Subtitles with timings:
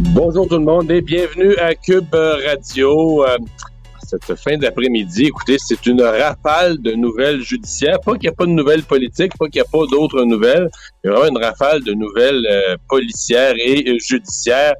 [0.00, 3.24] Bonjour tout le monde et bienvenue à Cube Radio.
[3.26, 3.36] Euh,
[4.02, 8.00] cette fin d'après-midi, écoutez, c'est une rafale de nouvelles judiciaires.
[8.00, 10.68] Pas qu'il n'y a pas de nouvelles politiques, pas qu'il n'y a pas d'autres nouvelles.
[11.04, 14.74] Il y a vraiment une rafale de nouvelles euh, policières et euh, judiciaires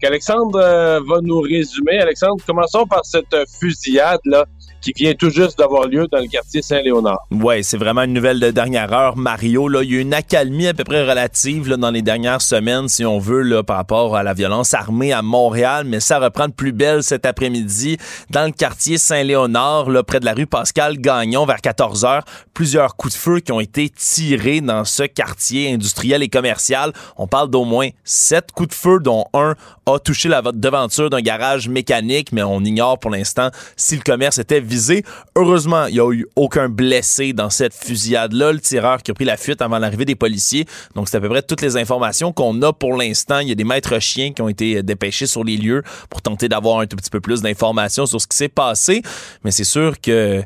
[0.00, 2.00] qu'Alexandre va nous résumer.
[2.00, 4.44] Alexandre, commençons par cette fusillade-là
[4.80, 7.26] qui vient tout juste d'avoir lieu dans le quartier Saint-Léonard.
[7.30, 9.16] Oui, c'est vraiment une nouvelle de dernière heure.
[9.16, 12.88] Mario, là, il y a une accalmie à peu près relative dans les dernières semaines,
[12.88, 16.48] si on veut, là, par rapport à la violence armée à Montréal, mais ça reprend
[16.48, 17.98] de plus belle cet après-midi
[18.30, 22.24] dans le quartier Saint-Léonard, là, près de la rue Pascal-Gagnon, vers 14 heures.
[22.54, 26.92] Plusieurs coups de feu qui ont été tirés dans ce quartier industriel et commercial.
[27.16, 29.54] On parle d'au moins sept coups de feu, dont un
[29.86, 34.38] a touché la devanture d'un garage mécanique, mais on ignore pour l'instant si le commerce
[34.38, 35.04] était visé.
[35.36, 38.52] Heureusement, il n'y a eu aucun blessé dans cette fusillade-là.
[38.52, 40.66] Le tireur qui a pris la fuite avant l'arrivée des policiers.
[40.94, 43.40] Donc, c'est à peu près toutes les informations qu'on a pour l'instant.
[43.40, 46.48] Il y a des maîtres chiens qui ont été dépêchés sur les lieux pour tenter
[46.48, 49.02] d'avoir un tout petit peu plus d'informations sur ce qui s'est passé.
[49.44, 50.42] Mais c'est sûr que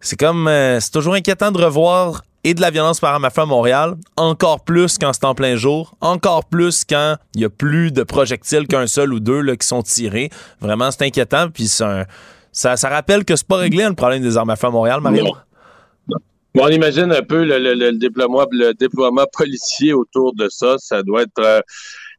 [0.00, 0.48] c'est comme...
[0.48, 4.64] Euh, c'est toujours inquiétant de revoir et de la violence par arme à Montréal, encore
[4.64, 8.66] plus quand c'est en plein jour, encore plus quand il y a plus de projectiles
[8.66, 10.30] qu'un seul ou deux là, qui sont tirés.
[10.60, 11.50] Vraiment, c'est inquiétant.
[11.50, 11.68] Puis
[12.52, 15.00] ça, ça rappelle que c'est pas réglé le problème des armes à feu à Montréal,
[15.00, 15.36] Mario?
[16.52, 20.76] Bon, on imagine un peu le, déploiement policier autour de ça.
[20.78, 21.60] Ça doit être euh,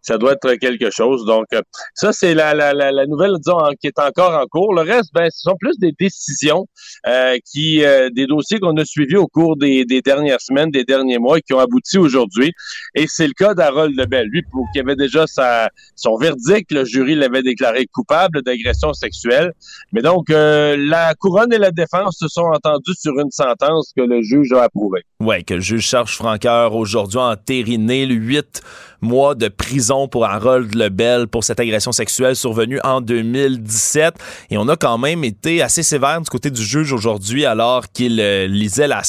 [0.01, 1.25] ça doit être quelque chose.
[1.25, 1.61] Donc, euh,
[1.93, 4.73] ça, c'est la, la, la, nouvelle, disons, qui est encore en cours.
[4.73, 6.65] Le reste, ben, ce sont plus des décisions
[7.07, 10.83] euh, qui, euh, des dossiers qu'on a suivis au cours des, des, dernières semaines, des
[10.83, 12.51] derniers mois, qui ont abouti aujourd'hui.
[12.95, 14.27] Et c'est le cas d'Harold Lebel.
[14.27, 19.51] Lui, pour qui avait déjà sa, son verdict, le jury l'avait déclaré coupable d'agression sexuelle.
[19.91, 24.21] Mais donc, la couronne et la défense se sont entendus sur une sentence que le
[24.21, 25.03] juge a approuvée.
[25.19, 28.61] Oui, que le juge Charles Franqueur aujourd'hui a entériné le 8
[29.01, 34.13] mois de prison pour Harold Lebel pour cette agression sexuelle survenue en 2017.
[34.49, 38.19] Et on a quand même été assez sévère du côté du juge aujourd'hui alors qu'il
[38.19, 39.01] euh, lisait la,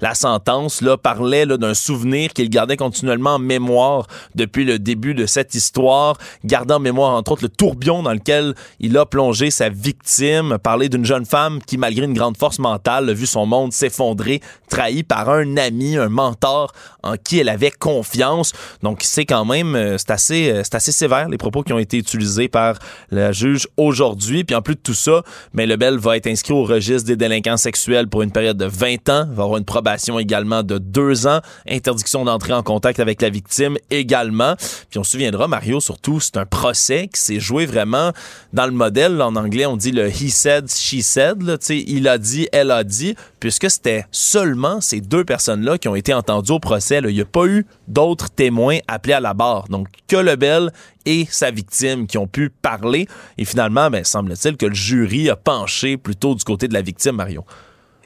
[0.00, 5.26] la sentence, là, parlait d'un souvenir qu'il gardait continuellement en mémoire depuis le début de
[5.26, 9.68] cette histoire, gardant en mémoire entre autres le tourbillon dans lequel il a plongé sa
[9.68, 13.72] victime, parler d'une jeune femme qui, malgré une grande force mentale, a vu son monde
[13.72, 18.52] s'effondrer, trahi par un ami, un mentor en qui elle avait confiance.
[18.82, 21.96] Donc, c'est même, euh, c'est assez, euh, c'est assez sévère les propos qui ont été
[21.96, 22.78] utilisés par
[23.10, 24.44] la juge aujourd'hui.
[24.44, 25.22] Puis en plus de tout ça,
[25.54, 28.66] mais ben, Lebel va être inscrit au registre des délinquants sexuels pour une période de
[28.66, 29.26] 20 ans.
[29.32, 31.40] Va avoir une probation également de 2 ans.
[31.68, 34.54] Interdiction d'entrer en contact avec la victime également.
[34.90, 38.12] Puis on se souviendra, Mario, surtout, c'est un procès qui s'est joué vraiment
[38.52, 39.20] dans le modèle.
[39.22, 41.42] en anglais, on dit le he said, she said.
[41.42, 45.96] Là, il a dit, elle a dit, puisque c'était seulement ces deux personnes-là qui ont
[45.96, 47.00] été entendues au procès.
[47.02, 49.68] Il n'y a pas eu d'autres témoins appelés à la barre.
[49.68, 50.70] Donc, que Lebel
[51.06, 53.06] et sa victime qui ont pu parler.
[53.38, 57.16] Et finalement, ben, semble-t-il que le jury a penché plutôt du côté de la victime,
[57.16, 57.44] Mario.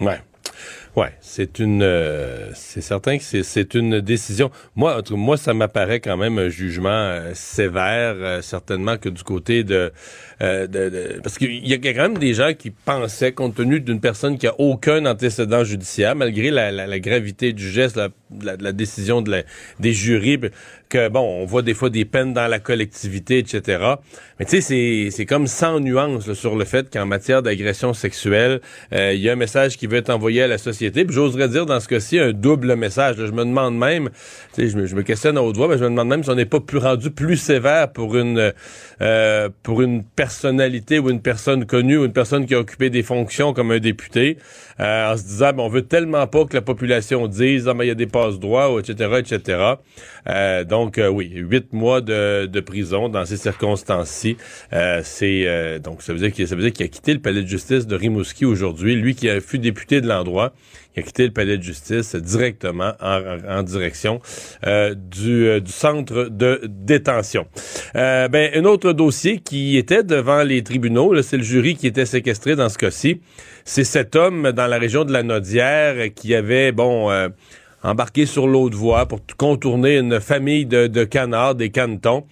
[0.00, 0.20] Ouais.
[0.96, 4.50] Ouais, c'est une, euh, c'est certain que c'est une décision.
[4.76, 9.62] Moi, moi, ça m'apparaît quand même un jugement euh, sévère, euh, certainement que du côté
[9.62, 9.92] de,
[10.40, 14.38] de, parce qu'il y a quand même des gens qui pensaient, compte tenu d'une personne
[14.38, 18.08] qui a aucun antécédent judiciaire, malgré la, la, gravité du geste, la,
[18.60, 19.44] la, décision de
[19.80, 20.38] des jurys,
[20.88, 23.94] que bon, on voit des fois des peines dans la collectivité, etc.
[24.38, 28.60] Mais tu sais, c'est comme sans nuance sur le fait qu'en matière d'agression sexuelle,
[28.92, 31.80] il y a un message qui veut être envoyé à la société j'oserais dire dans
[31.80, 33.16] ce cas-ci un double message.
[33.16, 34.10] je me demande même,
[34.56, 36.34] je me, je me questionne à haute voix, mais je me demande même si on
[36.34, 38.52] n'est pas plus rendu plus sévère pour une
[39.00, 43.04] euh, pour une personnalité ou une personne connue ou une personne qui a occupé des
[43.04, 44.38] fonctions comme un député,
[44.80, 47.86] euh, en se disant ben, on veut tellement pas que la population dise ah il
[47.86, 49.74] y a des passes droits, etc., etc.
[50.28, 54.36] Euh, donc oui, huit mois de, de, prison dans ces circonstances-ci.
[55.02, 57.48] c'est donc ça veut dire qu'il ça veut dire qu'il a quitté le palais de
[57.48, 60.52] justice de Rimouski aujourd'hui, lui qui a fut député de l'endroit
[60.96, 64.20] qui a quitté le palais de justice directement en, direction
[64.66, 67.46] euh, du, euh, du, centre de détention.
[67.96, 72.06] Euh, ben, un autre dossier qui était devant les tribunaux, c'est le jury qui était
[72.06, 73.20] séquestré dans ce cas-ci.
[73.68, 77.10] C'est cet homme dans la région de la Nodière qui avait, bon
[77.82, 82.24] embarqué sur l'autre voie pour contourner une famille de, de canards, des canetons.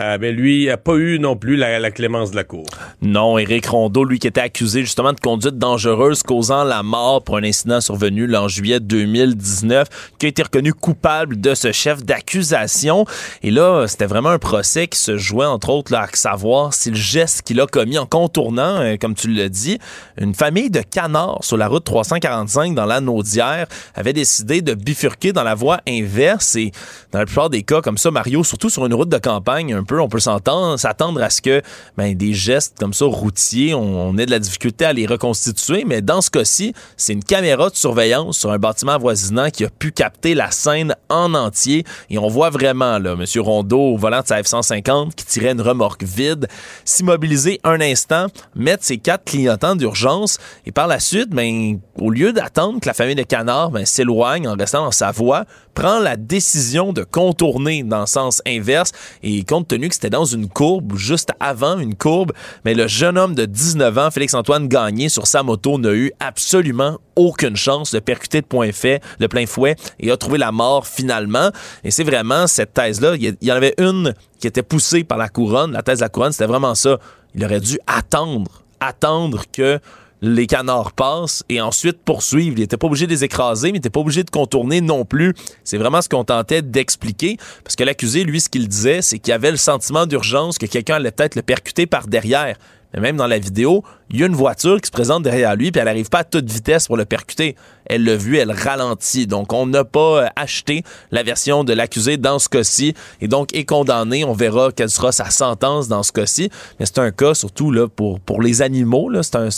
[0.00, 2.66] Euh, ben lui n'a pas eu non plus la, clémence de la Cour.
[3.02, 7.36] Non, Éric Rondeau, lui qui était accusé justement de conduite dangereuse causant la mort pour
[7.36, 9.88] un incident survenu en juillet 2019,
[10.18, 13.04] qui a été reconnu coupable de ce chef d'accusation.
[13.42, 16.90] Et là, c'était vraiment un procès qui se jouait entre autres là, à savoir si
[16.90, 19.78] le geste qu'il a commis en contournant, euh, comme tu l'as dit,
[20.18, 25.32] une famille de canards sur la route 345 dans la Naudière avait décidé de bifurquer
[25.32, 26.72] dans la voie inverse et
[27.12, 29.84] dans la plupart des cas comme ça, Mario, surtout sur une route de campagne, un
[29.84, 31.62] peu, on peut s'attendre à ce que
[31.96, 36.02] ben, des gestes comme ça routiers, on, ait de la difficulté à les reconstituer, mais
[36.02, 39.90] dans ce cas-ci, c'est une caméra de surveillance sur un bâtiment avoisinant qui a pu
[39.92, 41.84] capter la scène en entier.
[42.10, 43.24] Et on voit vraiment là, M.
[43.40, 46.46] Rondeau au volant de sa F-150 qui tirait une remorque vide,
[46.84, 50.38] s'immobiliser un instant, mettre ses quatre clignotants d'urgence.
[50.66, 54.46] Et par la suite, ben, au lieu d'attendre que la famille de canards ben, s'éloigne
[54.46, 55.44] en restant dans sa voie,
[55.74, 58.92] prend la décision de contourner dans le sens inverse
[59.22, 62.32] et compte que c'était dans une courbe, juste avant une courbe,
[62.64, 66.98] mais le jeune homme de 19 ans, Félix-Antoine Gagné, sur sa moto, n'a eu absolument
[67.16, 70.86] aucune chance de percuter de, point fait, de plein fouet et a trouvé la mort
[70.86, 71.50] finalement.
[71.84, 73.16] Et c'est vraiment cette thèse-là.
[73.16, 75.72] Il y en avait une qui était poussée par la couronne.
[75.72, 76.98] La thèse de la couronne, c'était vraiment ça.
[77.34, 79.78] Il aurait dû attendre, attendre que
[80.22, 82.54] les canards passent et ensuite poursuivent.
[82.54, 85.04] Il n'était pas obligé de les écraser, mais il n'était pas obligé de contourner non
[85.04, 85.34] plus.
[85.64, 89.32] C'est vraiment ce qu'on tentait d'expliquer, parce que l'accusé, lui, ce qu'il disait, c'est qu'il
[89.32, 92.56] avait le sentiment d'urgence que quelqu'un allait peut-être le percuter par derrière.
[92.94, 95.70] Mais même dans la vidéo, il y a une voiture qui se présente derrière lui,
[95.70, 97.54] puis elle n'arrive pas à toute vitesse pour le percuter.
[97.86, 99.26] Elle l'a vu, elle ralentit.
[99.26, 103.54] Donc, on n'a pas euh, acheté la version de l'accusé dans ce cas-ci, et donc
[103.54, 104.24] est condamné.
[104.24, 106.50] On verra quelle sera sa sentence dans ce cas-ci.
[106.78, 109.10] Mais c'est un cas, surtout là, pour, pour les animaux.
[109.22, 109.48] C'est un,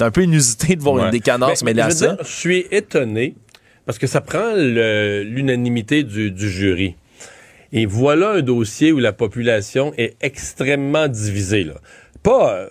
[0.00, 2.16] un, peu inusité de voir des canards se mêler à ça.
[2.20, 3.34] je suis étonné,
[3.86, 6.96] parce que ça prend l'unanimité du, du jury.
[7.72, 11.64] Et voilà un dossier où la population est extrêmement divisée.
[11.64, 11.74] Là.
[12.22, 12.68] Pas, euh,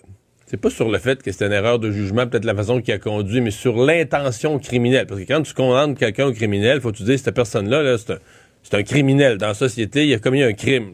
[0.50, 2.92] c'est pas sur le fait que c'est une erreur de jugement, peut-être la façon qui
[2.92, 5.06] a conduit, mais sur l'intention criminelle.
[5.06, 8.74] Parce que quand tu condamnes quelqu'un au criminel, faut que tu dises, cette personne-là, c'est
[8.74, 9.38] un, criminel.
[9.38, 10.94] Dans la société, il a commis un crime.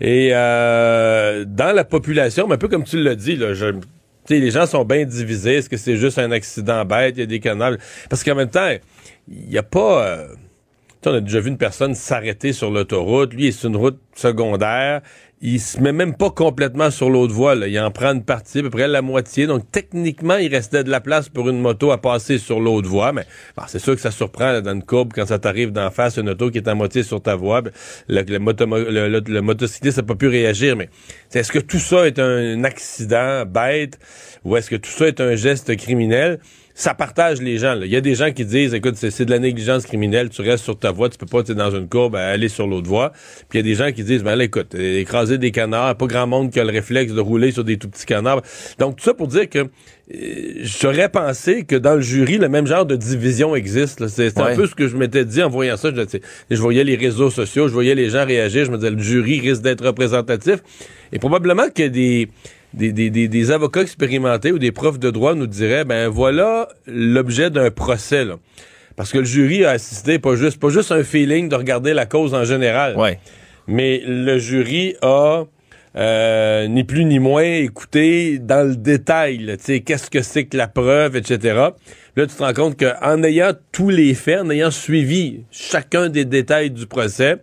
[0.00, 3.52] Et euh, dans la population, un peu comme tu l'as dit, là,
[4.30, 5.56] les gens sont bien divisés.
[5.56, 7.16] Est-ce que c'est juste un accident bête?
[7.18, 7.76] Il y a des canaux.
[8.08, 8.70] Parce qu'en même temps,
[9.28, 10.06] il n'y a pas...
[10.06, 10.28] Euh,
[11.04, 13.32] on a déjà vu une personne s'arrêter sur l'autoroute.
[13.32, 15.02] Lui, c'est une route secondaire
[15.42, 17.54] il se met même pas complètement sur l'autre voie.
[17.54, 17.68] Là.
[17.68, 19.46] Il en prend une partie, à peu près la moitié.
[19.46, 23.12] Donc, techniquement, il restait de la place pour une moto à passer sur l'autre voie.
[23.12, 23.26] Mais
[23.66, 26.50] c'est sûr que ça surprend dans une courbe quand ça t'arrive d'en face, une auto
[26.50, 27.60] qui est à moitié sur ta voie.
[27.60, 27.70] Ben,
[28.08, 30.74] le, le, motocycliste n'a pas pu réagir.
[30.74, 30.88] Mais
[31.34, 33.98] est-ce que tout ça est un accident bête
[34.44, 36.40] ou est-ce que tout ça est un geste criminel?
[36.76, 37.80] Ça partage les gens.
[37.80, 40.62] Il y a des gens qui disent, écoute, c'est de la négligence criminelle, tu restes
[40.62, 43.12] sur ta voie, tu peux pas, être dans une courbe, aller sur l'autre voie.
[43.48, 46.06] Puis il y a des gens qui disent, ben là, écoute, écraser des canards, pas
[46.06, 48.42] grand monde qui a le réflexe de rouler sur des tout petits canards.
[48.78, 49.66] Donc tout ça pour dire que euh,
[50.60, 54.06] j'aurais pensé que dans le jury, le même genre de division existe.
[54.08, 55.90] C'est un peu ce que je m'étais dit en voyant ça.
[55.94, 56.18] Je,
[56.50, 59.40] je voyais les réseaux sociaux, je voyais les gens réagir, je me disais, le jury
[59.40, 60.56] risque d'être représentatif.
[61.10, 62.28] Et probablement que des
[62.76, 67.50] des, des, des, avocats expérimentés ou des profs de droit nous diraient, ben voilà l'objet
[67.50, 68.24] d'un procès.
[68.24, 68.36] Là.
[68.96, 72.06] Parce que le jury a assisté, pas juste, pas juste un feeling de regarder la
[72.06, 72.96] cause en général.
[72.96, 73.18] Ouais.
[73.66, 75.44] Mais le jury a
[75.96, 81.16] euh, ni plus ni moins écouté dans le détail, qu'est-ce que c'est que la preuve,
[81.16, 81.38] etc.
[82.16, 86.26] Là, tu te rends compte qu'en ayant tous les faits, en ayant suivi chacun des
[86.26, 87.36] détails du procès,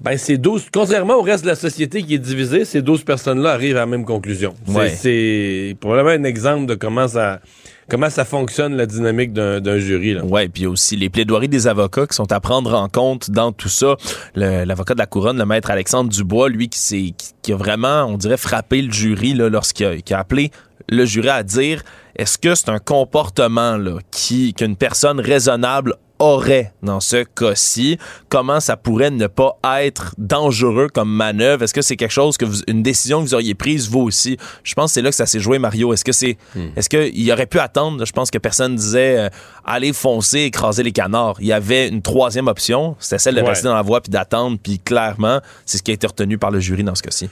[0.00, 3.50] ben, ces 12, contrairement au reste de la société qui est divisée, ces 12 personnes-là
[3.50, 4.54] arrivent à la même conclusion.
[4.94, 7.40] C'est probablement un exemple de comment ça,
[7.88, 10.14] comment ça fonctionne la dynamique d'un jury.
[10.14, 10.24] Là.
[10.24, 13.68] Ouais, puis aussi les plaidoiries des avocats qui sont à prendre en compte dans tout
[13.68, 13.96] ça.
[14.34, 18.36] L'avocat de la couronne, le maître Alexandre Dubois, lui qui, qui a vraiment, on dirait,
[18.36, 20.52] frappé le jury lorsqu'il a, a appelé
[20.88, 21.82] le jury à dire
[22.16, 27.98] est-ce que c'est un comportement là, qui qu'une personne raisonnable aurait dans ce cas-ci?
[28.28, 31.64] Comment ça pourrait ne pas être dangereux comme manœuvre?
[31.64, 34.36] Est-ce que c'est quelque chose que vous, une décision que vous auriez prise vous aussi?
[34.62, 35.92] Je pense que c'est là que ça s'est joué, Mario.
[35.92, 36.68] Est-ce que c'est, hmm.
[36.76, 38.04] est-ce qu'il aurait pu attendre?
[38.04, 39.28] Je pense que personne disait euh,
[39.64, 41.36] aller foncer, écraser les canards.
[41.40, 42.96] Il y avait une troisième option.
[42.98, 44.58] C'était celle de rester dans la voie puis d'attendre.
[44.62, 47.28] Puis clairement, c'est ce qui a été retenu par le jury dans ce cas-ci.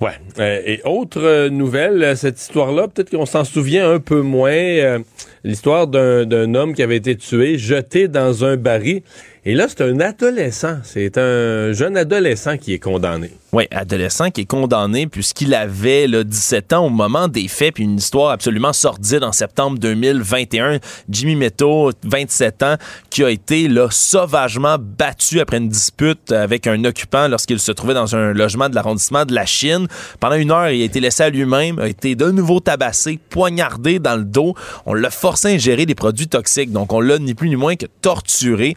[0.00, 0.12] Ouais.
[0.38, 5.02] Euh, et autre euh, nouvelle, euh, cette histoire-là, peut-être qu'on s'en souvient un peu moins.
[5.44, 9.02] L'histoire d'un homme qui avait été tué, jeté dans un baril.
[9.46, 10.78] Et là, c'est un adolescent.
[10.84, 13.30] C'est un jeune adolescent qui est condamné.
[13.52, 17.84] Oui, adolescent qui est condamné puisqu'il avait là, 17 ans au moment des faits, puis
[17.84, 20.78] une histoire absolument sordide en septembre 2021.
[21.10, 22.76] Jimmy Metto, 27 ans,
[23.10, 27.94] qui a été là, sauvagement battu après une dispute avec un occupant lorsqu'il se trouvait
[27.94, 29.88] dans un logement de l'arrondissement de la Chine.
[30.20, 33.98] Pendant une heure, il a été laissé à lui-même, a été de nouveau tabassé, poignardé
[33.98, 34.54] dans le dos.
[34.86, 36.72] On l'a forcé à ingérer des produits toxiques.
[36.72, 38.74] Donc, on l'a ni plus ni moins que torturé,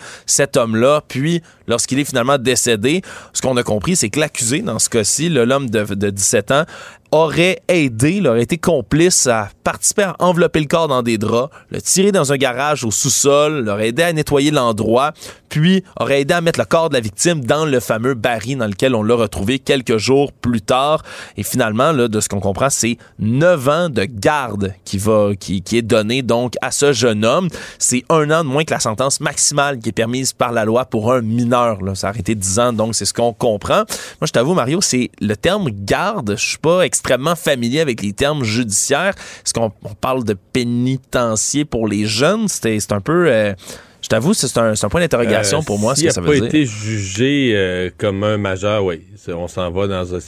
[1.07, 3.01] Puis, lorsqu'il est finalement décédé,
[3.33, 6.65] ce qu'on a compris, c'est que l'accusé, dans ce cas-ci, l'homme de, de 17 ans,
[7.11, 11.81] aurait aidé, aurait été complice à participer à envelopper le corps dans des draps, le
[11.81, 15.13] tirer dans un garage au sous-sol, l'aurait aidé à nettoyer l'endroit,
[15.49, 18.67] puis aurait aidé à mettre le corps de la victime dans le fameux baril dans
[18.67, 21.03] lequel on l'a retrouvé quelques jours plus tard.
[21.37, 25.63] Et finalement, là, de ce qu'on comprend, c'est neuf ans de garde qui, va, qui,
[25.71, 27.49] est donné donc à ce jeune homme.
[27.79, 30.85] C'est un an de moins que la sentence maximale qui est permise par la loi
[30.85, 31.81] pour un mineur.
[31.81, 31.95] Là.
[31.95, 33.83] Ça a arrêté dix ans, donc c'est ce qu'on comprend.
[34.19, 36.35] Moi, je t'avoue, Mario, c'est le terme garde.
[36.37, 39.13] Je suis pas extrêmement familier avec les termes judiciaires.
[39.45, 42.47] Est-ce qu'on parle de pénitencier pour les jeunes?
[42.47, 43.27] C'est un peu...
[43.27, 43.53] Euh,
[44.01, 46.35] je t'avoue, c'est un, un, point d'interrogation pour moi, ce que ça veut dire.
[46.35, 49.01] Il n'a pas été jugé euh, comme un majeur, oui.
[49.27, 50.19] On s'en va dans un...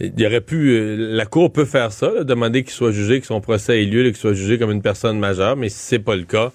[0.00, 0.72] il y aurait pu...
[0.72, 3.86] Euh, la Cour peut faire ça, là, demander qu'il soit jugé, que son procès ait
[3.86, 6.52] lieu, qu'il soit jugé comme une personne majeure, mais si c'est pas le cas,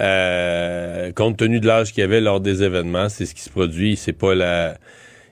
[0.00, 3.50] euh, compte tenu de l'âge qu'il y avait lors des événements, c'est ce qui se
[3.50, 4.76] produit, c'est pas la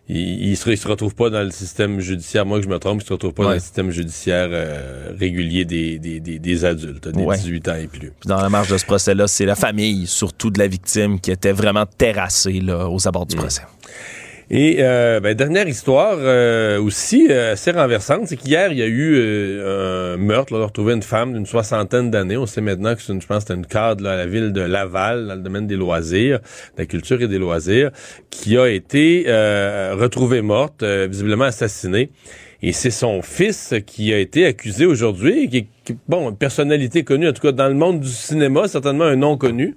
[0.08, 3.02] il, il, se, se retrouve pas dans le système judiciaire, moi que je me trompe,
[3.02, 7.08] il se retrouve pas dans le système judiciaire euh, régulier des, des, des, des, adultes,
[7.08, 8.12] des 18 ans et plus.
[8.24, 11.52] dans la marge de ce procès-là, c'est la famille, surtout de la victime, qui était
[11.52, 13.62] vraiment terrassée là, aux abords du procès.
[14.48, 18.86] Et euh, ben, dernière histoire euh, aussi euh, assez renversante, c'est qu'hier il y a
[18.86, 20.52] eu euh, un meurtre.
[20.52, 22.36] Là, on a retrouvé une femme d'une soixantaine d'années.
[22.36, 24.52] On sait maintenant que c'est une, je pense, c'était une cadre là, à la ville
[24.52, 27.90] de Laval, dans le domaine des loisirs, de la culture et des loisirs,
[28.30, 32.10] qui a été retrouvée morte, visiblement assassinée.
[32.62, 37.28] Et c'est son fils qui a été accusé aujourd'hui, qui est bon, une personnalité connue,
[37.28, 39.76] en tout cas dans le monde du cinéma, certainement un nom connu.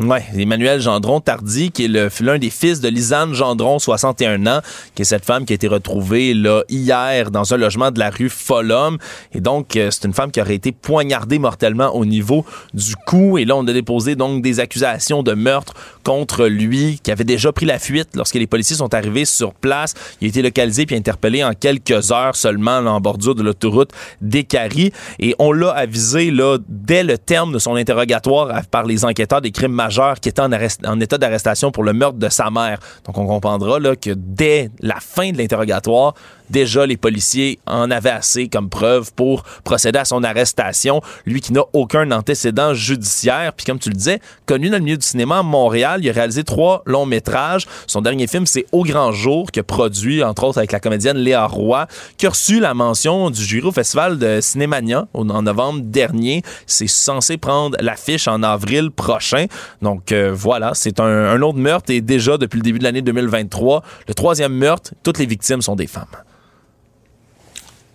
[0.00, 4.60] Oui, Emmanuel Gendron Tardy, qui est l'un des fils de Lisanne Gendron, 61 ans,
[4.94, 8.10] qui est cette femme qui a été retrouvée là hier dans un logement de la
[8.10, 8.98] rue Folhomme.
[9.32, 13.38] Et donc, euh, c'est une femme qui aurait été poignardée mortellement au niveau du cou.
[13.38, 15.74] Et là, on a déposé donc des accusations de meurtre
[16.04, 19.94] contre lui, qui avait déjà pris la fuite lorsque les policiers sont arrivés sur place.
[20.20, 23.90] Il a été localisé puis interpellé en quelques heures seulement en bordure de l'autoroute
[24.20, 24.92] d'Écary.
[25.18, 29.50] Et on l'a avisé là dès le terme de son interrogatoire par les enquêteurs des
[29.50, 29.87] crimes
[30.20, 32.78] qui était en, état d'arrestation pour le meurtre de sa mère.
[33.04, 36.14] Donc, on comprendra là, que dès la fin de l'interrogatoire,
[36.50, 41.00] déjà les policiers en avaient assez comme preuve pour procéder à son arrestation.
[41.26, 44.96] Lui qui n'a aucun antécédent judiciaire, puis comme tu le disais, connu dans le milieu
[44.96, 47.66] du cinéma à Montréal, il a réalisé trois longs métrages.
[47.86, 51.46] Son dernier film, c'est Au grand jour, que produit entre autres avec la comédienne Léa
[51.46, 51.86] Roy,
[52.16, 56.42] qui a reçu la mention du jury au Festival de Cinémania en novembre dernier.
[56.66, 59.46] C'est censé prendre l'affiche en avril prochain.
[59.82, 63.02] Donc euh, voilà, c'est un, un autre meurtre et déjà depuis le début de l'année
[63.02, 66.06] 2023, le troisième meurtre, toutes les victimes sont des femmes.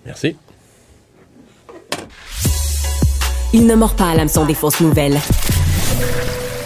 [0.05, 0.35] Merci.
[3.53, 5.17] Il ne mord pas à l'hameçon des fausses nouvelles.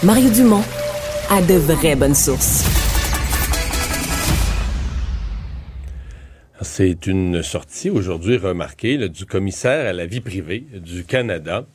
[0.02, 0.62] Mario Dumont
[1.30, 2.64] a de vraies bonnes sources.
[6.60, 11.66] C'est une sortie aujourd'hui remarquée du commissaire à la vie privée du Canada.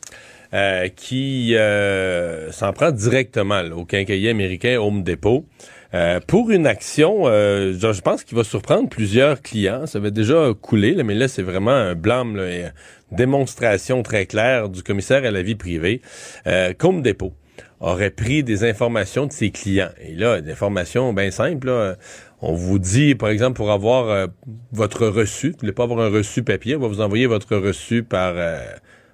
[0.54, 5.48] Euh, qui euh, s'en prend directement au quincaillier américain Home Depot.
[5.94, 9.86] Euh, pour une action, euh, je pense qu'il va surprendre plusieurs clients.
[9.86, 12.72] Ça avait déjà coulé, mais là, c'est vraiment un blâme, là, une
[13.12, 16.02] démonstration très claire du commissaire à la vie privée.
[16.48, 17.34] Euh, Comme Dépôt
[17.80, 19.92] aurait pris des informations de ses clients.
[20.02, 21.96] Et là, des informations bien simples.
[22.42, 24.28] On vous dit, par exemple, pour avoir euh,
[24.72, 28.04] votre reçu, vous voulez pas avoir un reçu papier, on va vous envoyer votre reçu
[28.04, 28.36] par,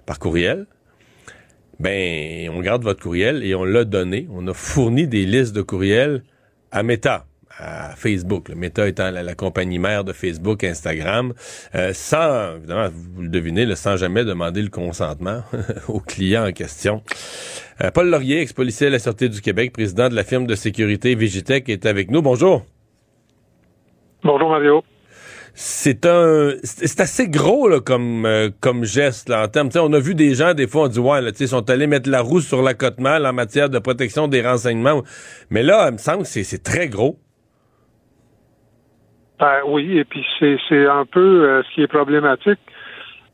[0.06, 0.66] par courriel
[1.80, 4.28] ben on garde votre courriel et on l'a donné.
[4.30, 6.22] On a fourni des listes de courriels
[6.70, 7.26] à Meta
[7.60, 8.48] à Facebook.
[8.48, 11.34] Le Meta étant la, compagnie mère de Facebook, Instagram,
[11.74, 15.42] euh, sans, évidemment, vous le devinez, sans jamais demander le consentement
[15.88, 17.02] aux clients en question.
[17.82, 21.14] Euh, Paul Laurier, ex-policier à la Sûreté du Québec, président de la firme de sécurité
[21.14, 22.22] Vigitech, est avec nous.
[22.22, 22.64] Bonjour.
[24.22, 24.82] Bonjour Mario
[25.62, 29.68] c'est un c'est assez gros là, comme euh, comme geste là en termes.
[29.74, 32.08] On a vu des gens des fois on dit ouais là, ils sont allés mettre
[32.08, 35.02] la roue sur la cote mal en matière de protection des renseignements.
[35.50, 37.18] Mais là il me semble que c'est très gros.
[39.38, 42.60] Ben, oui et puis c'est c'est un peu euh, ce qui est problématique.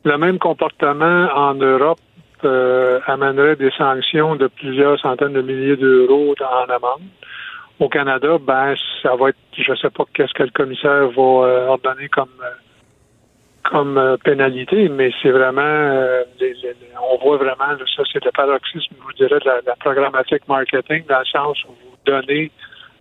[0.04, 2.00] Le même comportement en Europe
[2.42, 7.02] euh, amènerait des sanctions de plusieurs centaines de milliers d'euros en amende
[7.78, 11.66] au Canada, ben ça va être, je sais pas qu'est-ce que le commissaire va euh,
[11.66, 12.50] ordonner comme euh,
[13.64, 16.12] comme euh, pénalité, mais c'est vraiment,
[17.12, 21.04] on voit vraiment, ça c'est le paroxysme, je vous dirais, de la, la, programmatique marketing,
[21.08, 22.52] dans le sens où vous donnez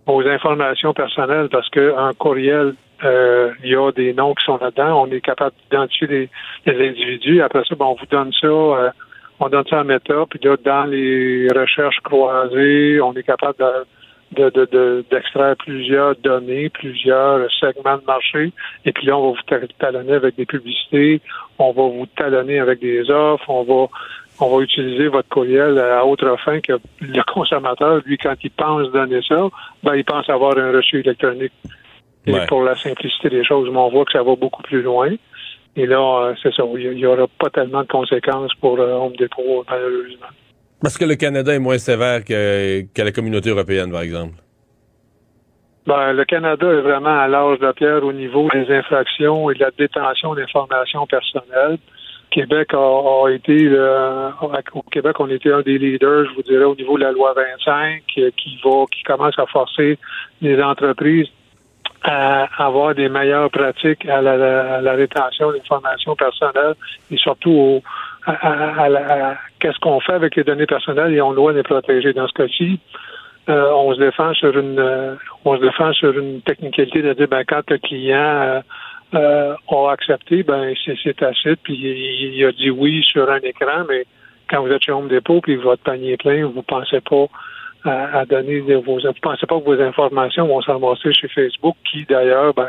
[0.06, 5.10] vos informations personnelles parce qu'un courriel, il y a des noms qui sont là-dedans, on
[5.12, 6.28] est capable d'identifier
[6.66, 8.92] des, individus, après ça, ben, on vous donne ça,
[9.38, 13.86] on donne ça à Meta, puis là, dans les recherches croisées, on est capable de
[14.32, 18.52] d'extraire de, de, plusieurs données, plusieurs segments de marché,
[18.84, 21.20] et puis là, on va vous talonner avec des publicités,
[21.58, 23.88] on va vous talonner avec des offres, on va
[24.38, 28.90] on va utiliser votre courriel à autre fin que le consommateur, lui, quand il pense
[28.92, 29.48] donner ça,
[29.82, 31.52] ben, il pense avoir un reçu électronique.
[32.26, 35.10] Et pour la simplicité des choses, mais on voit que ça va beaucoup plus loin.
[35.76, 39.14] Et là, euh, c'est ça, il n'y aura pas tellement de conséquences pour euh, Home
[39.16, 40.26] Depot, malheureusement.
[40.82, 44.34] Parce que le Canada est moins sévère que, la communauté européenne, par exemple.
[45.86, 49.60] Ben, le Canada est vraiment à l'âge de pierre au niveau des infractions et de
[49.60, 51.78] la détention d'informations personnelles.
[52.30, 53.70] Québec a, été
[54.74, 57.32] au Québec, on était un des leaders, je vous dirais, au niveau de la loi
[57.34, 59.96] 25, qui va, qui commence à forcer
[60.42, 61.28] les entreprises
[62.02, 66.74] à avoir des meilleures pratiques à la, à la rétention d'informations personnelles
[67.10, 67.82] et surtout au,
[68.26, 72.12] à, qu'est-ce qu'on fait avec les données personnelles et on doit les protéger.
[72.12, 72.80] Dans ce cas-ci,
[73.48, 75.14] euh, on se défend sur une euh,
[75.44, 78.62] on se défend sur une technicalité de dire ben quand le client
[79.14, 84.04] euh, a accepté, ben c'est assez, puis il, a dit oui sur un écran, mais
[84.50, 87.26] quand vous êtes chez Home Depot puis votre panier est plein, vous pensez pas
[87.86, 92.52] à, donner vos vous pensez pas que vos informations vont s'amasser chez Facebook, qui d'ailleurs,
[92.54, 92.68] ben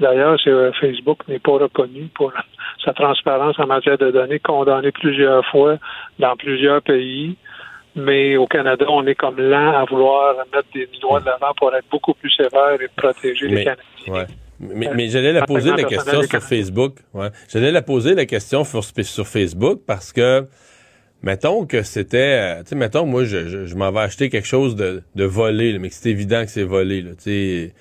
[0.00, 0.36] d'ailleurs,
[0.80, 2.32] Facebook n'est pas reconnu pour
[2.84, 5.76] sa transparence en matière de données, condamné plusieurs fois
[6.18, 7.36] dans plusieurs pays.
[7.98, 11.74] Mais au Canada, on est comme lent à vouloir mettre des doigts de l'avant pour
[11.74, 14.26] être beaucoup plus sévère et protéger les Canadiens.
[14.58, 16.96] Mais, mais j'allais la poser la question sur Facebook.
[17.14, 17.28] Ouais.
[17.50, 20.46] J'allais la poser la question sur, sur Facebook parce que,
[21.26, 24.76] mettons que c'était, euh, tu sais, mettons, moi, je, je, m'en vais acheter quelque chose
[24.76, 27.72] de, de volé, mais que c'est évident que c'est volé, tu sais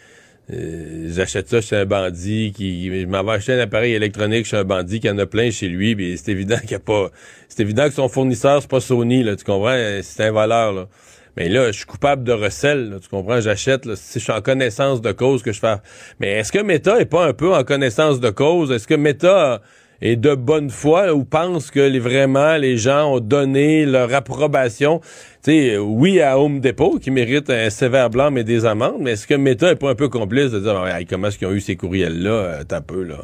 [0.53, 4.57] euh, j'achète ça chez un bandit qui je m'en vais acheter un appareil électronique chez
[4.57, 7.09] un bandit qui en a plein chez lui puis c'est évident qu'il y a pas
[7.49, 9.75] c'est évident que son fournisseur c'est pas Sony là tu comprends?
[10.03, 10.87] C'est un voleur là.
[11.35, 13.41] Mais là je suis coupable de recel tu comprends?
[13.41, 15.77] J'achète si je suis en connaissance de cause que je fais
[16.19, 18.71] mais est-ce que Meta est pas un peu en connaissance de cause?
[18.71, 19.63] Est-ce que Meta
[20.01, 24.99] et de bonne foi ou pense que vraiment les gens ont donné leur approbation.
[25.41, 29.27] Sais, oui à Home Depot qui mérite un sévère blanc mais des amendes, mais est-ce
[29.27, 30.73] que Meta est pas un peu complice de dire
[31.09, 33.17] comment est-ce qu'ils ont eu ces courriels-là, euh, t'as peu là?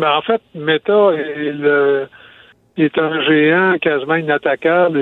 [0.00, 1.10] Ben, en fait, Meta
[2.76, 4.98] est, un géant quasiment inattaquable.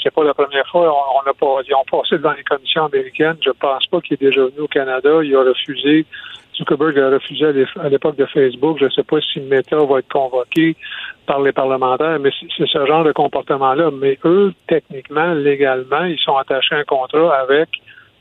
[0.00, 0.94] C'est pas la première fois.
[1.16, 3.38] On, a pas, ils ont passé devant les commissions américaines.
[3.44, 5.10] Je pense pas qu'il est déjà venu au Canada.
[5.24, 6.06] Il a refusé
[6.60, 7.46] Zuckerberg a refusé
[7.80, 8.78] à l'époque de Facebook.
[8.78, 10.76] Je ne sais pas si Meta va être convoqué
[11.26, 13.90] par les parlementaires, mais c'est ce genre de comportement-là.
[13.90, 17.68] Mais eux, techniquement, légalement, ils sont attachés à un contrat avec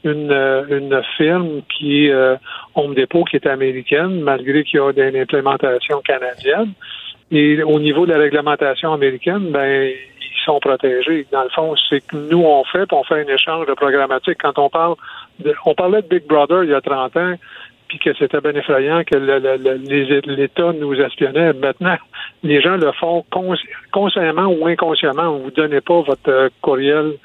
[0.04, 2.38] une, euh, une firme qui euh,
[2.76, 6.74] Home Depot, qui est américaine, malgré qu'il y a une implémentation canadienne.
[7.32, 11.28] Et au niveau de la réglementation américaine, ben ils sont protégés.
[11.32, 14.38] Dans le fond, c'est que nous on fait, on fait un échange de programmatique.
[14.42, 14.96] Quand on parle,
[15.40, 17.34] de, on parlait de Big Brother il y a 30 ans,
[17.90, 21.54] puis que c'était bien effrayant que l'État nous espionnait.
[21.54, 21.98] Maintenant,
[22.44, 23.26] les gens le font
[23.92, 25.38] consciemment ou inconsciemment.
[25.38, 27.16] Vous ne donnez pas votre euh, courriel.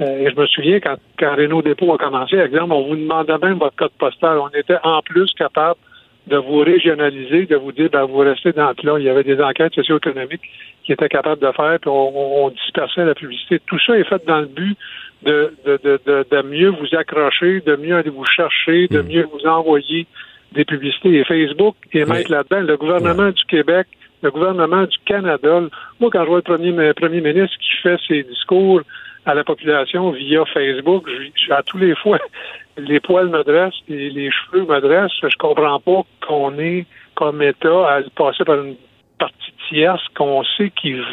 [0.00, 3.38] Euh, et je me souviens quand, quand Renault Dépôt a commencé, exemple, on vous demandait
[3.38, 4.38] même votre code postal.
[4.38, 5.78] On était en plus capable
[6.26, 8.96] de vous régionaliser, de vous dire, ben, vous restez dans le plan.
[8.96, 10.42] Il y avait des enquêtes socio-économiques
[10.84, 13.60] qui étaient capables de faire, puis on, on, dispersait la publicité.
[13.66, 14.76] Tout ça est fait dans le but
[15.22, 19.08] de, de, de, de, mieux vous accrocher, de mieux aller vous chercher, de hmm.
[19.08, 20.06] mieux vous envoyer
[20.52, 21.14] des publicités.
[21.14, 22.60] Et Facebook est mettre là-dedans.
[22.60, 23.86] Le gouvernement du Québec,
[24.22, 25.60] le gouvernement du Canada.
[26.00, 28.80] Moi, quand je vois le premier, premier ministre qui fait ses discours
[29.26, 31.08] à la population via Facebook,
[31.50, 32.18] à tous les fois,
[32.76, 35.12] les poils me dressent et les cheveux me dressent.
[35.22, 38.76] Je comprends pas qu'on est comme État à passer par une
[39.18, 41.04] partie tierce qu'on sait qu'ils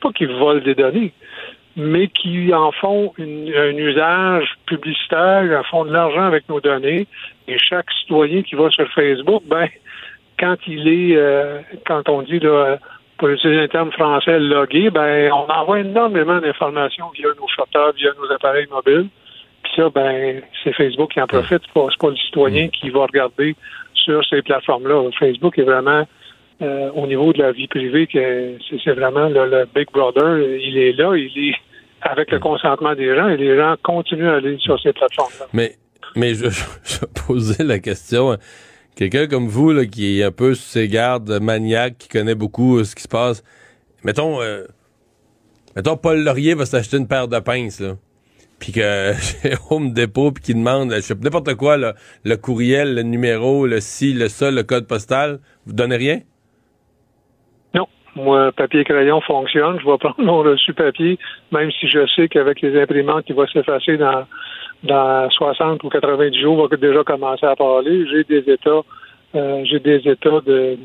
[0.00, 1.12] pas qu'ils volent des données,
[1.76, 7.06] mais qui en font un usage publicitaire, en font de l'argent avec nos données.
[7.46, 9.68] Et chaque citoyen qui va sur Facebook, ben,
[10.38, 12.78] quand il est, euh, quand on dit, là,
[13.22, 18.10] pour utiliser un terme français, logué, ben, on envoie énormément d'informations via nos chauffeurs, via
[18.20, 19.06] nos appareils mobiles.
[19.62, 21.62] Puis ça, ben, c'est Facebook qui en profite.
[21.64, 23.54] C'est pas, pas le citoyen qui va regarder
[23.94, 25.08] sur ces plateformes-là.
[25.20, 26.04] Facebook est vraiment
[26.62, 30.92] euh, au niveau de la vie privée, que c'est vraiment le, Big Brother, il est
[30.92, 31.54] là, il est
[32.00, 35.46] avec le consentement des gens et les gens continuent à aller sur ces plateformes-là.
[35.52, 35.76] Mais,
[36.16, 36.48] mais je,
[36.82, 38.36] je, posais la question.
[38.96, 42.78] Quelqu'un comme vous, là, qui est un peu sous ses gardes, maniaque, qui connaît beaucoup
[42.78, 43.42] euh, ce qui se passe,
[44.04, 44.64] mettons, euh,
[45.76, 47.96] mettons Paul Laurier va s'acheter une paire de pinces, là
[48.62, 49.12] puis que
[49.70, 54.14] Home Depot puis qui demande je sais n'importe quoi le courriel, le numéro, le ci,
[54.14, 56.20] le ça, le code postal, vous donnez rien?
[57.74, 61.18] Non, moi papier crayon fonctionne, je vais prendre mon reçu papier
[61.50, 64.24] même si je sais qu'avec les imprimantes il va s'effacer dans
[64.84, 68.06] dans 60 ou 90 jours, va déjà commencer à parler.
[68.10, 68.82] J'ai des états
[69.34, 70.76] euh, j'ai des états de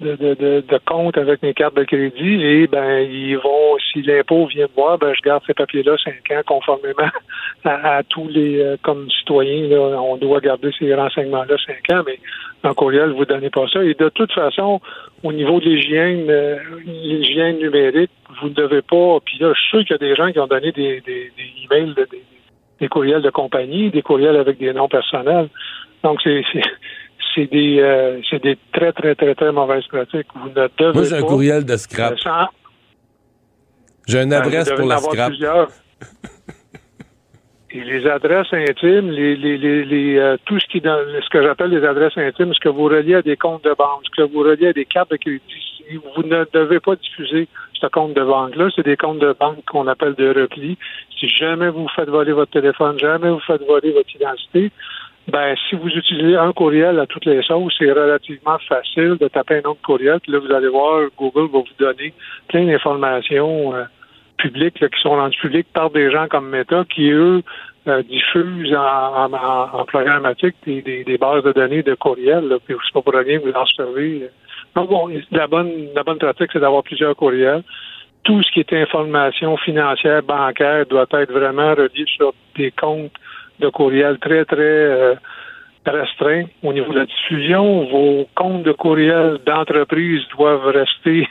[0.00, 4.46] de, de, de, compte avec mes cartes de crédit et ben ils vont, si l'impôt
[4.46, 7.10] vient me voir, ben je garde ces papiers-là cinq ans conformément
[7.64, 12.20] à, tous les euh, comme citoyens, là, on doit garder ces renseignements-là cinq ans, mais
[12.62, 13.82] en courriel, vous donnez pas ça.
[13.82, 14.80] Et de toute façon,
[15.24, 19.18] au niveau de l'hygiène, euh, l'hygiène numérique, vous ne devez pas.
[19.24, 21.32] Puis là, je suis sûr qu'il y a des gens qui ont donné des, des,
[21.36, 22.22] des emails, des,
[22.80, 25.48] des courriels de compagnie, des courriels avec des noms personnels.
[26.02, 26.42] Donc c'est
[27.34, 30.26] c'est des, euh, c'est des très, très, très, très mauvaises pratiques.
[30.34, 32.14] Vous ne devez Moi, j'ai un courriel de scrap.
[34.06, 35.32] J'ai une ben, adresse pour la scrap.
[37.70, 41.70] Et les adresses intimes, les, les, les, euh, tout ce qui dans ce que j'appelle
[41.70, 44.40] les adresses intimes, ce que vous reliez à des comptes de banque, ce que vous
[44.40, 45.42] reliez à des cartes de crédit,
[46.16, 47.46] vous ne devez pas diffuser
[47.80, 48.68] ce compte de banque-là.
[48.74, 50.76] C'est des comptes de banque qu'on appelle de repli.
[51.18, 54.70] Si jamais vous faites voler votre téléphone, jamais vous faites voler votre identité,
[55.28, 59.56] ben, si vous utilisez un courriel à toutes les sauces, c'est relativement facile de taper
[59.56, 60.20] un autre courriel.
[60.20, 62.14] Puis là, vous allez voir, Google va vous donner
[62.48, 63.84] plein d'informations euh,
[64.38, 67.42] publiques qui sont rendues publiques par des gens comme Meta qui, eux,
[67.88, 72.56] euh, diffusent en, en, programmatique des, bases de données de courriel.
[72.64, 74.30] Puis c'est pas pour rien vous en servez.
[74.74, 77.62] Donc, bon, la bonne, la bonne pratique, c'est d'avoir plusieurs courriels.
[78.24, 83.12] Tout ce qui est information financière, bancaire, doit être vraiment relié sur des comptes
[83.60, 85.14] de courriel très, très euh,
[85.86, 87.86] restreint au niveau de la diffusion.
[87.86, 91.26] Vos comptes de courriel d'entreprise doivent rester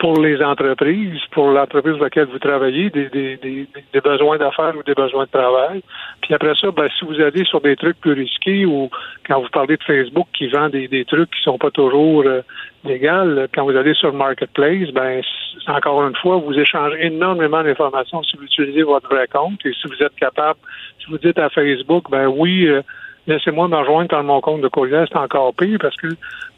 [0.00, 4.74] pour les entreprises, pour l'entreprise dans laquelle vous travaillez, des, des, des, des besoins d'affaires
[4.74, 5.82] ou des besoins de travail.
[6.22, 8.88] Puis après ça, ben, si vous allez sur des trucs plus risqués ou
[9.28, 12.40] quand vous parlez de Facebook qui vend des, des trucs qui sont pas toujours euh,
[12.82, 15.20] légaux, quand vous allez sur le marketplace, ben
[15.68, 19.86] encore une fois, vous échangez énormément d'informations si vous utilisez votre vrai compte et si
[19.86, 20.58] vous êtes capable,
[20.98, 22.80] si vous dites à Facebook, ben oui, euh,
[23.26, 26.08] laissez-moi me rejoindre dans mon compte de courriel, c'est encore pire parce que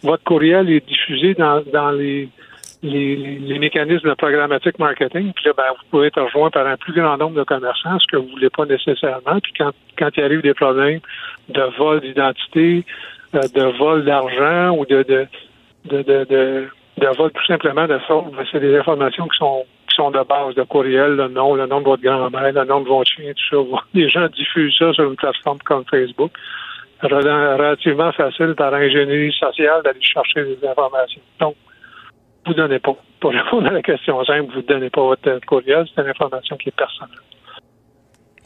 [0.04, 2.28] votre courriel est diffusé dans, dans les
[2.82, 6.92] les, mécanismes de programmatique marketing, puis là, ben, vous pouvez être rejoint par un plus
[6.92, 9.38] grand nombre de commerçants, ce que vous voulez pas nécessairement.
[9.40, 11.00] Puis quand, quand il arrive des problèmes
[11.48, 12.84] de vol d'identité,
[13.34, 15.26] euh, de vol d'argent ou de de,
[15.84, 16.68] de, de,
[16.98, 20.22] de, vol tout simplement de fraude, ben, c'est des informations qui sont qui sont de
[20.24, 23.32] base, de courriel, le nom, le nom de votre grand-mère, le nom de votre chien,
[23.34, 23.82] tout ça.
[23.94, 26.32] Les gens diffusent ça sur une plateforme comme Facebook.
[27.02, 31.20] Relativement facile par ingénierie sociale d'aller chercher des informations.
[31.40, 31.56] Donc,
[32.46, 32.96] vous donnez pas.
[33.20, 36.56] Pour répondre à la question simple, vous ne donnez pas votre courriel, c'est une information
[36.56, 37.18] qui est personnelle.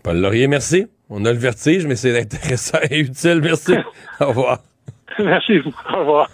[0.03, 0.87] Paul Laurier, merci.
[1.09, 3.41] On a le vertige, mais c'est intéressant et utile.
[3.43, 3.75] Merci.
[4.21, 4.59] Au revoir.
[5.19, 5.61] Merci.
[5.93, 6.29] Au revoir.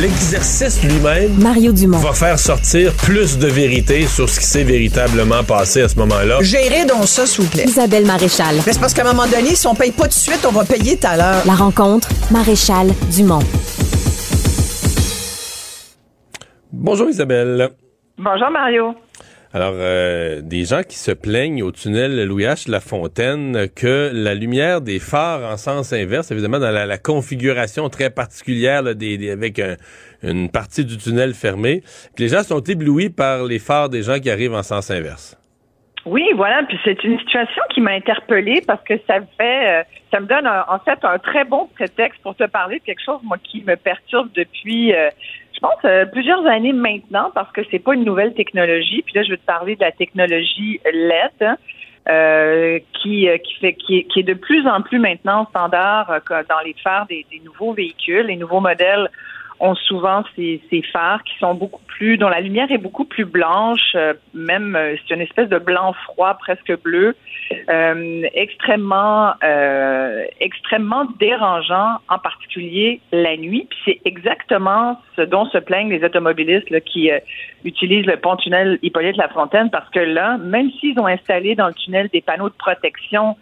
[0.00, 1.98] L'exercice lui-même Mario Dumont.
[1.98, 6.38] va faire sortir plus de vérité sur ce qui s'est véritablement passé à ce moment-là.
[6.40, 7.64] Gérez donc ça, s'il vous plaît.
[7.64, 8.56] Isabelle Maréchal.
[8.60, 10.64] c'est parce qu'à un moment donné, si on paye pas tout de suite, on va
[10.64, 11.42] payer tout à l'heure.
[11.46, 13.38] La rencontre, Maréchal Dumont.
[16.76, 17.70] Bonjour Isabelle.
[18.18, 18.94] Bonjour Mario.
[19.52, 22.68] Alors, euh, des gens qui se plaignent au tunnel Louis H.
[22.70, 28.10] La Fontaine que la lumière des phares en sens inverse, évidemment dans la, configuration très
[28.10, 29.62] particulière des, avec
[30.22, 31.82] une partie du tunnel fermé,
[32.16, 35.38] que les gens sont éblouis par les phares des gens qui arrivent en sens inverse.
[36.06, 39.82] Oui, voilà, puis c'est une situation qui m'a interpellée parce que ça me fait, euh,
[40.12, 43.20] ça me donne en fait un très bon prétexte pour te parler de quelque chose
[43.22, 45.08] moi qui me perturbe depuis euh,
[45.84, 49.02] euh, plusieurs années maintenant parce que c'est pas une nouvelle technologie.
[49.02, 51.30] Puis là, je veux te parler de la technologie LED.
[51.40, 51.56] Hein,
[52.06, 56.20] euh, qui, euh, qui fait qui est, qui est, de plus en plus maintenant standard
[56.28, 58.26] dans les phares des, des nouveaux véhicules.
[58.26, 59.08] Les nouveaux modèles
[59.60, 63.24] ont souvent ces, ces, phares qui sont beaucoup plus, dont la lumière est beaucoup plus
[63.24, 67.16] blanche, euh, même euh, c'est une espèce de blanc froid, presque bleu,
[67.68, 69.34] euh, extrêmement,
[70.40, 73.66] extrêmement dérangeant, en particulier la nuit.
[73.68, 77.10] Puis c'est exactement ce dont se plaignent les automobilistes là, qui
[77.64, 82.20] utilisent le pont-tunnel Hippolyte-Lafontaine, parce que là, même s'ils ont installé dans le tunnel des
[82.20, 83.36] panneaux de protection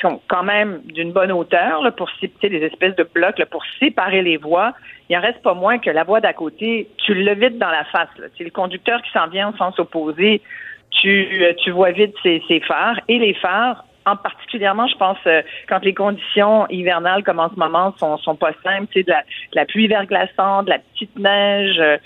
[0.00, 4.36] quand même d'une bonne hauteur là, pour des espèces de blocs là, pour séparer les
[4.36, 4.74] voies.
[5.08, 7.84] Il en reste pas moins que la voie d'à côté, tu le vides dans la
[7.84, 8.08] face.
[8.36, 10.42] C'est le conducteur qui s'en vient en sens opposé.
[10.90, 15.42] tu, tu vois vite ces, ces phares et les phares en particulièrement, je pense, euh,
[15.68, 19.10] quand les conditions hivernales comme en ce moment sont, sont pas simples, tu sais, de
[19.10, 21.96] la, de la pluie verglaçante, de la petite neige, euh,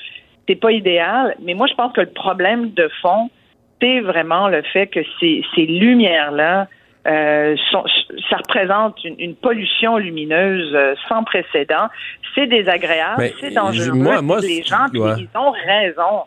[0.46, 1.34] c'est pas idéal.
[1.42, 3.30] Mais moi, je pense que le problème de fond,
[3.80, 6.68] c'est vraiment le fait que ces, ces lumières-là,
[7.06, 7.84] euh, sont,
[8.28, 11.88] ça représente une, une pollution lumineuse euh, sans précédent.
[12.34, 13.92] C'est désagréable, c'est dangereux.
[13.92, 15.14] moi- moi, les gens, ouais.
[15.18, 16.22] ils ont raison.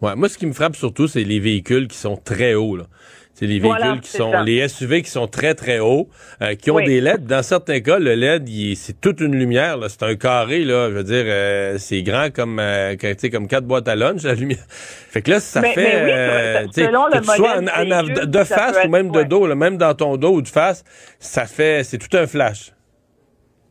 [0.00, 2.76] Ouais, moi, ce qui me frappe surtout, c'est les véhicules qui sont très hauts.
[2.76, 2.84] Là.
[3.36, 4.44] C'est les véhicules Voilà, qui sont ça.
[4.44, 6.08] les SUV qui sont très très hauts,
[6.40, 6.84] euh, qui ont Oui.
[6.84, 7.26] des LED.
[7.26, 9.76] Dans certains cas, le LED, c'est toute une lumière.
[9.76, 9.88] là.
[9.88, 10.88] C'est un carré là.
[10.90, 13.96] Je veux dire, euh, c'est grand comme euh, que- tu sais, comme quatre boîtes à
[13.96, 14.64] lunch la lumière.
[14.68, 18.26] Fait que là, ça Mais- fait mais oui, euh, tu que sois en, en véhicule,
[18.30, 19.24] de face ou même de ouais.
[19.24, 20.84] dos, là, même dans ton dos ou de face,
[21.18, 22.70] ça fait, c'est tout un flash.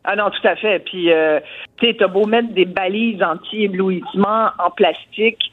[0.03, 0.79] Ah non, tout à fait.
[0.79, 1.39] Puis, euh,
[1.77, 5.52] tu sais, t'as beau mettre des balises anti-éblouissement en plastique,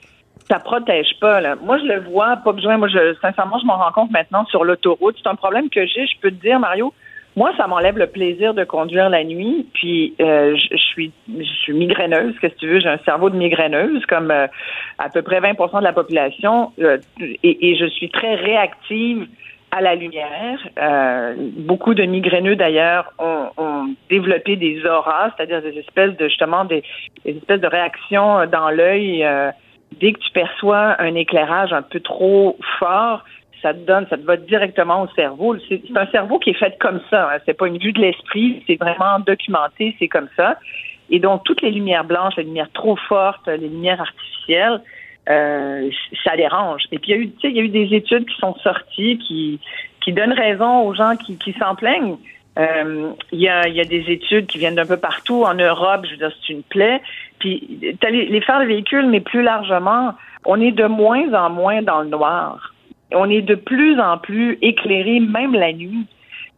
[0.50, 1.40] ça protège pas.
[1.40, 1.56] Là.
[1.62, 2.76] Moi, je le vois, pas besoin.
[2.76, 5.16] Moi, je, sincèrement, je m'en rends compte maintenant sur l'autoroute.
[5.22, 6.06] C'est un problème que j'ai.
[6.06, 6.92] Je peux te dire, Mario.
[7.36, 9.68] Moi, ça m'enlève le plaisir de conduire la nuit.
[9.72, 12.34] Puis, euh, je, suis, je suis migraineuse.
[12.40, 12.80] Qu'est-ce que tu veux?
[12.80, 14.48] J'ai un cerveau de migraineuse, comme euh,
[14.98, 19.28] à peu près 20% de la population, euh, et, et je suis très réactive
[19.70, 20.58] à la lumière.
[20.78, 26.64] Euh, beaucoup de migraineux d'ailleurs ont, ont développé des auras, c'est-à-dire des espèces de justement
[26.64, 26.82] des,
[27.24, 29.50] des espèces de réactions dans l'œil euh,
[29.98, 33.24] dès que tu perçois un éclairage un peu trop fort.
[33.62, 35.54] Ça te donne, ça te va directement au cerveau.
[35.68, 37.30] C'est un cerveau qui est fait comme ça.
[37.30, 37.38] Hein.
[37.44, 40.56] C'est pas une vue de l'esprit, c'est vraiment documenté, c'est comme ça.
[41.10, 44.80] Et donc toutes les lumières blanches, les lumières trop fortes, les lumières artificielles,
[45.28, 45.90] euh,
[46.24, 46.84] ça dérange.
[46.90, 48.36] Et puis il y a eu, tu sais, il y a eu des études qui
[48.36, 49.60] sont sorties qui
[50.00, 52.16] qui donnent raison aux gens qui, qui s'en plaignent.
[52.58, 56.06] Euh, Il y, a, y a des études qui viennent d'un peu partout en Europe.
[56.06, 57.00] Je veux dire, c'est une plaie.
[57.40, 61.82] Puis les, les phares de véhicules, mais plus largement, on est de moins en moins
[61.82, 62.72] dans le noir.
[63.12, 66.06] On est de plus en plus éclairé, même la nuit.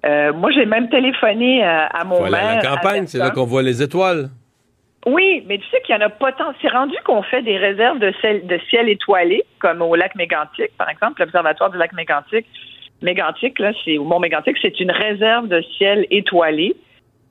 [0.05, 2.63] Euh, moi, j'ai même téléphoné à, à mon Voilà, maire.
[2.63, 4.29] la campagne, c'est là qu'on voit les étoiles.
[5.07, 6.53] Oui, mais tu sais qu'il y en a pas tant.
[6.61, 10.77] C'est rendu qu'on fait des réserves de ciel, de ciel étoilé, comme au lac Mégantic,
[10.79, 12.47] par exemple, l'observatoire du lac Mégantic.
[13.01, 16.77] Mégantic, là, c'est au Mont Mégantic, c'est une réserve de ciel étoilé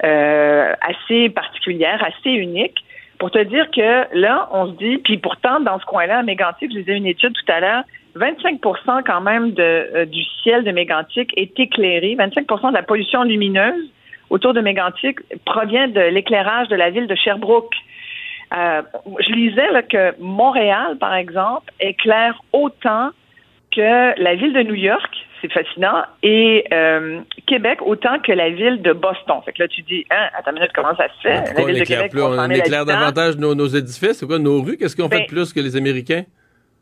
[0.03, 2.77] euh, assez particulière, assez unique.
[3.21, 6.71] Pour te dire que là, on se dit, puis pourtant, dans ce coin-là, à Mégantic,
[6.71, 7.83] je disais une étude tout à l'heure,
[8.15, 12.15] 25% quand même de, euh, du ciel de Mégantic est éclairé.
[12.17, 13.91] 25% de la pollution lumineuse
[14.31, 17.75] autour de Mégantic provient de l'éclairage de la ville de Sherbrooke.
[18.57, 18.81] Euh,
[19.19, 23.11] je lisais là, que Montréal, par exemple, éclaire autant
[23.69, 28.81] que la ville de New York, c'est fascinant, et euh, Québec autant que la ville
[28.81, 29.37] de Boston.
[29.43, 31.53] Fait que là, tu dis, hein, attends une minute, comment ça se fait?
[31.55, 32.21] La ville de Québec, plus?
[32.21, 34.19] On 300 000 éclaire davantage nos, nos édifices?
[34.19, 34.77] C'est quoi, nos rues?
[34.77, 36.23] Qu'est-ce qu'on fait Ben, de plus que les Américains?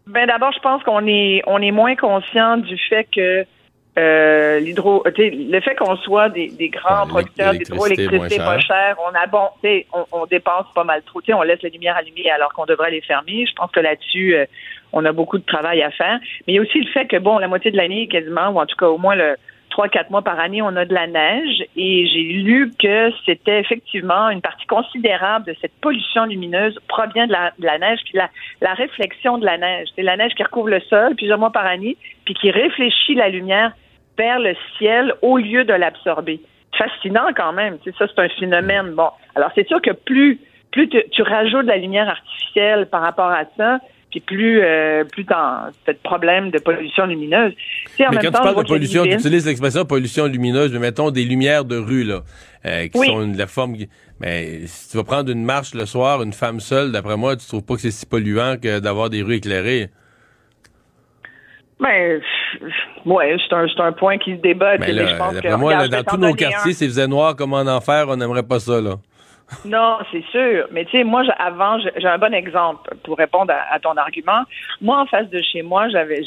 [0.08, 3.46] Ben d'abord, je pense qu'on est on est moins conscient du fait que
[4.00, 9.14] euh, l'hydro, le fait qu'on soit des, des grands Ouais, producteurs d'hydroélectricité pas cher, on
[9.14, 11.22] a bon, tu sais, on, on dépense pas mal trop.
[11.22, 13.46] Tu sais, on laisse les lumières allumées alors qu'on devrait les fermer.
[13.46, 14.46] Je pense que là-dessus, euh,
[14.94, 16.20] on a beaucoup de travail à faire.
[16.48, 18.60] Mais il y a aussi le fait que bon, la moitié de l'année quasiment, ou
[18.60, 19.36] en tout cas au moins le
[19.70, 23.60] trois quatre mois par année, on a de la neige et j'ai lu que c'était
[23.60, 28.30] effectivement une partie considérable de cette pollution lumineuse provient de la, neige puis la,
[28.62, 29.88] la réflexion de la neige.
[29.96, 33.30] C'est la neige qui recouvre le sol plusieurs mois par année puis qui réfléchit la
[33.30, 33.72] lumière
[34.18, 36.42] vers le ciel au lieu de l'absorber.
[36.78, 37.78] Fascinant quand même.
[37.80, 38.92] Tu sais, ça, c'est un phénomène.
[38.96, 40.40] Bon, alors c'est sûr que plus
[40.72, 45.26] plus tu rajoutes de la lumière artificielle par rapport à ça, puis plus euh, plus
[45.26, 47.54] t'as de problème de pollution lumineuse.
[47.56, 50.26] Tu sais, en Mais même quand temps, tu parles de pollution, tu utilises l'expression pollution
[50.26, 52.22] lumineuse, mais mettons des lumières de rue, là,
[52.66, 53.08] euh, qui Oui.
[53.08, 53.76] sont de la forme.
[54.20, 57.46] Mais si tu vas prendre une marche le soir, une femme seule, d'après moi, tu
[57.48, 59.90] trouves pas que c'est si polluant que d'avoir des rues éclairées.
[61.80, 62.20] Ben,
[63.06, 64.78] ouais, c'est un, c'est un point qui se débat.
[64.78, 68.44] d'après moi, là, dans tous nos quartiers, s'il faisait noir comme en enfer, on n'aimerait
[68.44, 68.96] pas ça, là.
[69.66, 70.68] Non, c'est sûr.
[70.72, 74.44] Mais tu sais, moi, avant, j'ai un bon exemple pour répondre à, à ton argument.
[74.82, 76.22] Moi, en face de chez moi, j'avais,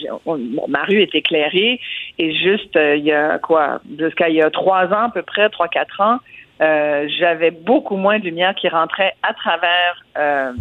[0.69, 1.81] ma rue est éclairée
[2.19, 5.23] et juste euh, il y a quoi, jusqu'à il y a trois ans à peu
[5.23, 6.19] près, trois quatre ans,
[6.61, 10.53] euh, j'avais beaucoup moins de lumière qui rentrait à travers euh,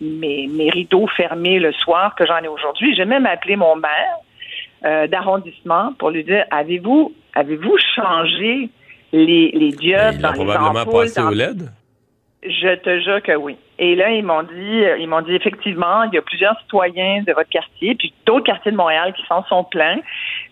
[0.00, 2.94] mes, mes rideaux fermés le soir que j'en ai aujourd'hui.
[2.94, 4.16] J'ai même appelé mon maire
[4.84, 8.68] euh, d'arrondissement pour lui dire avez-vous avez-vous changé
[9.12, 11.68] les, les diodes Il dans a les probablement ampoules passé dans- au LED.
[12.42, 13.56] Je te jure que oui.
[13.78, 17.32] Et là, ils m'ont dit, ils m'ont dit effectivement, il y a plusieurs citoyens de
[17.32, 19.98] votre quartier, puis d'autres quartiers de Montréal qui s'en sont pleins.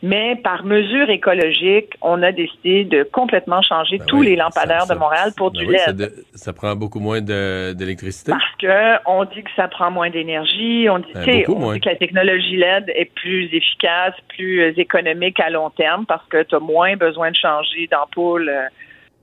[0.02, 4.82] Mais par mesure écologique, on a décidé de complètement changer Ben tous oui, les lampadaires
[4.84, 5.96] ça- de Montréal pour ben du oui, ça LED.
[5.96, 8.32] de- ça prend beaucoup moins d'électricité.
[8.32, 11.88] Parce que on dit que ça prend moins d'énergie, on dit, Ben, on dit que
[11.88, 16.54] la technologie LED est plus efficace, plus euh, économique à long terme parce que tu
[16.54, 18.50] as moins besoin de changer d'ampoule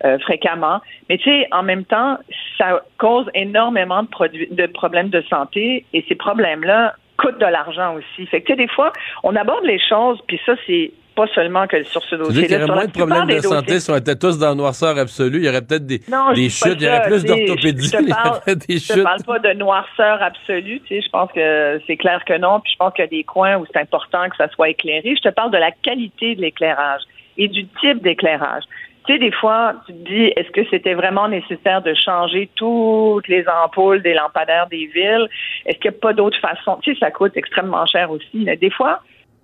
[0.04, 0.82] euh, fréquemment.
[1.10, 2.18] Mais tu sais, en même temps,
[2.58, 7.96] ça cause énormément de, produits, de problèmes de santé et ces problèmes-là coûtent de l'argent
[7.96, 8.28] aussi.
[8.28, 8.92] Fait que des fois,
[9.24, 12.48] on aborde les choses, puis ça, c'est pas seulement que sur ce dossier-là.
[12.48, 14.98] qu'il y aurait moins de problèmes de santé si on était tous dans le noirceur
[14.98, 15.40] absolu.
[15.40, 17.98] Il y aurait peut-être des, Non, des chutes, il y aurait plus d'orthopédie, je
[18.68, 19.04] il chutes.
[19.04, 22.74] parle pas de noirceur absolue, tu sais, je pense que c'est clair que non, puis
[22.74, 25.16] je pense qu'il y a des coins où c'est important que ça soit éclairé.
[25.16, 27.02] Je te parle de la qualité de l'éclairage
[27.38, 28.64] et du type d'éclairage.
[29.06, 33.28] Tu sais, des fois, tu te dis, est-ce que c'était vraiment nécessaire de changer toutes
[33.28, 35.28] les ampoules des lampadaires des villes?
[35.66, 36.78] Est-ce qu'il n'y a pas d'autres façons?
[36.82, 38.44] Tu sais, ça coûte extrêmement cher aussi.
[38.46, 39.02] mais des fois,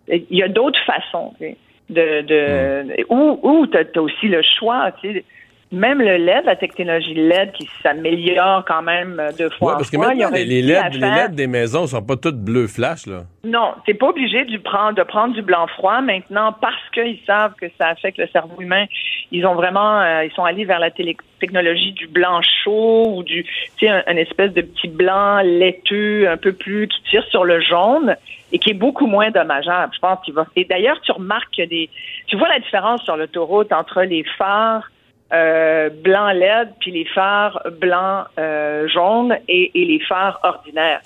[0.07, 1.33] il y a d'autres façons.
[1.37, 1.57] tu sais,
[1.89, 4.91] De, de, Ou, ou tu as, aussi le choix.
[4.99, 5.25] Tu sais,
[5.71, 9.89] même le LED, la technologie LED qui s'améliore quand même deux fois Ouais, en parce
[9.89, 13.21] que fois, maintenant, les, LED, les LED des maisons sont pas toutes bleu flash, là.
[13.43, 17.53] non, t'es pas obligé de prendre, de prendre du blanc froid maintenant parce qu'ils savent
[17.55, 18.85] que ça affecte le cerveau humain.
[19.31, 23.23] Ils ont vraiment, euh, ils sont allés vers la télé- technologie du blanc chaud ou
[23.23, 23.43] du,
[23.77, 27.45] tu sais, un, un espèce de petit blanc laiteux, un peu plus qui tire sur
[27.45, 28.15] le jaune
[28.51, 29.93] et qui est beaucoup moins dommageable.
[29.95, 30.45] Je pense qu'il va.
[30.57, 31.89] Et d'ailleurs, tu remarques que des,
[32.27, 34.91] tu vois la différence sur l'autoroute entre les phares
[35.33, 41.01] euh, blanc LED puis les phares blanc euh, jaune et, et les phares ordinaires.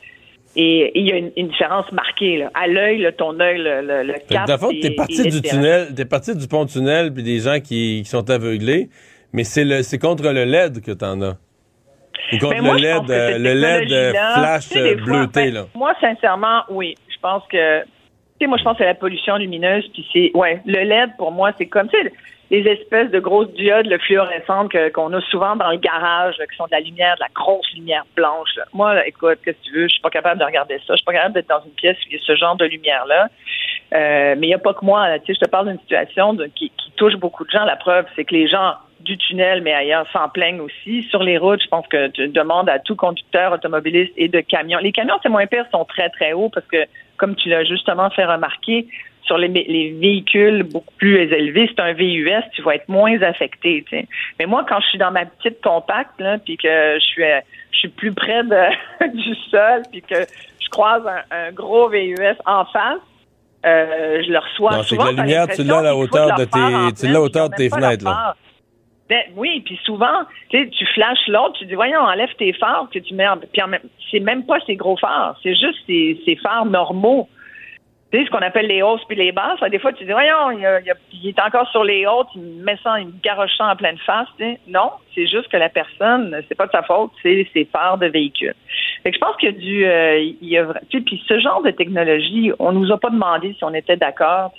[0.58, 2.38] Et il y a une, une différence marquée.
[2.38, 2.50] Là.
[2.54, 4.48] À l'œil, ton œil, le, le, le cap.
[4.72, 8.10] il- t'es parti du tunnel, t'es parti du pont tunnel puis des gens qui, qui
[8.10, 8.88] sont aveuglés,
[9.34, 11.36] mais c'est le, c'est contre le LED que t'en as.
[12.32, 15.44] Ou contre Ben, moi, le LED, euh, le LED flash tu sais, des fois, bleuté,
[15.52, 15.66] ben, là.
[15.76, 16.96] Moi, sincèrement, oui.
[17.14, 17.88] Je pense que, tu
[18.42, 21.32] sais, moi, je pense que c'est la pollution lumineuse, puis c'est, ouais, le LED, pour
[21.34, 22.14] moi, c'est comme, tu sais,
[22.52, 26.56] les espèces de grosses diodes le fluorescentes qu'on a souvent dans le garage, là, qui
[26.56, 28.50] sont de la lumière, de la grosse lumière blanche.
[28.56, 28.66] là.
[28.74, 29.88] Moi, là, écoute, qu'est-ce que tu veux?
[29.88, 30.94] Je suis pas capable de regarder ça.
[30.94, 32.66] Je suis pas capable d'être dans une pièce où il y a ce genre de
[32.66, 33.30] lumière-là.
[33.94, 35.20] Euh, mais il n'y a pas que moi.
[35.20, 37.66] Tu sais, je te parle d'une situation qui, qui touche beaucoup de gens.
[37.66, 41.04] La preuve, c'est que les gens du tunnel, mais ailleurs, s'en plaignent aussi.
[41.04, 44.80] Sur les routes, je pense que tu demandes à tout conducteur automobiliste et de camions.
[44.80, 46.86] Les camions, c'est moins pire, sont très, très hauts parce que,
[47.18, 48.88] comme tu l'as justement fait remarquer,
[49.26, 53.84] sur les, les véhicules beaucoup plus élevés, c'est un VUS, tu vas être moins affecté.
[54.40, 57.40] Mais moi, quand je suis dans ma petite compacte, là, puis que je suis, euh,
[57.72, 60.16] je suis plus près de, du sol, puis que
[60.60, 63.00] je croise un, un gros VUS en face,
[63.66, 65.10] euh, je le reçois Non, c'est souvent.
[65.10, 67.70] que la lumière, tu l'as à la hauteur de tes- tu l'as hauteur de tes
[67.70, 68.36] fenêtres, là.
[69.08, 72.88] Ben, oui, puis souvent, tu sais, tu flashes l'autre, tu dis, voyons, enlève tes phares
[72.92, 73.38] que tu mets en...
[73.38, 73.82] Puis en même...
[74.10, 77.30] c'est même pas ces gros phares, c'est juste ces, ces phares normaux.
[78.12, 79.60] Tu sais, ce qu'on appelle les hausses puis les basses.
[79.72, 82.28] Des fois, tu dis, voyons, il, a- il a- il est encore sur les hautes,
[82.36, 84.28] il me met ça, il me garoche ça en pleine face.
[84.68, 88.06] Non, c'est juste que la personne, c'est pas de sa faute, c'est ses phares de
[88.08, 88.54] véhicule.
[89.04, 91.24] Fait que je pense qu'il y a du, euh, il y a, tu sais, puis
[91.28, 94.52] ce genre de technologie, on nous a pas demandé si on était d'accord.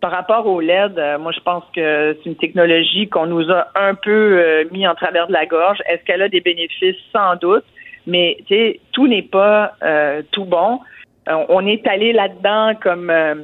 [0.00, 3.68] Par rapport au LED, euh, moi je pense que c'est une technologie qu'on nous a
[3.76, 5.78] un peu euh, mis en travers de la gorge.
[5.88, 6.96] Est-ce qu'elle a des bénéfices?
[7.12, 7.64] Sans doute.
[8.08, 10.80] Mais tu sais, tout n'est pas euh, tout bon.
[11.28, 13.34] Euh, on est allé là-dedans comme euh,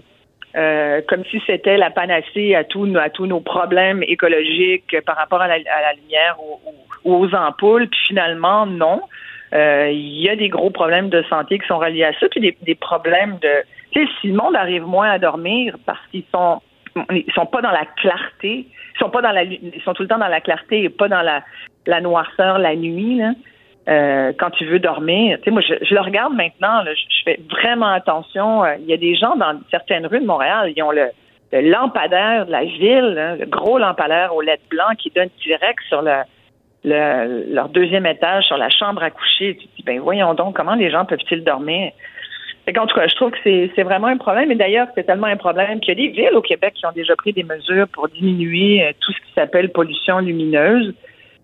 [0.56, 5.40] euh, comme si c'était la panacée à tous à tous nos problèmes écologiques par rapport
[5.40, 6.58] à la, à la lumière ou,
[7.04, 7.88] ou aux ampoules.
[7.88, 9.02] Puis finalement, non.
[9.54, 12.40] Euh, Il y a des gros problèmes de santé qui sont reliés à ça, puis
[12.40, 13.62] des, des problèmes de
[13.92, 16.60] tu sais, si le monde arrive moins à dormir parce qu'ils sont
[17.10, 20.08] ils sont pas dans la clarté, ils sont pas dans la ils sont tout le
[20.08, 21.42] temps dans la clarté et pas dans la,
[21.86, 23.32] la noirceur la nuit là.
[23.88, 27.00] Euh, quand tu veux dormir, tu sais moi je, je le regarde maintenant, là, je,
[27.08, 28.62] je fais vraiment attention.
[28.64, 31.06] Euh, Il y a des gens dans certaines rues de Montréal, ils ont le,
[31.52, 35.78] le lampadaire de la ville, hein, le gros lampadaire au LED blanc qui donne direct
[35.88, 36.16] sur le,
[36.84, 39.56] le- leur deuxième étage, sur la chambre à coucher.
[39.56, 41.92] Tu te dis ben voyons donc comment les gens peuvent-ils dormir?
[42.74, 44.50] Qu'en tout cas, je trouve que c'est c'est vraiment un problème.
[44.52, 46.92] Et d'ailleurs, c'est tellement un problème qu'il y a des villes au Québec qui ont
[46.92, 50.92] déjà pris des mesures pour diminuer euh, tout ce qui s'appelle pollution lumineuse.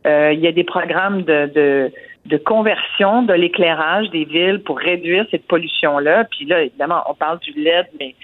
[0.07, 1.91] Euh, il y a des programmes de, de,
[2.27, 6.25] de conversion de l'éclairage des villes pour réduire cette pollution-là.
[6.25, 8.15] Puis là, évidemment, on parle du LED, mais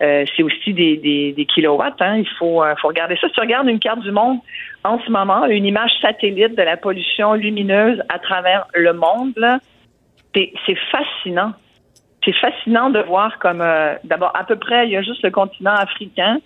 [0.00, 2.00] euh, c'est aussi des, des, des kilowatts.
[2.00, 2.18] Hein.
[2.18, 3.26] Il faut, euh, faut regarder ça.
[3.28, 4.38] Si tu regardes une carte du monde
[4.84, 9.58] en ce moment, une image satellite de la pollution lumineuse à travers le monde, là,
[10.34, 11.52] c'est c'est fascinant
[12.24, 15.30] c'est fascinant de voir comme euh, d'abord à peu près il y a juste le
[15.30, 16.38] continent africain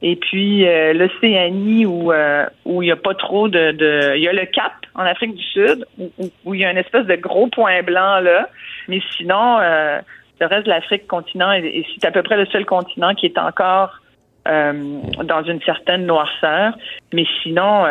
[0.00, 4.22] Et puis euh, l'Océanie où euh, où il n'y a pas trop de, de il
[4.22, 6.10] y a le Cap en Afrique du Sud où,
[6.44, 8.48] où, il y a une espèce de gros point blanc là,
[8.86, 9.98] mais sinon euh,
[10.40, 13.38] le reste de l'Afrique continent et, c'est à peu près le seul continent qui est
[13.38, 14.00] encore
[14.46, 16.72] dans une certaine noirceur.
[17.12, 17.84] Mais sinon,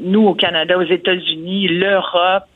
[0.00, 2.48] nous au Canada, aux États-Unis, l'Europe,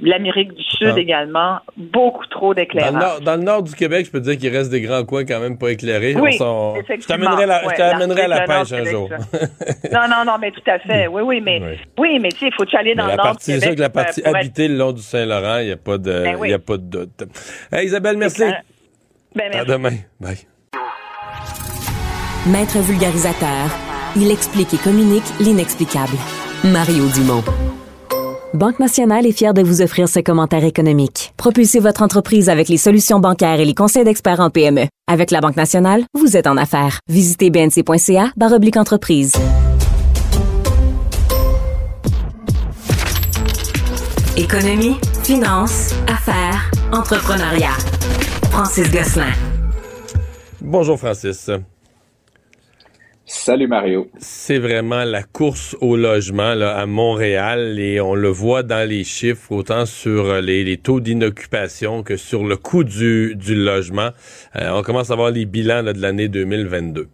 [0.00, 1.00] l'Amérique du Sud ah.
[1.00, 3.20] également, beaucoup trop d'éclairage.
[3.22, 5.40] Dans, le nord du Québec, je peux te dire qu'il reste des grands coins quand
[5.40, 6.14] même pas éclairés.
[6.16, 9.08] Oui, Je t'amènerai à la pêche un jour.
[9.92, 11.06] non, non, non, mais tout à fait.
[11.08, 11.60] Oui, oui, mais
[11.98, 13.60] oui, mais tu sais, il faut aller dans le nord du Québec.
[13.60, 16.24] C'est sûr que la partie habitée le long du Saint-Laurent, il n'y a pas de,
[16.24, 17.24] ben a pas de doute.
[17.72, 18.42] Isabelle, merci.
[18.42, 19.58] Ben, merci.
[19.58, 19.96] À demain.
[20.20, 20.38] Bye.
[22.46, 23.68] Maître vulgarisateur,
[24.16, 26.16] il explique et communique l'inexplicable.
[26.64, 27.67] Mario Dumont.
[28.54, 31.34] Banque Nationale est fière de vous offrir ses commentaires économiques.
[31.36, 34.86] Propulsez votre entreprise avec les solutions bancaires et les conseils d'experts en PME.
[35.06, 37.00] Avec la Banque Nationale, vous êtes en affaires.
[37.08, 39.32] Visitez bnc.ca oblique entreprise.
[44.38, 47.76] Économie, finance, affaires, entrepreneuriat.
[48.50, 49.32] Francis Gosselin.
[50.62, 51.50] Bonjour Francis.
[53.30, 54.08] Salut Mario.
[54.16, 59.04] C'est vraiment la course au logement là, à Montréal et on le voit dans les
[59.04, 64.12] chiffres, autant sur les, taux d'inoccupation que sur le coût du, du logement.
[64.56, 67.06] Euh, on commence à voir les bilans de l'année 2022.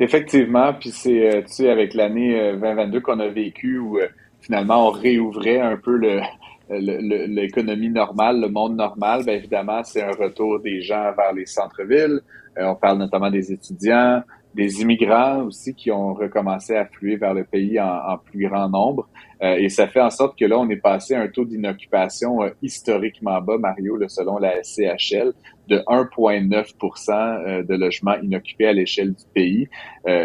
[0.00, 4.00] Effectivement, puis c'est euh, tu sais avec l'année 2022 euh, qu'on a vécu où
[4.40, 6.22] finalement on réouvrait un peu le
[6.68, 12.20] l'économie normale, le monde normal, bien évidemment, c'est un retour des gens vers les centres-villes,
[12.20, 14.22] euh, on parle notamment des étudiants,
[14.56, 19.06] des immigrants aussi qui ont recommencé à affluer vers le pays en, plus grand nombre.
[19.42, 22.42] Euh, et ça fait en sorte que là, on est passé à un taux d'inoccupation
[22.42, 25.34] euh, historiquement bas, Mario, selon la SCHL,
[25.68, 29.68] de 1,9% de logements inoccupés à l'échelle du pays.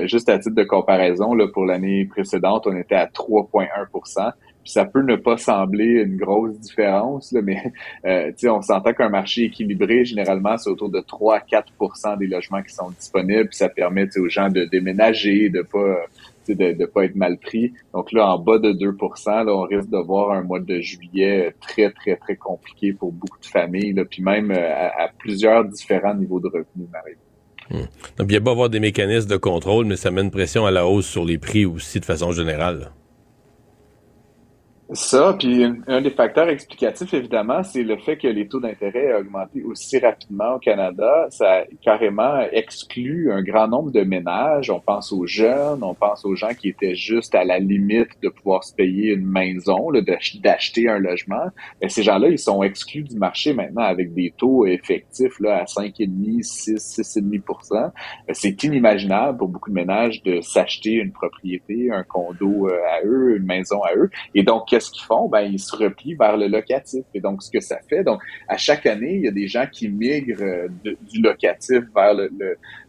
[0.04, 3.90] juste à titre de comparaison, là, pour l'année précédente, on était à 3,1
[4.64, 7.72] ça peut ne pas sembler une grosse différence, là, mais
[8.06, 12.62] euh, on s'entend qu'un marché équilibré, généralement, c'est autour de 3 à 4% des logements
[12.62, 13.50] qui sont disponibles.
[13.50, 16.06] Puis ça permet aux gens de déménager, de pas
[16.50, 17.74] de ne pas être mal pris.
[17.94, 21.54] Donc là, en bas de 2% là, on risque de voir un mois de juillet
[21.62, 26.14] très, très, très compliqué pour beaucoup de familles, là, puis même euh, à, plusieurs différents
[26.14, 27.16] niveaux de revenus, Marie.
[27.70, 27.88] Hmm.
[28.18, 30.66] Donc, il y a pas avoir des mécanismes de contrôle, mais ça met une pression
[30.66, 32.92] à la hausse sur les prix aussi de façon générale.
[34.94, 39.20] Ça, puis un, des facteurs explicatifs, évidemment, c'est le fait que les taux d'intérêt ont
[39.20, 41.28] augmenté aussi rapidement au Canada.
[41.30, 44.70] Ça carrément exclut un grand nombre de ménages.
[44.70, 48.28] On pense aux jeunes, on pense aux gens qui étaient juste à la limite de
[48.28, 49.92] pouvoir se payer une maison,
[50.42, 51.46] d'acheter un logement.
[51.88, 56.44] Ces gens-là, ils sont exclus du marché maintenant avec des taux effectifs là, à 5,5,
[56.44, 57.92] 6, 6,5%
[58.34, 63.38] C'est inimaginable pour beaucoup de ménages de s'acheter une propriété, un condo euh, à eux,
[63.38, 64.10] une maison à eux.
[64.36, 65.30] Et donc, ce qu'ils font?
[65.30, 67.04] Ben, ils se replient vers le locatif.
[67.14, 69.66] Et donc, ce que ça fait, donc, à chaque année, il y a des gens
[69.72, 72.16] qui migrent euh, du locatif vers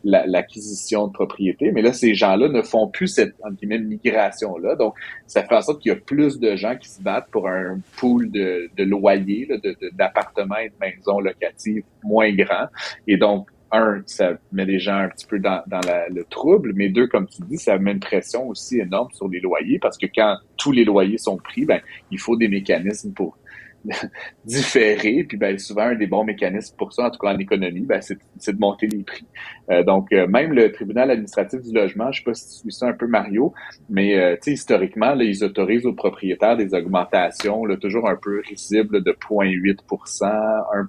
[0.03, 1.71] l'acquisition de propriété.
[1.73, 4.77] Mais là, ces gens-là ne font plus cette, migration-là.
[4.77, 4.95] Donc,
[5.27, 7.79] ça fait en sorte qu'il y a plus de gens qui se battent pour un
[7.97, 9.49] pool de, de loyers,
[9.93, 12.67] d'appartements et de maisons locatives moins grands.
[13.07, 16.91] Et donc, un, ça met les gens un petit peu dans, dans le trouble, mais
[16.91, 20.07] deux, comme tu dis, ça met une pression aussi énorme sur les loyers parce que
[20.15, 23.37] quand tous les loyers sont pris, ben, il faut des mécanismes pour
[24.45, 25.25] différer.
[25.25, 28.01] Puis ben, souvent, un des bons mécanismes pour ça, en tout cas en économie, ben,
[28.01, 28.17] c'est,
[28.53, 29.27] de monter les prix.
[29.71, 32.73] Euh, donc, euh, même le tribunal administratif du logement, je sais pas si tu suis
[32.73, 33.53] ça un peu, Mario,
[33.89, 39.03] mais euh, historiquement, là, ils autorisent aux propriétaires des augmentations là, toujours un peu risibles
[39.03, 40.33] de 0,8%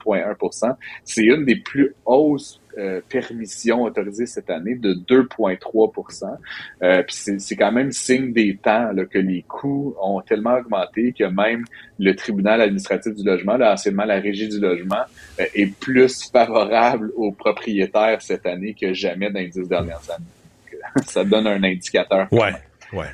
[0.05, 6.37] 1,1% C'est une des plus hausses euh, permission autorisée cette année de 2,3%
[6.81, 11.23] euh, c'est quand même signe des temps là, que les coûts ont tellement augmenté que
[11.25, 11.63] même
[11.99, 15.03] le tribunal administratif du logement, là, anciennement la régie du logement,
[15.39, 20.25] euh, est plus favorable aux propriétaires cette année que jamais dans les dix dernières années.
[20.73, 22.27] Euh, ça donne un indicateur.
[22.31, 22.53] Ouais,
[22.91, 23.07] ouais.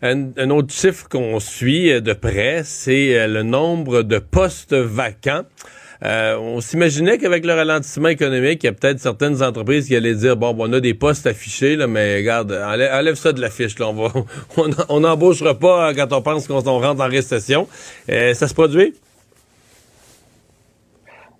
[0.00, 5.44] Un, un, autre chiffre qu'on suit de près, c'est le nombre de postes vacants.
[6.04, 10.14] Euh, on s'imaginait qu'avec le ralentissement économique, il y a peut-être certaines entreprises qui allaient
[10.14, 13.76] dire bon, on a des postes affichés, là, mais regarde, enlève, ça de l'affiche.
[14.88, 17.68] On n'embauchera pas quand on pense qu'on rentre en récession.
[18.10, 18.94] Euh, ça se produit?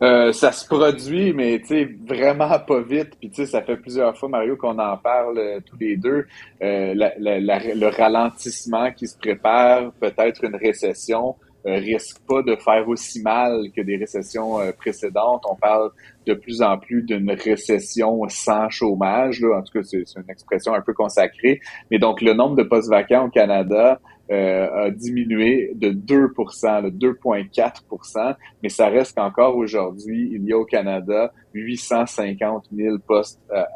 [0.02, 3.10] Euh, ça se produit, mais tu sais, vraiment pas vite.
[3.20, 6.26] Puis tu sais, ça fait plusieurs fois, Mario, qu'on en parle tous les deux.
[6.60, 13.80] le ralentissement qui se prépare, peut-être une récession risque pas de faire aussi mal que
[13.82, 15.44] des récessions précédentes.
[15.48, 15.90] On parle
[16.26, 19.40] de plus en plus d'une récession sans chômage.
[19.40, 19.58] Là.
[19.58, 21.60] En tout cas, c'est une expression un peu consacrée.
[21.90, 24.00] Mais donc, le nombre de postes vacants au Canada
[24.30, 30.64] euh, a diminué de 2% 2,4 mais ça reste qu'encore aujourd'hui, il y a au
[30.64, 33.66] Canada 850 000 postes à,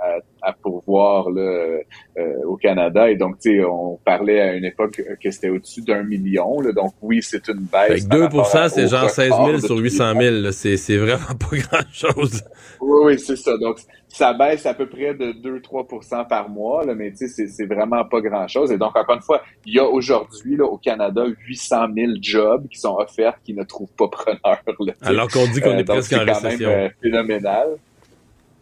[0.42, 1.80] à, pourvoir là,
[2.18, 3.10] euh, au Canada.
[3.10, 6.60] Et donc, tu sais, on parlait à une époque que c'était au-dessus d'un million.
[6.60, 8.06] Là, donc, oui, c'est une baisse.
[8.08, 10.50] 2% c'est genre 16 000 sur 800 000.
[10.52, 12.42] C'est vraiment pas grand-chose.
[12.80, 13.56] Oui, oui, c'est ça.
[13.58, 17.66] Donc, ça baisse à peu près de 2-3% par mois, là, mais tu sais, c'est
[17.66, 18.70] vraiment pas grand-chose.
[18.72, 22.78] Et donc, encore une fois, il y a aujourd'hui au Canada 800 000 jobs qui
[22.78, 24.62] sont offerts qui ne trouvent pas preneur.
[25.02, 26.50] Alors qu'on dit qu'on est euh, presque en récession.
[26.58, 27.65] C'est euh, phénoménal.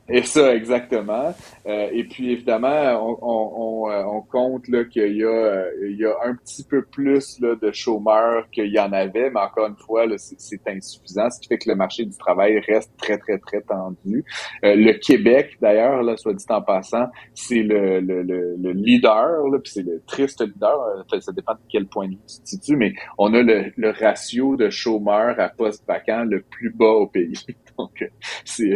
[0.07, 1.35] Et ça, exactement.
[1.67, 6.15] Euh, et puis, évidemment, on, on, euh, on, compte qu'il y, a, euh, y a
[6.25, 10.05] un petit peu plus là, de chômeurs qu'il y en avait, mais encore une fois,
[10.19, 14.25] c'est insuffisant, ce qui fait que le marché du travail reste très, très, très tendu.
[14.63, 19.83] le Québec, d'ailleurs, là, soit dit en passant, c'est le, le, le, leader, puis c'est
[19.83, 23.33] le triste leader, ça dépend de quel point de vue tu te situes, mais on
[23.33, 27.33] a le, le ratio de chômeurs à poste vacant le plus bas au pays.
[27.79, 28.11] Donc,
[28.45, 28.75] si,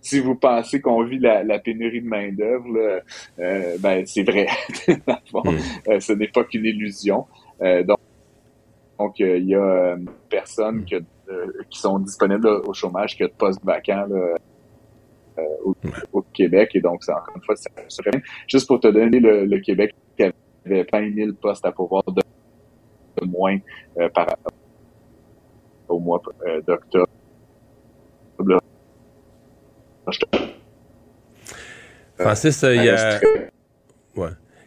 [0.00, 3.02] si vous pensez qu'on vit la, la, pénurie de main-d'œuvre,
[3.38, 4.46] euh, ben, c'est vrai.
[5.32, 5.56] Hmm.
[5.88, 7.26] euh, ce n'est pas qu'une illusion.
[7.62, 7.98] Euh, donc,
[8.98, 9.96] donc, il y a
[10.28, 10.96] personnes que,
[11.70, 14.06] qui sont disponibles au chômage qui ont de postes vacants
[15.64, 15.74] au,
[16.12, 16.72] au, Québec.
[16.74, 18.10] Et donc, encore une fois, ça serait
[18.48, 22.22] Juste pour te donner le, le Québec qui avait 20 000 postes à pouvoir de,
[23.24, 23.58] moins
[24.12, 24.26] par
[25.88, 26.20] au mois
[26.66, 27.08] d'octobre.
[32.18, 33.20] Francis, il y a...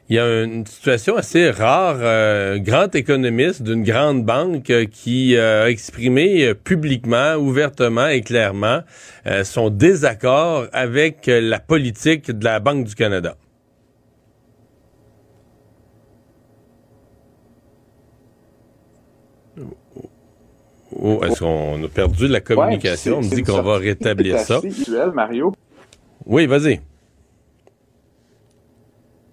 [0.09, 2.01] Il y a une situation assez rare.
[2.03, 8.21] Un grand économiste d'une grande banque euh, qui euh, a exprimé euh, publiquement, ouvertement et
[8.21, 8.81] clairement
[9.43, 13.37] son désaccord avec la politique de la Banque du Canada.
[20.95, 23.17] Oh, est-ce qu'on a perdu la communication?
[23.17, 24.61] On me dit qu'on va rétablir ça.
[25.13, 25.53] Mario.
[26.25, 26.79] Oui, vas-y.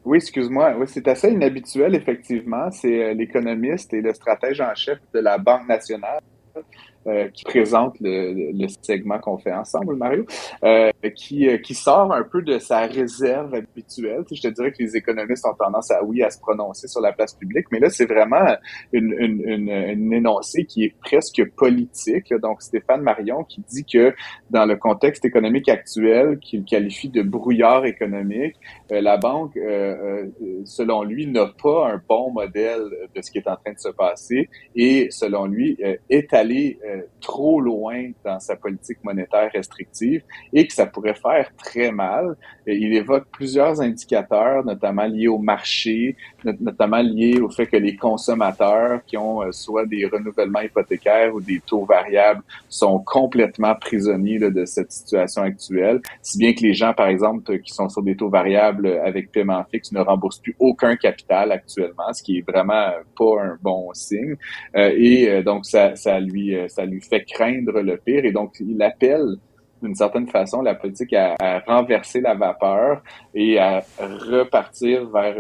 [0.05, 0.75] Oui, excuse-moi.
[0.79, 2.71] Oui, c'est assez inhabituel, effectivement.
[2.71, 6.21] C'est euh, l'économiste et le stratège en chef de la Banque nationale
[7.07, 10.27] euh, qui présente le, le segment qu'on fait ensemble, Mario,
[10.63, 14.23] euh, qui, euh, qui sort un peu de sa réserve habituelle.
[14.31, 17.13] je te dirais que les économistes ont tendance à, oui, à se prononcer sur la
[17.13, 18.55] place publique, mais là, c'est vraiment
[18.93, 22.35] une, une, une, une, énoncé qui est presque politique.
[22.35, 24.15] Donc, Stéphane Marion qui dit que
[24.51, 28.57] dans le contexte économique actuel, qu'il qualifie de brouillard économique,
[28.91, 29.59] la banque,
[30.65, 32.83] selon lui, n'a pas un bon modèle
[33.15, 35.79] de ce qui est en train de se passer et, selon lui,
[36.11, 40.23] est allé euh, trop loin dans sa politique monétaire restrictive
[40.53, 42.37] et que ça pourrait faire très mal.
[42.67, 46.17] Il évoque plusieurs indicateurs, notamment liés au marché,
[46.61, 51.41] notamment liés au fait que les consommateurs qui ont euh, soit des renouvellements hypothécaires ou
[51.41, 56.95] des taux variables sont complètement prisonniers de cette situation actuelle, si bien que les gens,
[56.95, 60.97] par exemple, qui sont sur des taux variables avec paiement fixe ne remboursent plus aucun
[60.97, 64.37] capital actuellement, ce qui est vraiment pas un bon signe.
[64.77, 69.37] Euh, et donc, ça, ça lui lui fait craindre le pire et donc il appelle
[69.83, 73.03] d'une certaine façon la politique à, renverser la vapeur
[73.35, 75.37] et à repartir vers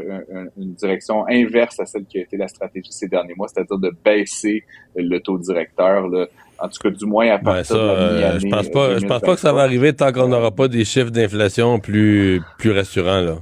[0.56, 3.92] une, direction inverse à celle qui a été la stratégie ces derniers mois, c'est-à-dire de
[4.04, 4.64] baisser
[4.96, 6.08] le taux directeur.
[6.08, 6.26] Là,
[6.58, 9.34] en tout cas, du moins à partir de euh, Je pense pas, je pense pas
[9.34, 13.36] que ça va arriver tant qu'on n'aura pas des chiffres d'inflation plus plus rassurants là.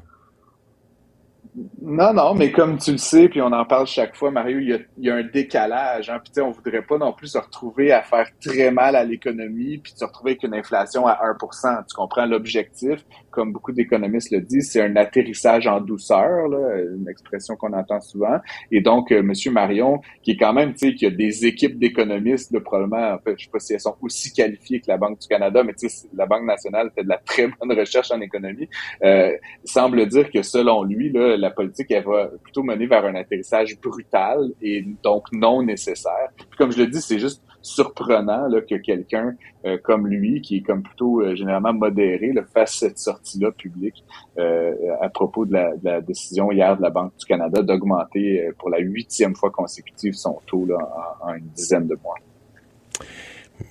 [1.90, 4.86] Non, non, mais comme tu le sais, puis on en parle chaque fois, Mario, il
[4.98, 6.10] y a, un décalage.
[6.10, 9.78] Hein, puis on voudrait pas non plus se retrouver à faire très mal à l'économie,
[9.78, 13.06] puis se retrouver avec une inflation à 1% Tu comprends l'objectif,
[13.38, 18.00] comme beaucoup d'économistes le disent, c'est un atterrissage en douceur, là, une expression qu'on entend
[18.00, 18.38] souvent.
[18.72, 21.78] Et donc, euh, Monsieur Marion, qui est quand même, tu sais, qui a des équipes
[21.78, 25.20] d'économistes, probablement, en fait, je sais pas si elles sont aussi qualifiées que la Banque
[25.20, 28.20] du Canada, mais tu sais, la Banque nationale fait de la très bonne recherche en
[28.20, 28.68] économie,
[29.04, 29.30] euh,
[29.62, 33.78] semble dire que selon lui, là, la politique, elle va plutôt mener vers un atterrissage
[33.80, 36.30] brutal et donc non nécessaire.
[36.58, 39.34] comme je le dis, c'est juste surprenant là, que quelqu'un
[39.64, 44.04] euh, comme lui, qui est comme plutôt euh, généralement modéré, là, fasse cette sortie-là publique
[44.38, 48.78] euh, à propos de la, décision hier de la Banque du Canada d'augmenter pour la
[48.78, 50.76] huitième fois consécutive son taux là,
[51.22, 52.16] en, en une dizaine de mois.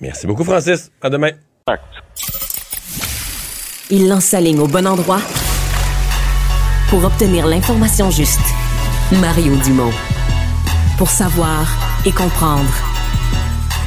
[0.00, 0.92] Merci beaucoup, Francis.
[1.00, 1.30] À demain.
[3.90, 5.20] Il lance sa ligne au bon endroit
[6.90, 8.40] pour obtenir l'information juste.
[9.20, 9.92] Mario Dumont.
[10.98, 11.66] Pour savoir
[12.04, 12.87] et comprendre.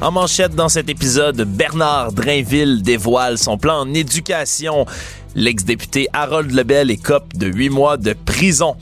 [0.00, 4.86] En manchette dans cet épisode, Bernard Drainville dévoile son plan en éducation.
[5.34, 8.76] L'ex-député Harold Lebel écope de huit mois de prison.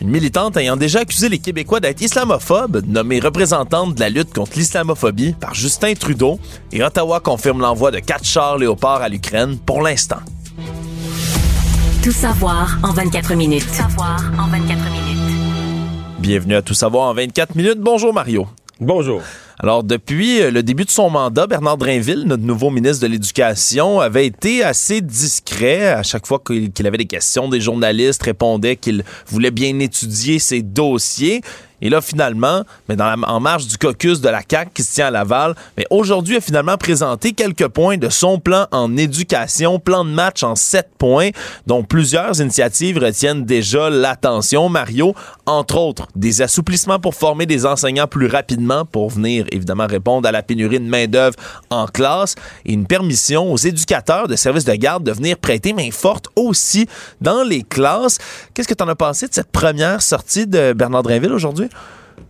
[0.00, 4.58] Une militante ayant déjà accusé les Québécois d'être islamophobes, nommée représentante de la lutte contre
[4.58, 6.40] l'islamophobie par Justin Trudeau,
[6.72, 10.18] et Ottawa confirme l'envoi de quatre chars léopards à l'Ukraine pour l'instant.
[12.02, 13.64] Tout savoir en 24 minutes.
[13.64, 15.14] Tout savoir en 24 minutes.
[16.18, 17.78] Bienvenue à Tout savoir en 24 minutes.
[17.78, 18.48] Bonjour Mario.
[18.80, 19.22] Bonjour.
[19.60, 24.00] Alors, depuis euh, le début de son mandat, Bernard Drainville, notre nouveau ministre de l'Éducation,
[24.00, 25.88] avait été assez discret.
[25.92, 30.62] À chaque fois qu'il avait des questions, des journalistes répondaient qu'il voulait bien étudier ses
[30.62, 31.40] dossiers.
[31.84, 35.10] Et là, finalement, mais en marge du caucus de la CAQ qui se tient à
[35.10, 40.10] Laval, mais aujourd'hui a finalement présenté quelques points de son plan en éducation, plan de
[40.10, 41.28] match en sept points,
[41.66, 44.70] dont plusieurs initiatives retiennent déjà l'attention.
[44.70, 45.14] Mario,
[45.46, 50.32] entre autres, des assouplissements pour former des enseignants plus rapidement pour venir évidemment répondre à
[50.32, 51.36] la pénurie de main-d'œuvre
[51.70, 52.34] en classe
[52.64, 56.86] et une permission aux éducateurs de services de garde de venir prêter main forte aussi
[57.20, 58.18] dans les classes.
[58.54, 61.68] Qu'est-ce que tu en as pensé de cette première sortie de Bernard Drainville aujourd'hui?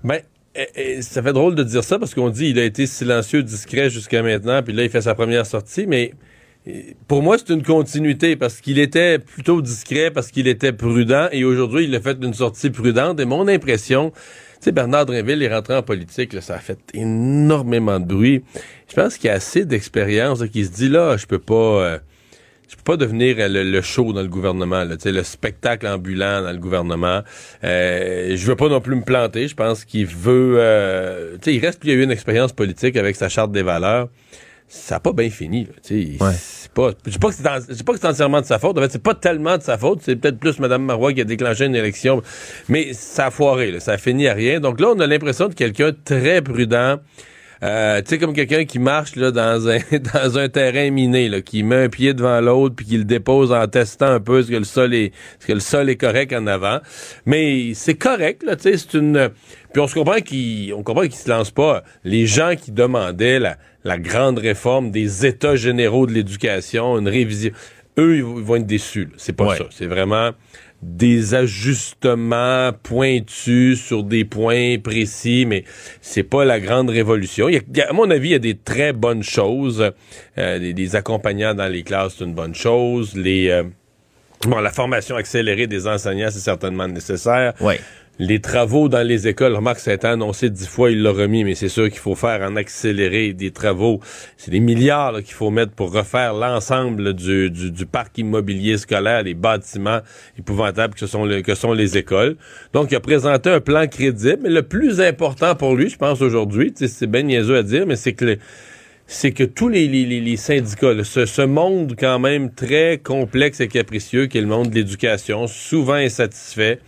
[0.03, 0.21] Ben,
[0.55, 3.43] eh, eh, ça fait drôle de dire ça parce qu'on dit il a été silencieux,
[3.43, 6.13] discret jusqu'à maintenant, puis là, il fait sa première sortie, mais
[7.09, 11.45] pour moi, c'est une continuité parce qu'il était plutôt discret, parce qu'il était prudent, et
[11.45, 13.21] aujourd'hui, il a fait une sortie prudente.
[13.21, 14.21] Et mon impression, tu
[14.61, 18.43] sais, Bernard Drinville est rentré en politique, ça a fait énormément de bruit.
[18.89, 21.55] Je pense qu'il a assez d'expérience, qu'il se dit là, je peux pas.
[21.55, 21.99] Euh,
[22.75, 26.51] je peux pas devenir euh, le, show dans le gouvernement, là, le spectacle ambulant dans
[26.51, 27.23] le gouvernement.
[27.63, 29.49] Euh, je veux pas non plus me planter.
[29.49, 30.57] Je pense qu'il veut.
[30.59, 34.09] Euh, il reste qu'il y a eu une expérience politique avec sa charte des valeurs.
[34.67, 35.69] Ça n'a pas bien fini.
[35.83, 36.19] C'est
[36.73, 36.91] pas.
[37.05, 37.29] Je dis pas
[37.93, 38.77] que c'est entièrement de sa faute.
[38.79, 40.01] En fait, c'est pas tellement de sa faute.
[40.03, 42.23] C'est peut-être plus Mme Marois qui a déclenché une élection.
[42.69, 43.79] Mais ça a foiré.
[43.81, 44.61] Ça a fini à rien.
[44.61, 46.99] Donc là, on a l'impression de quelqu'un très prudent
[47.65, 49.79] euh, tu sais, comme quelqu'un qui marche là, dans, un,
[50.15, 53.53] dans un terrain miné, là, qui met un pied devant l'autre, puis qui le dépose
[53.53, 56.33] en testant un peu ce que le sol est, ce que le sol est correct
[56.35, 56.81] en avant.
[57.25, 59.31] Mais c'est correct, là, tu sais, c'est une...
[59.73, 61.83] Puis on se comprend qu'il on comprend qu'il se lance pas.
[62.05, 67.53] Les gens qui demandaient la, la grande réforme des États généraux de l'éducation, une révision,
[67.99, 69.09] eux, ils vont être déçus.
[69.17, 69.67] C'est pas ça.
[69.71, 70.31] C'est vraiment
[70.83, 75.65] des ajustements pointus sur des points précis, mais
[76.03, 77.49] c'est pas la grande révolution.
[77.49, 79.93] Il y a, à mon avis, il y a des très bonnes choses.
[80.39, 83.15] Euh, des, accompagnants dans les classes, c'est une bonne chose.
[83.17, 83.63] Les euh,
[84.43, 87.55] bon, la formation accélérée des enseignants, c'est certainement nécessaire.
[87.61, 87.81] Ouais
[88.19, 91.43] les travaux dans les écoles, remarque, ça a été annoncé dix fois, il l'a remis,
[91.43, 94.01] mais c'est sûr qu'il faut faire en accélérer des travaux.
[94.37, 99.35] C'est des milliards qu'il faut mettre pour refaire l'ensemble du, du, parc immobilier scolaire, les
[99.35, 100.01] bâtiments
[100.39, 102.37] épouvantables que sont, que sont les écoles.
[102.73, 106.23] Donc, il a présenté un plan crédible, mais le plus important pour lui, je pense,
[106.23, 108.39] aujourd'hui, c'est bien niaiseux à dire, mais c'est que
[109.07, 113.69] c'est que tous les, les, les syndicats, ce, ce, monde quand même très complexe et
[113.69, 116.81] capricieux qui est le monde de l'éducation, souvent insatisfait,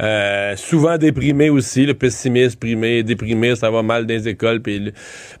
[0.00, 4.62] euh, souvent déprimé aussi, le pessimiste, primé, déprimé, ça va mal dans les écoles.
[4.62, 4.92] Puis,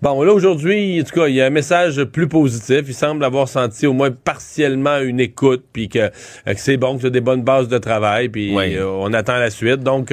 [0.02, 2.80] bon, là aujourd'hui, en tout cas, il y a un message plus positif.
[2.86, 7.02] Il semble avoir senti au moins partiellement une écoute, puis que, euh, c'est bon, que
[7.02, 9.80] c'est des bonnes bases de travail, puis euh, on attend la suite.
[9.80, 10.12] Donc,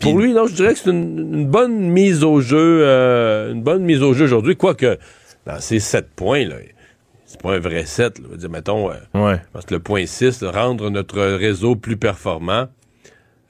[0.00, 2.84] pour lui, non, je dirais que c'est une, bonne mise au jeu,
[3.52, 4.96] une bonne mise au jeu aujourd'hui, quoique
[5.46, 6.56] dans ces sept points, là,
[7.32, 8.18] c'est pas un vrai 7.
[8.18, 8.36] Là.
[8.36, 9.40] Dire, mettons, ouais.
[9.52, 12.68] parce que le point 6, rendre notre réseau plus performant.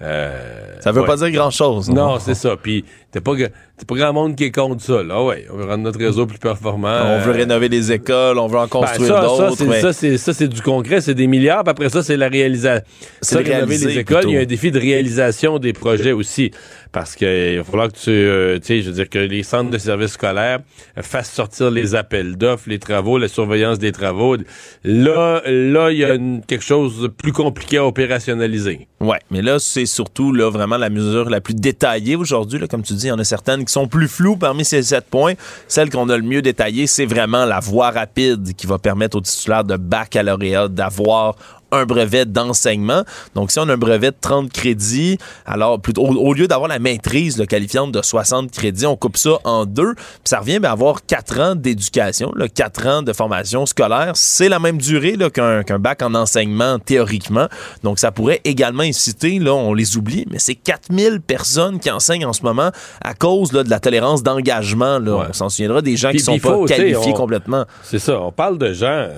[0.01, 1.89] Euh, ça veut pas dire grand-chose.
[1.89, 2.57] Non, c'est ça.
[2.61, 5.03] Puis, t'es pas, pas grand monde qui est contre ça.
[5.03, 7.03] Là, ouais, on veut rendre notre réseau plus performant.
[7.05, 9.75] On veut rénover les écoles, on veut en ben, construire d'autres.
[9.81, 11.63] Ça, c'est, ça, c'est du concret, c'est des milliards.
[11.63, 12.85] Puis après ça, c'est la réalisation.
[13.21, 14.25] C'est rénover les écoles.
[14.27, 16.51] Il y a un défi de réalisation des projets aussi
[16.93, 19.71] parce qu'il va falloir que tu, euh, tu sais, je veux dire que les centres
[19.71, 20.61] de services scolaires
[21.01, 24.37] fassent sortir les appels d'offres, les travaux, la surveillance des travaux.
[24.85, 28.89] Là, là, il y a quelque chose de plus compliqué à opérationnaliser.
[29.01, 32.61] Ouais, mais là, c'est surtout là vraiment la mesure la plus détaillée aujourd'hui.
[32.69, 35.07] Comme tu dis, il y en a certaines qui sont plus floues parmi ces sept
[35.07, 35.33] points.
[35.69, 39.23] Celle qu'on a le mieux détaillée, c'est vraiment la voie rapide qui va permettre aux
[39.23, 41.37] titulaires de baccalauréat d'avoir
[41.73, 43.05] un brevet d'enseignement.
[43.35, 46.79] Donc, si on a un brevet de 30 crédits, alors plutôt, au, lieu d'avoir la
[46.79, 50.73] maîtrise le qualifiante de 60 crédits, on coupe ça en deux, puis ça revient à
[50.73, 54.13] avoir 4 ans d'éducation, 4 ans de formation scolaire.
[54.15, 57.49] C'est la même durée qu'un bac en enseignement théoriquement.
[57.83, 62.27] Donc, ça pourrait également inciter, là, on les oublie, mais c'est 4000 personnes qui enseignent
[62.27, 62.71] en ce moment
[63.03, 64.99] à cause là, de la tolérance d'engagement.
[65.05, 67.65] On s'en souviendra des gens qui sont pas qualifiés complètement.
[67.83, 68.21] C'est ça.
[68.21, 69.09] On parle de gens.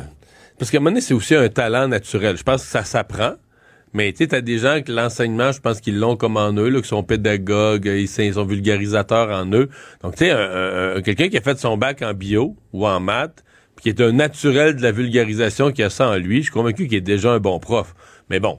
[0.58, 2.36] Parce qu'à un moment donné, c'est aussi un talent naturel.
[2.36, 3.34] Je pense que ça s'apprend.
[3.92, 6.80] Mais tu as des gens que l'enseignement, je pense qu'ils l'ont comme en eux, là,
[6.80, 9.68] qui sont pédagogues, ils, sont vulgarisateurs en eux.
[10.02, 13.44] Donc, tu sais, quelqu'un qui a fait son bac en bio ou en maths,
[13.76, 16.52] puis qui est un naturel de la vulgarisation qui a ça en lui, je suis
[16.52, 17.94] convaincu qu'il est déjà un bon prof.
[18.30, 18.58] Mais bon,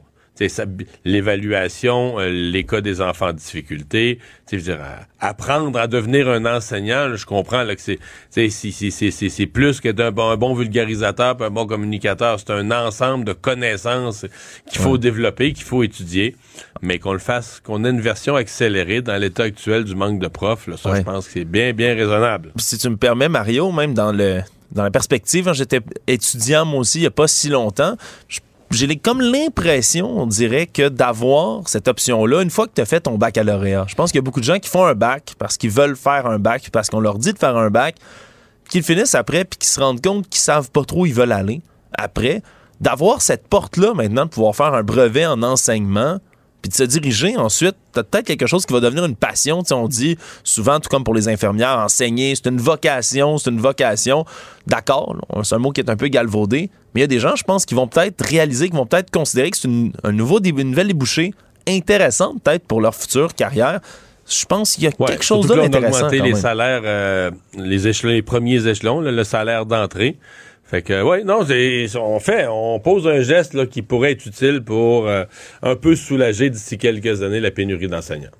[1.05, 4.19] l'évaluation, euh, les cas des enfants en difficulté,
[4.51, 4.79] je veux dire,
[5.19, 10.29] apprendre à devenir un enseignant, je comprends là, que c'est c'est plus que d'un bon,
[10.29, 14.25] un bon vulgarisateur, un bon communicateur, c'est un ensemble de connaissances
[14.69, 16.35] qu'il faut développer, qu'il faut étudier,
[16.81, 20.27] mais qu'on le fasse, qu'on ait une version accélérée dans l'état actuel du manque de
[20.27, 22.51] profs, là, ça je pense que c'est bien bien raisonnable.
[22.57, 26.99] Si tu me permets Mario, même dans le dans la perspective, j'étais étudiant moi aussi
[26.99, 27.95] il n'y a pas si longtemps,
[28.27, 28.39] je
[28.71, 33.01] j'ai comme l'impression, on dirait, que d'avoir cette option-là, une fois que tu as fait
[33.01, 35.57] ton baccalauréat, je pense qu'il y a beaucoup de gens qui font un bac parce
[35.57, 37.95] qu'ils veulent faire un bac, parce qu'on leur dit de faire un bac,
[38.69, 41.31] qu'ils finissent après, puis qu'ils se rendent compte qu'ils savent pas trop où ils veulent
[41.31, 41.61] aller
[41.97, 42.41] après.
[42.81, 46.19] D'avoir cette porte-là maintenant, de pouvoir faire un brevet en enseignement,
[46.61, 49.61] puis de se diriger ensuite, t'as peut-être quelque chose qui va devenir une passion.
[49.71, 54.25] on dit souvent, tout comme pour les infirmières, enseigner, c'est une vocation, c'est une vocation.
[54.65, 57.35] D'accord, c'est un mot qui est un peu galvaudé, mais il y a des gens,
[57.35, 59.69] je pense, qui vont peut-être réaliser, qui vont peut-être considérer que c'est
[60.03, 61.33] un nouveau, une nouvelle débouchée
[61.67, 63.81] intéressante peut-être pour leur future carrière.
[64.27, 66.05] Je pense qu'il y a quelque chose d'intéressant.
[66.05, 70.15] augmenter les salaires, euh, les, échelons, les premiers échelons, le salaire d'entrée.
[70.63, 74.61] Fait que, ouais, non, on fait, on pose un geste là, qui pourrait être utile
[74.63, 75.25] pour euh,
[75.61, 78.31] un peu soulager d'ici quelques années la pénurie d'enseignants.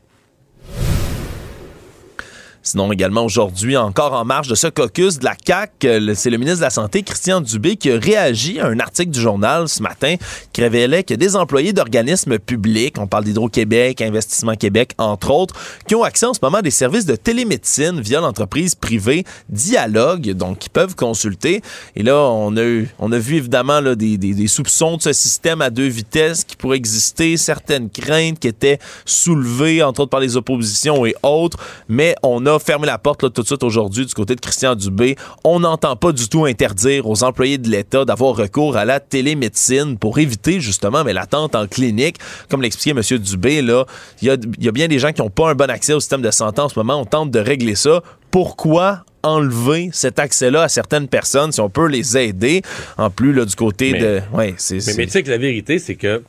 [2.65, 6.37] Sinon, également aujourd'hui, encore en marge de ce caucus de la CAC, euh, c'est le
[6.37, 9.83] ministre de la Santé, Christian Dubé, qui a réagi à un article du journal ce
[9.83, 10.15] matin
[10.51, 15.53] qui révélait que des employés d'organismes publics, on parle d'Hydro-Québec, Investissement Québec, entre autres,
[15.87, 20.31] qui ont accès en ce moment à des services de télémédecine via l'entreprise privée Dialogue,
[20.31, 21.61] donc qui peuvent consulter.
[21.95, 25.03] Et là, on a, eu, on a vu évidemment là, des, des, des soupçons de
[25.03, 30.09] ce système à deux vitesses qui pourrait exister, certaines craintes qui étaient soulevées, entre autres
[30.09, 33.63] par les oppositions et autres, mais on a fermer la porte là, tout de suite
[33.63, 35.15] aujourd'hui du côté de Christian Dubé.
[35.43, 39.97] On n'entend pas du tout interdire aux employés de l'État d'avoir recours à la télémédecine
[39.97, 42.17] pour éviter justement mais l'attente en clinique.
[42.49, 43.19] Comme l'expliquait M.
[43.19, 43.85] Dubé, là,
[44.21, 45.99] il y a, y a bien des gens qui n'ont pas un bon accès au
[45.99, 46.99] système de santé en ce moment.
[46.99, 48.01] On tente de régler ça.
[48.31, 52.61] Pourquoi enlever cet accès-là à certaines personnes si on peut les aider?
[52.97, 55.95] En plus là, du côté de ouais c'est mais, tu sais que la vérité c'est
[55.95, 56.23] que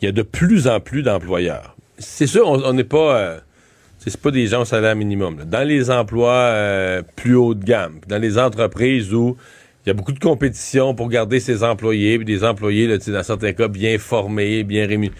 [0.00, 3.38] il y a de plus en plus d'employeurs c'est sûr on n'est pas euh,
[4.10, 5.44] c'est pas des gens au salaire minimum.
[5.46, 9.36] Dans les emplois euh, plus haut de gamme, dans les entreprises où
[9.84, 13.22] il y a beaucoup de compétition pour garder ses employés, puis des employés, là, dans
[13.22, 15.14] certains cas, bien formés, bien rémunérés.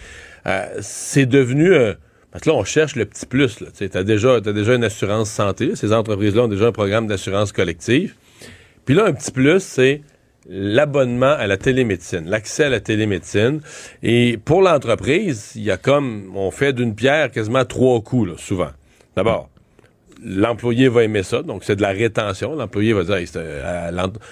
[0.45, 1.73] Euh, c'est devenu...
[1.73, 1.93] Euh,
[2.31, 3.63] parce que là, on cherche le petit plus.
[3.77, 5.75] Tu as déjà, as déjà une assurance santé.
[5.75, 8.15] Ces entreprises-là ont déjà un programme d'assurance collective.
[8.85, 10.01] Puis là, un petit plus, c'est
[10.49, 13.61] l'abonnement à la télémédecine, l'accès à la télémédecine.
[14.01, 18.71] Et pour l'entreprise, il y a comme, on fait d'une pierre quasiment trois coups, souvent.
[19.15, 19.49] D'abord,
[20.23, 22.55] l'employé va aimer ça, donc c'est de la rétention.
[22.55, 23.17] L'employé va dire,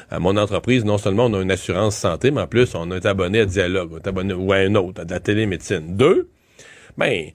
[0.09, 3.05] à, mon entreprise, non seulement on a une assurance santé, mais en plus, on est
[3.05, 5.95] abonné à Dialogue, ou à un autre, à de la télémédecine.
[5.95, 6.29] Deux,
[6.97, 7.27] ben,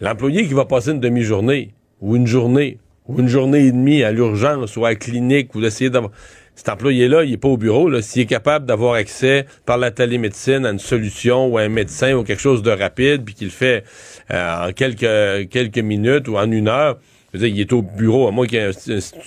[0.00, 4.12] l'employé qui va passer une demi-journée, ou une journée, ou une journée et demie à
[4.12, 6.12] l'urgence, ou à la clinique, ou d'essayer d'avoir
[6.56, 8.00] cet employé-là, il n'est pas au bureau.
[8.00, 12.14] S'il est capable d'avoir accès par la télémédecine à une solution ou à un médecin
[12.14, 13.84] ou quelque chose de rapide, puis qu'il le fait
[14.32, 16.98] euh, en quelques, quelques minutes ou en une heure,
[17.34, 18.70] je veux il est au bureau, à moins qu'il ait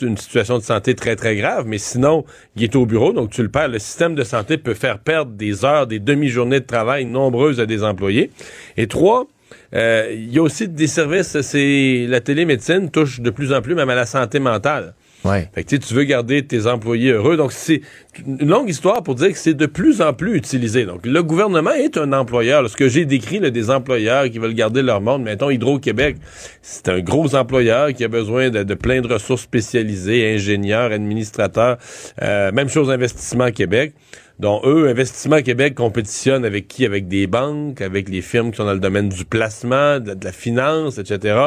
[0.01, 2.25] une situation de santé très, très grave, mais sinon,
[2.55, 3.67] il est au bureau, donc tu le perds.
[3.67, 7.67] Le système de santé peut faire perdre des heures, des demi-journées de travail nombreuses à
[7.67, 8.32] des employés.
[8.77, 9.27] Et trois,
[9.75, 13.75] euh, il y a aussi des services, c'est la télémédecine touche de plus en plus
[13.75, 14.95] même à la santé mentale.
[15.26, 15.49] Ouais.
[15.53, 17.36] Fait que tu veux garder tes employés heureux.
[17.36, 17.82] Donc, c'est
[18.26, 20.86] une longue histoire pour dire que c'est de plus en plus utilisé.
[20.86, 22.70] Donc, le gouvernement est un employeur.
[22.70, 26.17] Ce que j'ai décrit, là, des employeurs qui veulent garder leur monde, mettons Hydro-Québec,
[26.61, 31.78] c'est un gros employeur qui a besoin de, plein de ressources spécialisées, ingénieurs, administrateurs.
[32.22, 33.93] Euh, même chose Investissement Québec
[34.39, 36.85] dont eux, Investissement Québec compétitionne avec qui?
[36.85, 40.31] Avec des banques, avec les firmes qui sont dans le domaine du placement, de, la
[40.31, 41.37] finance, etc.,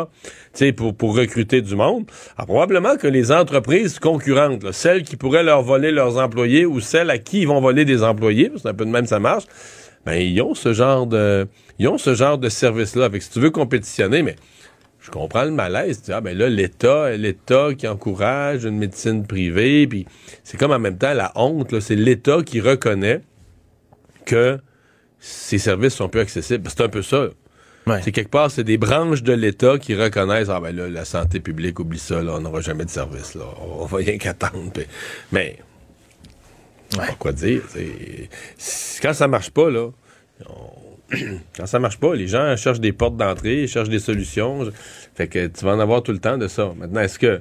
[0.77, 2.05] pour, pour recruter du monde.
[2.37, 7.11] Alors, probablement que les entreprises concurrentes, celles qui pourraient leur voler leurs employés ou celles
[7.11, 9.45] à qui ils vont voler des employés, parce que c'est peu de même ça marche,
[10.05, 11.47] ben ils ont ce genre de
[11.79, 13.07] ils ont ce genre de service-là.
[13.07, 14.37] Avec si tu veux compétitionner, mais
[15.03, 16.03] je comprends le malaise.
[16.03, 20.07] Tu ah, ben là, l'État, l'État qui encourage une médecine privée, puis
[20.45, 23.21] c'est comme en même temps la honte, c'est l'État qui reconnaît
[24.25, 24.59] que
[25.19, 26.69] ces services sont plus accessibles.
[26.71, 27.29] C'est un peu ça.
[28.03, 31.41] C'est quelque part, c'est des branches de l'État qui reconnaissent ah ben là, la santé
[31.41, 33.45] publique, oublie ça, là, on n'aura jamais de service, là.
[33.61, 34.71] On va rien qu'attendre.
[35.33, 35.59] Mais
[36.97, 37.05] ouais.
[37.19, 37.63] quoi dire?
[39.03, 39.89] Quand ça marche pas, là,
[41.57, 44.71] quand ça marche pas, les gens cherchent des portes d'entrée, cherchent des solutions.
[45.15, 46.73] Fait que tu vas en avoir tout le temps de ça.
[46.79, 47.41] Maintenant, est-ce que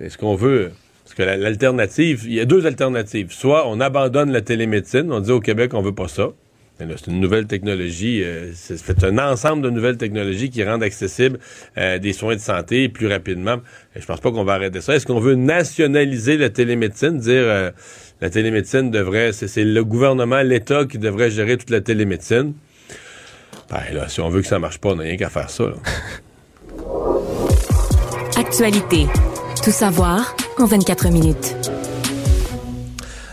[0.00, 0.72] est-ce qu'on veut
[1.04, 3.32] parce que l'alternative, il y a deux alternatives.
[3.32, 6.30] Soit on abandonne la télémédecine, on dit au Québec on veut pas ça.
[6.78, 11.38] C'est une nouvelle technologie, euh, c'est un ensemble de nouvelles technologies qui rendent accessibles
[11.78, 13.58] euh, des soins de santé plus rapidement.
[13.94, 14.94] Je pense pas qu'on va arrêter ça.
[14.94, 17.70] Est-ce qu'on veut nationaliser la télémédecine, dire euh,
[18.20, 22.54] la télémédecine devrait, c'est le gouvernement, l'État qui devrait gérer toute la télémédecine?
[23.72, 25.64] Ben là, si on veut que ça marche pas, on n'a rien qu'à faire ça.
[28.36, 29.06] Actualité.
[29.64, 31.56] Tout savoir en 24 minutes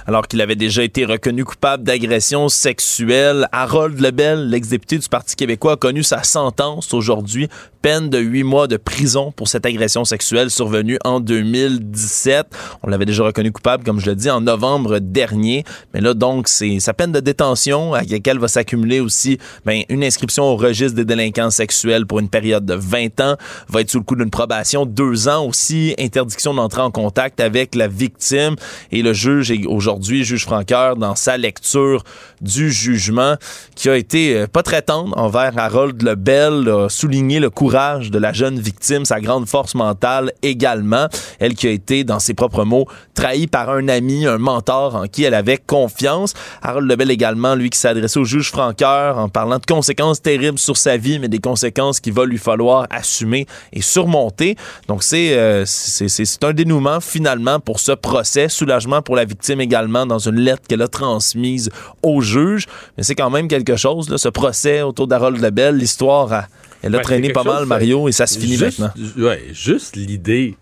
[0.09, 3.47] alors qu'il avait déjà été reconnu coupable d'agression sexuelle.
[3.51, 7.47] Harold Lebel, l'ex-député du Parti québécois, a connu sa sentence aujourd'hui,
[7.83, 12.47] peine de huit mois de prison pour cette agression sexuelle survenue en 2017.
[12.81, 15.63] On l'avait déjà reconnu coupable, comme je l'ai dit, en novembre dernier.
[15.93, 20.03] Mais là, donc, c'est sa peine de détention à laquelle va s'accumuler aussi ben, une
[20.03, 23.35] inscription au registre des délinquants sexuels pour une période de 20 ans,
[23.67, 27.75] va être sous le coup d'une probation, deux ans aussi, interdiction d'entrer en contact avec
[27.75, 28.55] la victime.
[28.91, 32.05] Et le juge est aujourd'hui aujourd'hui, juge Franqueur, dans sa lecture
[32.39, 33.35] du jugement,
[33.75, 38.17] qui a été euh, pas très tendre envers Harold Lebel, a souligné le courage de
[38.17, 41.07] la jeune victime, sa grande force mentale également.
[41.39, 45.07] Elle qui a été, dans ses propres mots, trahie par un ami, un mentor en
[45.07, 46.33] qui elle avait confiance.
[46.61, 50.77] Harold Lebel également, lui, qui adressé au juge Franqueur en parlant de conséquences terribles sur
[50.77, 54.55] sa vie, mais des conséquences qu'il va lui falloir assumer et surmonter.
[54.87, 59.88] Donc, c'est euh, c'est un dénouement finalement pour ce procès, soulagement pour la victime également
[59.89, 61.69] dans une lettre qu'elle a transmise
[62.03, 62.65] au juge.
[62.97, 66.47] Mais c'est quand même quelque chose, là, ce procès autour d'Harold Lebel, l'histoire,
[66.81, 68.91] elle a traîné pas mal, Mario, et ça se finit maintenant.
[69.17, 70.55] Ouais, juste l'idée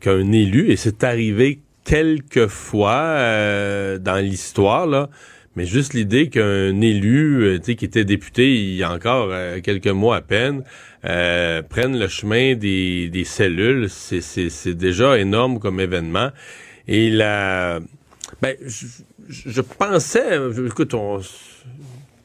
[0.00, 5.10] qu'un élu, et c'est arrivé quelques fois euh, dans l'histoire, là,
[5.56, 9.88] mais juste l'idée qu'un élu, euh, qui était député il y a encore euh, quelques
[9.88, 10.62] mois à peine,
[11.02, 16.30] prenne le chemin des, des cellules, c'est déjà énorme comme événement.
[16.88, 17.80] Et la,
[18.42, 18.56] ben,
[19.28, 20.94] je, pensais, écoute,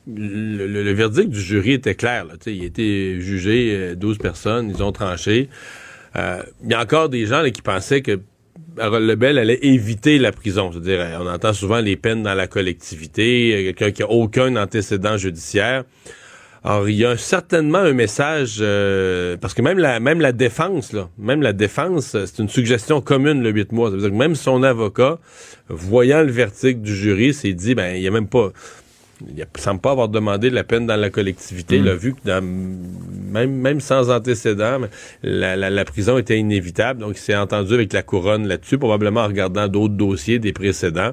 [0.07, 2.25] le, verdict du jury était clair.
[2.25, 5.49] Là, il a été jugé 12 euh, personnes, ils ont tranché.
[6.15, 8.19] Euh, il y a encore des gens qui pensaient que
[8.79, 10.71] Harold Lebel allait éviter la prison.
[10.71, 15.17] C'est-à-dire, euh, on entend souvent les peines dans la collectivité, quelqu'un qui a aucun antécédent
[15.17, 15.83] judiciaire.
[16.67, 20.93] Alors, il y a certainement un message, euh, parce que même la, même la défense,
[20.93, 23.89] là, même la défense, c'est une suggestion commune le 8 mois.
[23.89, 25.19] Ça veut dire que même son avocat,
[25.69, 28.49] voyant le verdict du jury, s'est dit, ben, il n'y a même pas,
[29.27, 31.75] il ne semble pas avoir demandé de la peine dans la collectivité.
[31.75, 31.97] Il a mm.
[31.97, 34.79] vu que même, même sans antécédent,
[35.21, 37.01] la, la, la, prison était inévitable.
[37.01, 41.11] Donc, il s'est entendu avec la couronne là-dessus, probablement en regardant d'autres dossiers des précédents.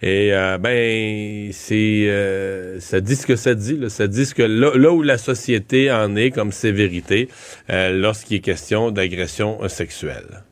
[0.00, 3.76] Et euh, ben, c'est euh, ça dit ce que ça dit.
[3.76, 3.88] Là.
[3.88, 7.28] Ça dit ce que là, où la société en est comme sévérité
[7.70, 10.42] euh, lorsqu'il est question d'agression sexuelle.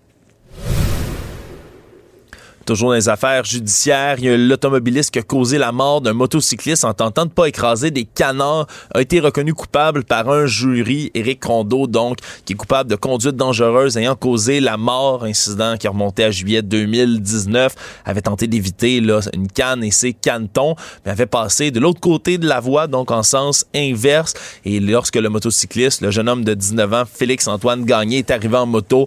[2.67, 6.15] Toujours dans les affaires judiciaires, il y a l'automobiliste qui a causé la mort d'un
[6.15, 11.13] motocycliste en tentant de pas écraser des canards a été reconnu coupable par un jury,
[11.15, 15.87] Éric Rondeau donc, qui est coupable de conduite dangereuse ayant causé la mort, incident qui
[15.87, 17.73] remontait à juillet 2019,
[18.05, 22.49] avait tenté d'éviter une canne et ses canetons, mais avait passé de l'autre côté de
[22.49, 24.35] la voie donc en sens inverse.
[24.65, 28.57] Et lorsque le motocycliste, le jeune homme de 19 ans, Félix Antoine Gagné est arrivé
[28.57, 29.07] en moto,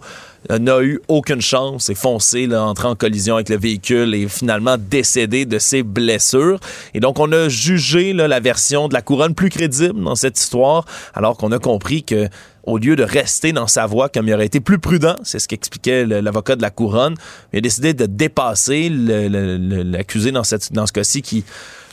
[0.50, 4.78] n'a eu aucune chance, est foncé, là, entré en collision avec le véhicule et finalement
[4.78, 6.60] décédé de ses blessures.
[6.94, 10.86] Et donc, on a jugé la version de la couronne plus crédible dans cette histoire,
[11.14, 12.30] alors qu'on a compris que
[12.64, 15.48] au lieu de rester dans sa voie comme il aurait été plus prudent, c'est ce
[15.48, 17.16] qu'expliquait l'avocat de la couronne,
[17.52, 21.44] il a décidé de dépasser l'accusé dans, dans ce cas-ci qui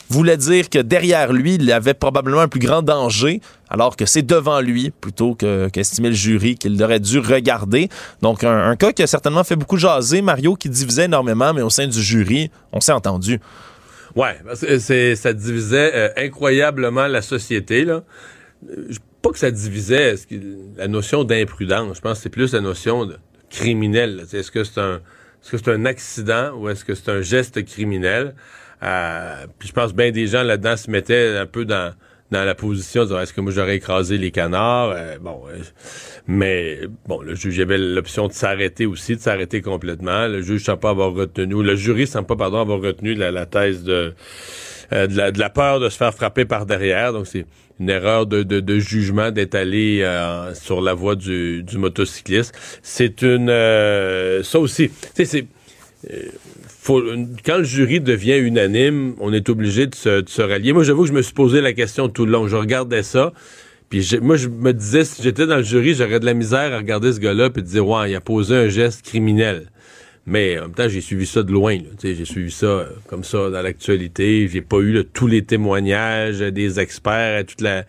[0.09, 4.21] voulait dire que derrière lui, il avait probablement un plus grand danger, alors que c'est
[4.21, 7.89] devant lui, plutôt qu'estimer le jury qu'il aurait dû regarder.
[8.21, 11.69] Donc, un, cas qui a certainement fait beaucoup jaser, Mario, qui divisait énormément, mais au
[11.69, 13.39] sein du jury, on s'est entendu.
[14.15, 14.37] Ouais,
[14.79, 18.03] c'est, ça divisait euh, incroyablement la société, là.
[19.21, 20.15] Pas que ça divisait
[20.77, 23.17] la notion d'imprudence, je pense que c'est plus la notion de
[23.49, 24.25] criminel.
[24.31, 25.01] Est-ce que c'est un,
[25.43, 28.35] est-ce que c'est un accident ou est-ce que c'est un geste criminel?
[28.79, 31.93] Puis je pense bien des gens là-dedans se mettaient un peu dans
[32.31, 34.91] dans la position de est-ce que moi j'aurais écrasé les canards?
[34.95, 35.59] Euh, bon euh,
[36.27, 40.27] mais bon le juge avait l'option de s'arrêter aussi de s'arrêter complètement.
[40.27, 43.83] Le juge semble pas avoir retenu le jury semble pas pardon avoir retenu la, thèse
[43.83, 44.13] de,
[44.91, 47.13] euh, de, la, peur de se faire frapper par derrière.
[47.13, 47.45] Donc c'est
[47.79, 50.03] une erreur de, de, jugement d'être allé
[50.55, 52.53] sur la voie du, du motocycliste.
[52.81, 53.47] C'est une
[54.43, 54.89] ça aussi.
[55.15, 55.47] Tu
[56.87, 60.73] c'est quand le jury devient unanime, on est obligé de se, rallier.
[60.73, 62.47] Moi, j'avoue que je me suis posé la question tout le long.
[62.47, 63.33] Je regardais ça.
[63.89, 66.77] Puis moi, je me disais, si j'étais dans le jury, j'aurais de la misère à
[66.77, 69.69] regarder ce gars-là et dire, ouais, il a posé un geste criminel.
[70.25, 71.77] Mais en même temps, j'ai suivi ça de loin.
[72.03, 74.49] J'ai suivi ça euh, comme ça dans l'actualité.
[74.51, 77.85] J'ai pas eu tous les témoignages des experts, toute la,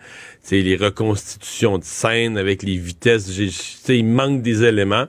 [0.49, 3.29] les reconstitutions de scène avec les vitesses.
[3.89, 5.07] Il manque des éléments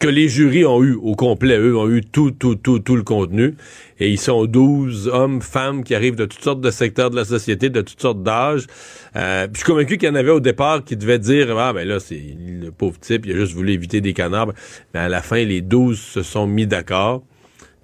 [0.00, 1.58] que les jurys ont eu au complet.
[1.58, 3.54] Eux ont eu tout, tout, tout, tout le contenu.
[4.00, 7.26] Et ils sont 12 hommes, femmes qui arrivent de toutes sortes de secteurs de la
[7.26, 8.66] société, de toutes sortes d'âges.
[9.14, 11.86] Euh, je suis convaincu qu'il y en avait au départ qui devaient dire Ah ben
[11.86, 14.52] là, c'est le pauvre type, il a juste voulu éviter des canards.
[14.94, 17.22] Mais à la fin, les 12 se sont mis d'accord.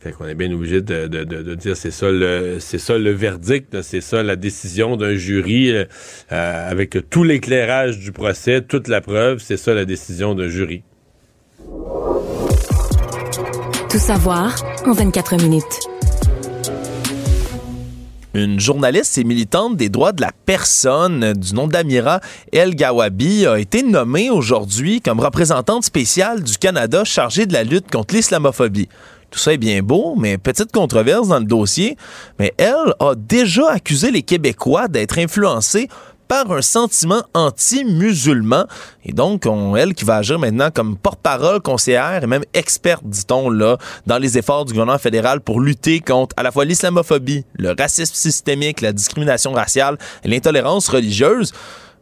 [0.01, 3.11] Fait qu'on est bien obligé de, de, de, dire c'est ça le c'est ça le
[3.11, 5.85] verdict, c'est ça la décision d'un jury euh,
[6.71, 10.83] avec tout l'éclairage du procès, toute la preuve, c'est ça la décision d'un jury.
[13.91, 14.55] Tout savoir
[14.87, 15.65] en 24 minutes.
[18.35, 22.21] Une journaliste et militante des droits de la personne du nom d'Amira
[22.53, 27.91] El Gawabi a été nommée aujourd'hui comme représentante spéciale du Canada chargée de la lutte
[27.91, 28.89] contre l'islamophobie.
[29.31, 31.97] Tout ça est bien beau, mais petite controverse dans le dossier.
[32.39, 35.89] Mais elle a déjà accusé les Québécois d'être influencés
[36.29, 38.67] par un sentiment anti-musulman.
[39.05, 43.51] Et donc, on, elle qui va agir maintenant comme porte-parole, conseillère et même experte, dit-on,
[43.51, 47.75] là, dans les efforts du gouvernement fédéral pour lutter contre à la fois l'islamophobie, le
[47.79, 51.53] racisme systémique, la discrimination raciale et l'intolérance religieuse.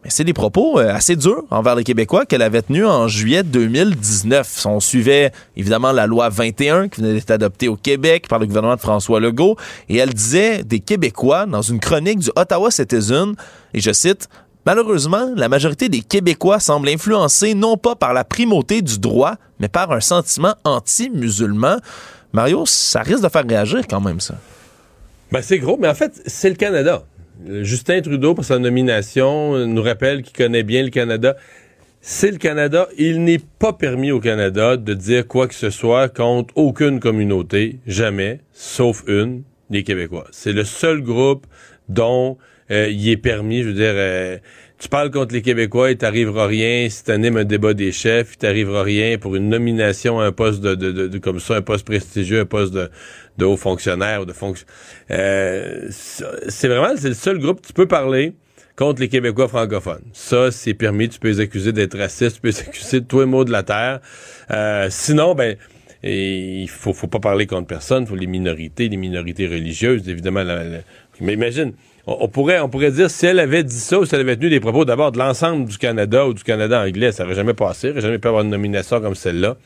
[0.08, 4.66] C'est des propos euh, assez durs envers les Québécois qu'elle avait tenus en juillet 2019.
[4.66, 8.76] On suivait évidemment la loi 21 qui venait d'être adoptée au Québec par le gouvernement
[8.76, 9.56] de François Legault
[9.88, 13.34] et elle disait des Québécois dans une chronique du Ottawa Citizen,
[13.72, 14.28] et je cite,
[14.66, 19.68] Malheureusement, la majorité des Québécois semblent influencés non pas par la primauté du droit, mais
[19.68, 21.76] par un sentiment anti-musulman.
[22.32, 24.36] Mario, ça risque de faire réagir quand même, ça.
[25.30, 27.02] Ben, c'est gros, mais en fait, c'est le Canada.
[27.62, 31.36] Justin Trudeau, pour sa nomination, nous rappelle qu'il connaît bien le Canada.
[32.00, 32.88] C'est le Canada.
[32.98, 37.78] Il n'est pas permis au Canada de dire quoi que ce soit contre aucune communauté,
[37.86, 40.26] jamais, sauf une, les Québécois.
[40.30, 41.46] C'est le seul groupe
[41.88, 42.38] dont
[42.70, 44.38] euh, il est permis, je veux dire, euh,
[44.84, 46.90] tu parles contre les Québécois, il t'arrivera rien.
[46.90, 50.60] Si t'animes un débat des chefs, il t'arrivera rien pour une nomination à un poste
[50.60, 52.90] de, de, de, comme ça, un poste prestigieux, un poste de,
[53.38, 54.66] de haut fonctionnaire ou de fonction.
[55.10, 58.34] Euh, c'est vraiment c'est le seul groupe que tu peux parler
[58.76, 60.04] contre les Québécois francophones.
[60.12, 61.08] Ça, c'est permis.
[61.08, 63.52] Tu peux les accuser d'être racistes, tu peux les accuser de tous les maux de
[63.52, 64.00] la terre.
[64.50, 65.56] Euh, sinon, ben,
[66.02, 68.06] il faut, faut pas parler contre personne.
[68.06, 70.44] Faut les minorités, les minorités religieuses, évidemment.
[71.22, 71.72] mais imagine,
[72.06, 74.50] on, pourrait, on pourrait dire si elle avait dit ça ou si elle avait tenu
[74.50, 77.88] des propos d'abord de l'ensemble du Canada ou du Canada anglais, ça n'aurait jamais passé,
[77.88, 79.56] n'aurait jamais pu avoir une nomination comme celle-là.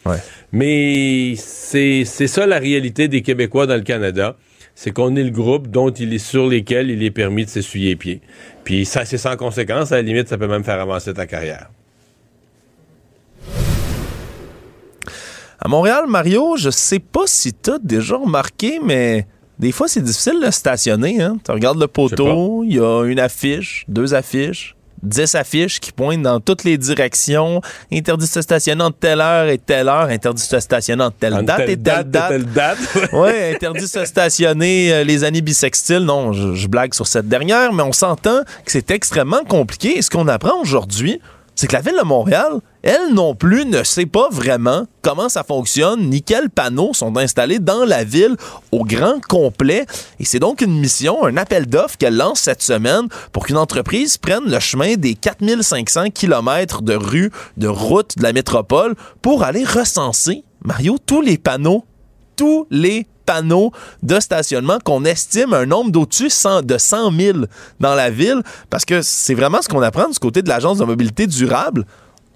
[0.53, 4.36] Mais c'est ça la réalité des Québécois dans le Canada.
[4.76, 7.91] C'est qu'on est le groupe dont il est sur lesquels il est permis de s'essuyer
[7.91, 8.20] les pieds.
[8.62, 9.91] Puis ça, c'est sans conséquence.
[9.91, 11.68] À la limite, ça peut même faire avancer ta carrière.
[15.61, 19.26] À Montréal, Mario, je sais pas si tu as déjà remarqué, mais
[19.59, 21.20] des fois, c'est difficile de stationner.
[21.20, 21.38] Hein?
[21.44, 26.22] Tu regardes le poteau, il y a une affiche, deux affiches, dix affiches qui pointent
[26.22, 27.61] dans toutes les directions.
[27.92, 30.09] Interdit de se stationner entre telle heure et telle heure.
[30.09, 32.28] Interdit de se stationner entre telle, date, et telle date.
[32.28, 32.78] telle date.
[33.12, 35.98] oui, interdit de se stationner euh, les années bissextiles.
[35.98, 39.98] Non, je, je, blague sur cette dernière, mais on s'entend que c'est extrêmement compliqué.
[39.98, 41.20] Et ce qu'on apprend aujourd'hui,
[41.59, 45.42] c'est que la ville de Montréal, elle non plus ne sait pas vraiment comment ça
[45.42, 48.36] fonctionne, ni quels panneaux sont installés dans la ville
[48.70, 49.84] au grand complet.
[50.20, 54.18] Et c'est donc une mission, un appel d'offres qu'elle lance cette semaine pour qu'une entreprise
[54.18, 59.64] prenne le chemin des 4500 kilomètres de rues, de routes de la métropole pour aller
[59.64, 61.84] recenser, Mario, tous les panneaux,
[62.36, 63.72] tous les panneaux
[64.02, 66.30] de stationnement qu'on estime un nombre d'au-dessus
[66.62, 67.38] de 100 000
[67.78, 70.84] dans la ville, parce que c'est vraiment ce qu'on apprend du côté de l'Agence de
[70.86, 71.84] mobilité durable.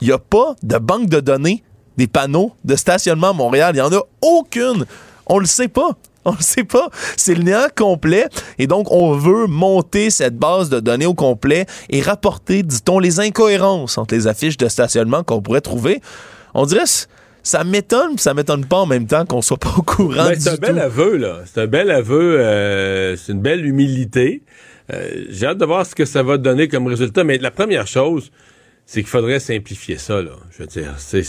[0.03, 1.65] Il n'y a pas de banque de données
[1.97, 3.71] des panneaux de stationnement à Montréal.
[3.75, 4.85] Il n'y en a aucune.
[5.25, 5.97] On le sait pas.
[6.27, 6.89] On le sait pas.
[7.17, 8.27] C'est le néant complet.
[8.59, 13.19] Et donc, on veut monter cette base de données au complet et rapporter, dit-on, les
[13.19, 16.01] incohérences entre les affiches de stationnement qu'on pourrait trouver.
[16.55, 16.85] On dirait
[17.43, 20.41] ça m'étonne, ça m'étonne pas en même temps qu'on soit pas au courant Ben, du
[20.41, 21.41] c'est un bel aveu, là.
[21.47, 24.43] C'est un bel aveu, euh, c'est une belle humilité.
[24.93, 27.87] Euh, J'ai hâte de voir ce que ça va donner comme résultat, mais la première
[27.87, 28.31] chose,
[28.87, 30.33] c'est qu'il faudrait simplifier ça, là.
[30.53, 31.25] Je veux dire, c'est...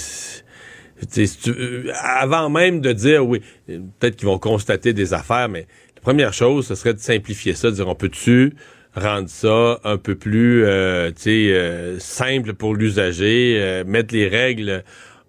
[1.48, 6.34] euh, avant même de dire, oui, peut-être qu'ils vont constater des affaires, mais la première
[6.34, 8.54] chose, ce serait de simplifier ça, de dire, on peut-tu
[8.96, 14.84] rendre ça un peu plus, euh, euh, simple pour l'usager, euh, mettre les règles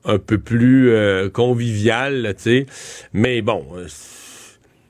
[0.04, 2.66] un peu plus euh, conviviales, tu sais.
[3.12, 3.86] Mais bon, euh,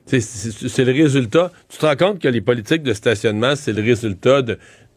[0.07, 1.51] c'est- le résultat.
[1.69, 4.41] Tu te rends compte que les politiques de stationnement, c'est le résultat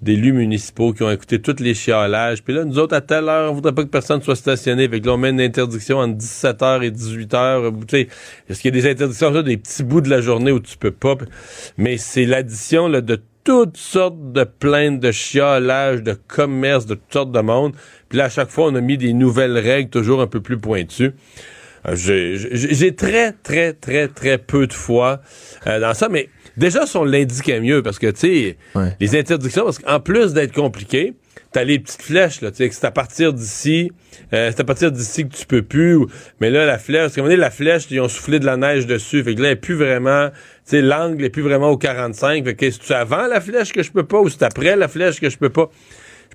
[0.01, 2.43] d'élus municipaux qui ont écouté tous les chialages.
[2.45, 4.89] Puis là, nous autres, à telle heure, on voudrait pas que personne soit stationné.
[4.89, 7.73] Fait que là, on met une interdiction entre 17h et 18h.
[7.87, 8.09] Tu sais,
[8.49, 10.77] est-ce qu'il y a des interdictions, là, des petits bouts de la journée où tu
[10.77, 11.17] peux pas?
[11.79, 17.33] Mais c'est l'addition de toutes sortes de plaintes, de chialages, de commerce, de toutes sortes
[17.33, 17.73] de monde.
[18.11, 20.59] Puis là, à chaque fois, on a mis des nouvelles règles toujours un peu plus
[20.59, 21.13] pointues.
[21.89, 25.23] Euh, J'ai très, très, très, très peu de foi
[25.67, 26.29] euh, dans ça, mais
[26.59, 28.95] déjà, si on l'indiquait mieux, parce que, tu sais, Ouais.
[29.01, 31.15] les interdictions, parce qu'en plus d'être compliqué,
[31.53, 33.91] t'as les petites flèches, là, tu sais, que c'est à partir d'ici,
[34.35, 36.07] euh, c'est à partir d'ici que tu peux plus, ou-
[36.41, 38.45] mais là, la flèche, parce qu'à un moment donné, la flèche, ils ont soufflé de
[38.45, 40.29] la neige dessus, fait que là, elle est plus vraiment,
[40.69, 43.91] sais, l'angle est plus vraiment au 45, fait que c'est avant la flèche que je
[43.91, 45.71] peux pas, ou c'est après la flèche que je peux pas?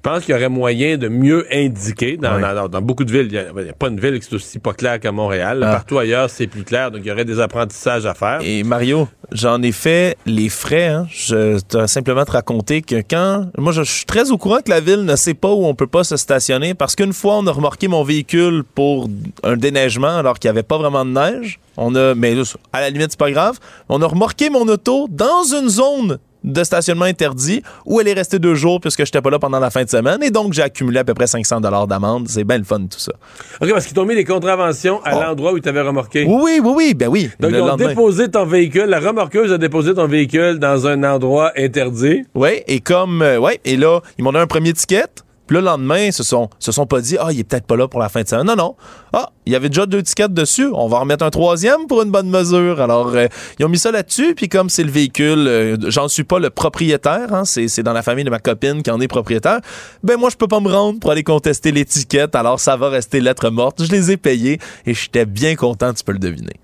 [0.06, 2.42] Je pense qu'il y aurait moyen de mieux indiquer dans, Ouais.
[2.42, 3.30] dans- dans beaucoup de villes.
[3.32, 5.62] Il n'y a, pas une ville qui est aussi pas claire qu'à Montréal.
[5.64, 5.72] Ah.
[5.72, 6.92] Partout ailleurs, c'est plus clair.
[6.92, 8.42] Donc, il y aurait des apprentissages à faire.
[8.44, 10.88] Et Mario, j'en ai fait les frais.
[10.88, 11.08] Hein.
[11.10, 13.46] Je dois simplement te raconter que quand.
[13.58, 15.88] Moi, je suis très au courant que la ville ne sait pas où on peut
[15.88, 19.08] pas se stationner parce qu'une fois, on a remorqué mon véhicule pour
[19.44, 21.62] un déneigement alors qu'il n'y avait pas vraiment de neige.
[21.78, 22.14] On a.
[22.14, 22.36] Mais
[22.74, 23.58] à la limite, c'est pas grave.
[23.88, 28.40] On a remorqué mon auto dans une zone de stationnement interdit où elle est restée
[28.40, 31.00] deux jours puisque j'étais pas là pendant la fin de semaine et donc j'ai accumulé
[31.00, 32.28] à peu près 500 dollars d'amende.
[32.28, 33.14] C'est bien le fun tout ça.
[33.62, 35.22] OK, parce qu'ils t'ont mis les contraventions à Oh.
[35.22, 36.26] l'endroit où tu avais remorqué.
[36.28, 37.30] Oui, oui, oui, ben oui.
[37.40, 37.90] Donc, ils ont lendemain.
[37.90, 42.24] déposé ton véhicule, la remorqueuse a déposé ton véhicule dans un endroit interdit.
[42.36, 43.22] Oui, et comme.
[43.22, 45.06] euh, ouais, et là, ils m'ont donné un premier ticket.
[45.54, 47.76] Puis le lendemain, ils se sont, se sont pas dit, ah, il est peut-être pas
[47.76, 48.48] là pour la fin de semaine.
[48.48, 48.76] Non, non.
[49.14, 50.68] Ah, il y avait déjà deux tickets dessus.
[50.74, 52.82] On va en remettre un troisième pour une bonne mesure.
[52.82, 53.28] Alors, euh,
[53.60, 54.34] ils ont mis ça là-dessus.
[54.34, 57.32] Puis comme c'est le véhicule, euh, j'en suis pas le propriétaire.
[57.32, 59.60] Hein, c'est, c'est dans la famille de ma copine qui en est propriétaire.
[60.02, 62.34] Ben, moi, je peux pas me rendre pour aller contester l'étiquette.
[62.34, 63.84] Alors, ça va rester lettre morte.
[63.84, 66.60] Je les ai payés et j'étais bien content, tu peux le deviner.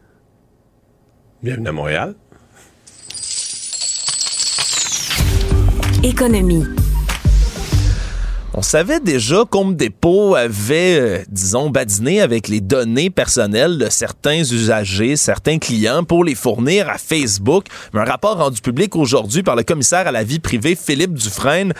[1.43, 2.15] Bienvenue à Montréal.
[6.01, 6.65] Économie.
[8.55, 14.39] On savait déjà qu'Home Depot avait, euh, disons, badiné avec les données personnelles de certains
[14.39, 17.65] usagers, certains clients pour les fournir à Facebook.
[17.93, 21.73] Mais un rapport rendu public aujourd'hui par le commissaire à la vie privée, Philippe Dufresne,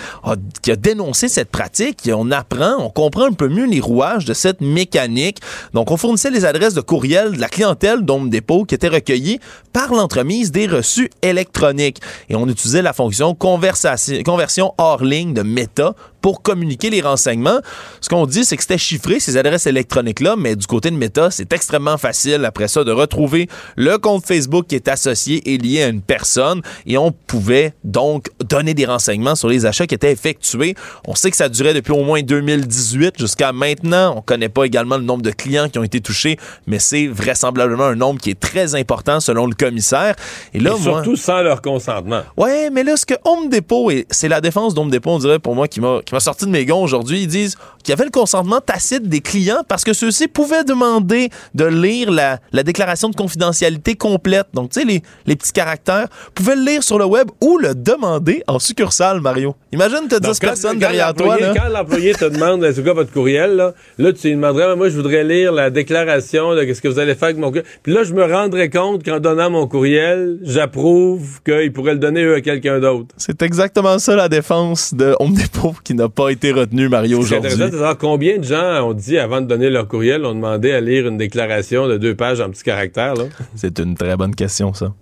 [0.62, 2.08] qui a dénoncé cette pratique.
[2.14, 5.40] On apprend, on comprend un peu mieux les rouages de cette mécanique.
[5.74, 9.40] Donc, on fournissait les adresses de courriel de la clientèle d'Home Depot qui étaient recueillies
[9.74, 12.00] par l'entremise des reçus électroniques.
[12.30, 17.60] Et on utilisait la fonction conversion hors ligne de Meta pour communiquer les renseignements.
[18.02, 21.32] Ce qu'on dit, c'est que c'était chiffré, ces adresses électroniques-là, mais du côté de Meta,
[21.32, 25.84] c'est extrêmement facile après ça de retrouver le compte Facebook qui est associé et lié
[25.84, 30.12] à une personne et on pouvait donc donner des renseignements sur les achats qui étaient
[30.12, 30.76] effectués.
[31.08, 34.16] On sait que ça durait depuis au moins 2018 jusqu'à maintenant.
[34.18, 37.86] On connaît pas également le nombre de clients qui ont été touchés, mais c'est vraisemblablement
[37.86, 40.16] un nombre qui est très important selon le commissaire.
[40.54, 42.22] Et là, Et moi, surtout sans leur consentement.
[42.38, 45.40] Ouais, mais là, ce que Home Depot, et c'est la défense d'Home Depot, on dirait
[45.40, 47.94] pour moi, qui m'a qui m'a sorti de mes gonds aujourd'hui, ils disent qu'il y
[47.94, 52.64] avait le consentement tacite des clients parce que ceux-ci pouvaient demander de lire la, la
[52.64, 54.48] déclaration de confidentialité complète.
[54.56, 57.76] Donc, tu sais, les, les petits caractères, pouvaient le lire sur le web ou le
[57.76, 59.56] demander en succursale, Mario.
[59.72, 61.54] Imagine, t'as 10 Donc, quand- personnes quand derrière toi, là.
[61.56, 64.96] Quand l'employé te demande, c'est quoi votre courriel, là, là, tu lui demanderais, moi, je
[64.96, 67.66] voudrais lire la déclaration de qu'est-ce que vous allez faire avec mon courriel.
[67.84, 72.24] Puis là, je me rendrais compte qu'en donnant mon courriel, j'approuve qu'il pourrait le donner
[72.24, 73.14] eux, à quelqu'un d'autre.
[73.18, 77.38] C'est exactement ça, la défense de Home Depot qui n'a pas été retenue, Mario, C'est
[77.38, 77.80] intéressant aujourd'hui.
[77.80, 81.08] de combien de gens ont dit, avant de donner leur courriel, ont demandé à lire
[81.08, 83.26] une déclaration de deux pages en petits caractères, là.
[83.56, 84.94] C'est une très bonne question, ça.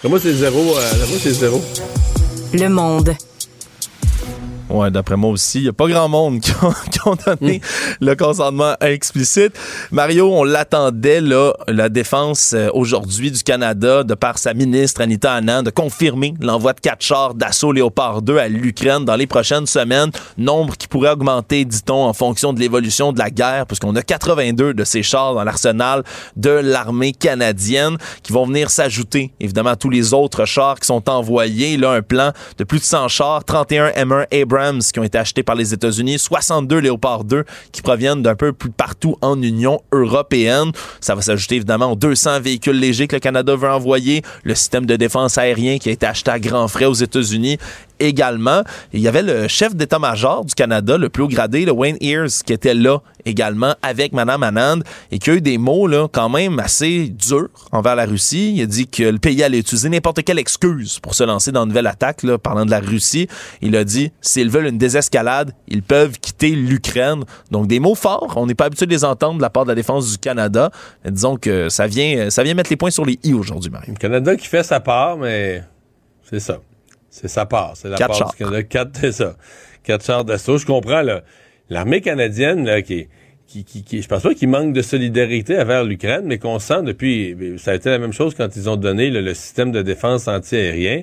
[0.00, 0.58] Pour moi, c'est zéro.
[0.58, 0.62] euh,
[1.08, 1.60] moi, c'est zéro?
[2.54, 3.14] Le monde.
[4.70, 7.62] Ouais, d'après moi aussi, il n'y a pas grand monde qui ont, qui ont donné
[8.02, 9.58] le consentement explicite.
[9.90, 15.32] Mario, on l'attendait, là, la défense euh, aujourd'hui du Canada, de par sa ministre Anita
[15.32, 19.66] Anand, de confirmer l'envoi de quatre chars d'assaut Léopard 2 à l'Ukraine dans les prochaines
[19.66, 20.10] semaines.
[20.36, 24.74] Nombre qui pourrait augmenter, dit-on, en fonction de l'évolution de la guerre, puisqu'on a 82
[24.74, 26.04] de ces chars dans l'arsenal
[26.36, 31.08] de l'armée canadienne qui vont venir s'ajouter, évidemment, à tous les autres chars qui sont
[31.08, 31.78] envoyés.
[31.78, 34.57] Là, un plan de plus de 100 chars, 31 M1 Abrams
[34.92, 38.70] Qui ont été achetés par les États-Unis, 62 Léopard 2 qui proviennent d'un peu plus
[38.70, 40.72] partout en Union européenne.
[41.00, 44.84] Ça va s'ajouter évidemment aux 200 véhicules légers que le Canada veut envoyer, le système
[44.84, 47.58] de défense aérien qui a été acheté à grands frais aux États-Unis
[48.00, 48.62] également.
[48.92, 52.42] Il y avait le chef d'état-major du Canada, le plus haut gradé, le Wayne Ears,
[52.44, 54.80] qui était là également avec Mme Anand
[55.10, 58.54] et qui a eu des mots là, quand même assez durs envers la Russie.
[58.56, 61.62] Il a dit que le pays allait utiliser n'importe quelle excuse pour se lancer dans
[61.62, 63.28] une nouvelle attaque, là, parlant de la Russie.
[63.60, 67.24] Il a dit, s'ils veulent une désescalade, ils peuvent quitter l'Ukraine.
[67.50, 69.70] Donc des mots forts, on n'est pas habitué de les entendre de la part de
[69.70, 70.70] la défense du Canada.
[71.04, 73.88] Mais disons que ça vient, ça vient mettre les points sur les i aujourd'hui, Marie.
[73.88, 75.62] Le Canada qui fait sa part, mais
[76.28, 76.58] c'est ça.
[77.20, 77.72] C'est sa part.
[77.74, 78.30] C'est la Quatre part chars.
[78.30, 78.62] du Canada.
[78.62, 79.36] Quatre, c'est ça.
[79.82, 80.58] Quatre chars d'assaut.
[80.58, 81.22] Je comprends, là.
[81.70, 83.08] L'armée canadienne, là, qui,
[83.46, 86.82] qui, qui, qui- je pense pas qu'il manque de solidarité envers l'Ukraine, mais qu'on sent
[86.84, 89.82] depuis, ça a été la même chose quand ils ont donné là, le système de
[89.82, 91.02] défense antiaérien.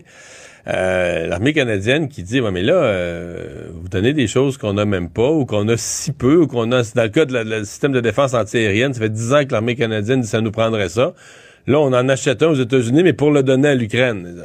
[0.68, 4.86] Euh, l'armée canadienne qui dit ouais mais là euh, vous donnez des choses qu'on a
[4.86, 7.44] même pas ou qu'on a si peu ou qu'on a dans le cas de la-
[7.44, 10.50] le système de défense antiaérienne ça fait dix ans que l'armée canadienne dit ça nous
[10.50, 11.14] prendrait ça
[11.68, 14.44] Là, on en achète un aux États-Unis, mais pour le donner à l'Ukraine.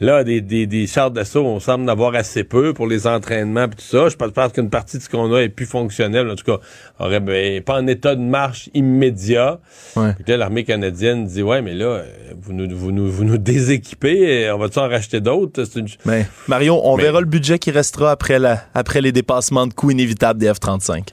[0.00, 3.64] Là, des, des, des chars d'assaut, on semble en avoir assez peu pour les entraînements
[3.64, 4.08] et tout ça.
[4.08, 6.30] Je pense pense qu'une partie de ce qu'on a est plus fonctionnel.
[6.30, 6.58] En tout cas,
[7.00, 9.58] aurait ben, pas en état de marche immédiat.
[9.96, 10.12] Ouais.
[10.14, 12.04] Puis là, l'armée canadienne dit Ouais, mais là, euh,
[12.40, 15.64] vous nous, vous nous, vous nous déséquipez, et on va-tu en racheter d'autres?
[15.76, 15.88] Une...
[16.04, 19.74] Mais Mario, on Mais- verra le budget qui restera après, la, après les dépassements de
[19.74, 21.08] coûts inévitables des F-35.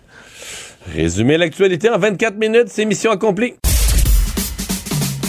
[0.93, 3.55] Résumer l'actualité en 24 minutes, c'est mission accomplie.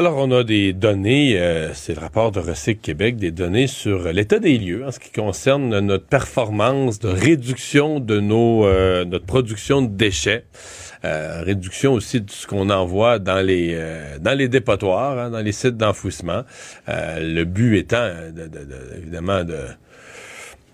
[0.00, 4.10] Alors, on a des données, euh, c'est le rapport de Recyc Québec, des données sur
[4.14, 9.26] l'état des lieux en ce qui concerne notre performance de réduction de nos, euh, notre
[9.26, 10.46] production de déchets.
[11.04, 15.40] Euh, réduction aussi de ce qu'on envoie dans les euh, dans les dépotoirs, hein, dans
[15.40, 16.44] les sites d'enfouissement.
[16.88, 19.58] Euh, le but étant, euh, de- évidemment, de,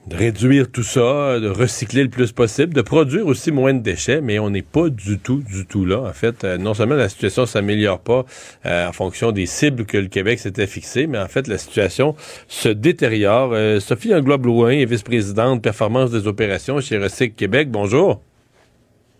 [0.07, 4.21] de réduire tout ça, de recycler le plus possible, de produire aussi moins de déchets,
[4.21, 6.01] mais on n'est pas du tout, du tout là.
[6.01, 8.25] En fait, euh, non seulement la situation s'améliore pas
[8.67, 12.15] euh, en fonction des cibles que le Québec s'était fixées, mais en fait, la situation
[12.47, 13.51] se détériore.
[13.53, 17.71] Euh, Sophie Anglois-Blouin est vice-présidente performance des opérations chez Recyc Québec.
[17.71, 18.21] Bonjour.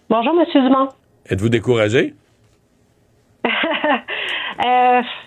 [0.09, 0.89] Bonjour, Monsieur Dumont.
[1.29, 2.15] Êtes-vous découragé?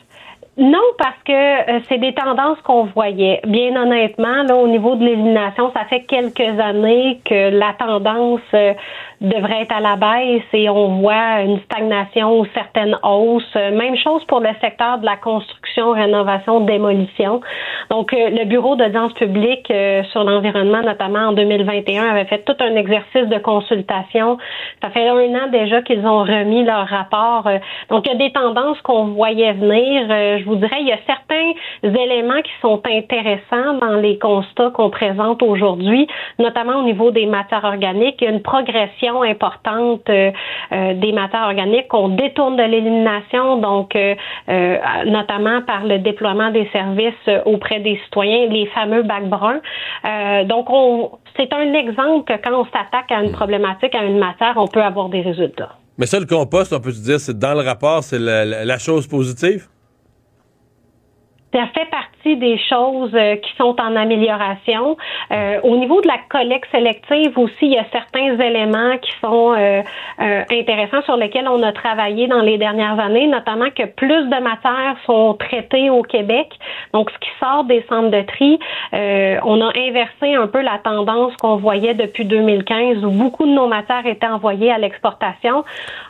[0.60, 3.40] Non, parce que euh, c'est des tendances qu'on voyait.
[3.48, 8.74] Bien honnêtement, là, au niveau de l'élimination, ça fait quelques années que la tendance euh,
[9.22, 13.44] devrait être à la baisse et on voit une stagnation ou certaines hausses.
[13.56, 17.42] Euh, Même chose pour le secteur de la construction, rénovation, démolition.
[17.90, 22.56] Donc, euh, le Bureau d'audience publique euh, sur l'environnement, notamment en 2021, avait fait tout
[22.60, 24.38] un exercice de consultation.
[24.82, 27.48] Ça fait un an déjà qu'ils ont remis leur rapport.
[27.48, 27.60] Euh,
[27.90, 30.48] Donc, il y a des tendances qu'on voyait venir.
[30.50, 31.52] Vous dirais, il y a certains
[31.84, 36.08] éléments qui sont intéressants dans les constats qu'on présente aujourd'hui,
[36.40, 38.16] notamment au niveau des matières organiques.
[38.22, 40.32] Il y a une progression importante euh,
[40.72, 44.16] euh, des matières organiques qu'on détourne de l'élimination, donc euh,
[45.06, 47.14] notamment par le déploiement des services
[47.46, 49.62] auprès des citoyens, les fameux bacs bruns.
[50.46, 54.54] Donc, on, c'est un exemple que quand on s'attaque à une problématique, à une matière,
[54.58, 55.74] on peut avoir des résultats.
[55.98, 59.08] Mais ça, le compost, on peut se dire, c'est dans le rapport, c'est la chose
[59.08, 59.68] positive?
[61.54, 64.98] Ça fait partie des choses euh, qui sont en amélioration.
[65.32, 69.54] Euh, au niveau de la collecte sélective aussi, il y a certains éléments qui sont
[69.58, 69.82] euh,
[70.22, 74.42] euh, intéressants sur lesquels on a travaillé dans les dernières années, notamment que plus de
[74.42, 76.50] matières sont traitées au Québec.
[76.94, 78.60] Donc, ce qui sort des centres de tri,
[78.94, 83.52] euh, on a inversé un peu la tendance qu'on voyait depuis 2015 où beaucoup de
[83.52, 85.64] nos matières étaient envoyées à l'exportation.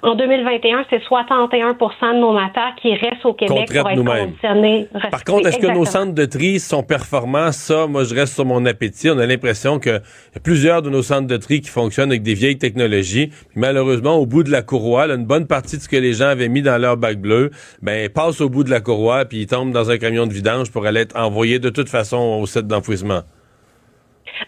[0.03, 4.87] En 2021, c'est 61 de nos matières qui restent au Québec pour être conditionnées.
[5.29, 7.51] Contre, est-ce que nos centres de tri sont performants?
[7.51, 9.09] Ça, moi, je reste sur mon appétit.
[9.09, 12.23] On a l'impression que y a plusieurs de nos centres de tri qui fonctionnent avec
[12.23, 13.27] des vieilles technologies.
[13.27, 16.13] Puis malheureusement, au bout de la courroie, là, une bonne partie de ce que les
[16.13, 17.51] gens avaient mis dans leur bac bleu,
[17.81, 20.71] ben, passe au bout de la courroie puis ils tombent dans un camion de vidange
[20.71, 23.21] pour aller être envoyés de toute façon au site d'enfouissement.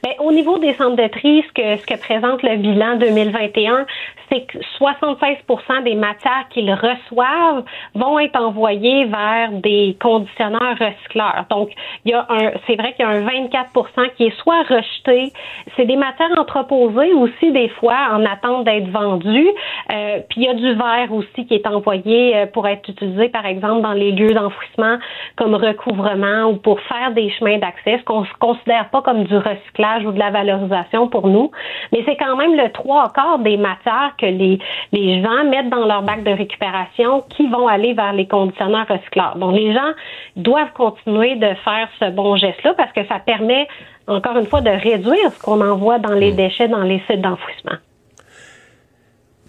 [0.04, 3.86] Ben, au niveau des centres de tri, ce que, ce que présente le bilan 2021,
[4.32, 7.64] c'est que 76% des matières qu'ils reçoivent
[7.96, 11.46] vont être envoyées vers des conditionneurs recycleurs.
[11.50, 11.70] Donc,
[12.06, 15.32] il y a un, c'est vrai qu'il y a un 24% qui est soit rejeté,
[15.76, 19.50] c'est des matières entreposées aussi des fois en attente d'être vendues,
[19.92, 23.30] euh, puis il y a du verre aussi qui est envoyé euh, pour être utilisé
[23.30, 24.98] par exemple dans les lieux d'enfouissement
[25.36, 29.36] comme recouvrement ou pour faire des chemins d'accès, ce qu'on ne considère pas comme du
[29.36, 31.52] recyclage recyclage ou de la valorisation pour nous,
[31.92, 34.60] mais c'est quand même le trois quarts des matières que les,
[34.92, 39.38] les gens mettent dans leur bac de récupération qui vont aller vers les conditionneurs recycleurs.
[39.38, 39.92] Donc, les gens
[40.36, 43.68] doivent continuer de faire ce bon geste-là parce que ça permet,
[44.08, 46.36] encore une fois, de réduire ce qu'on envoie dans les mmh.
[46.36, 47.78] déchets dans les sites d'enfouissement.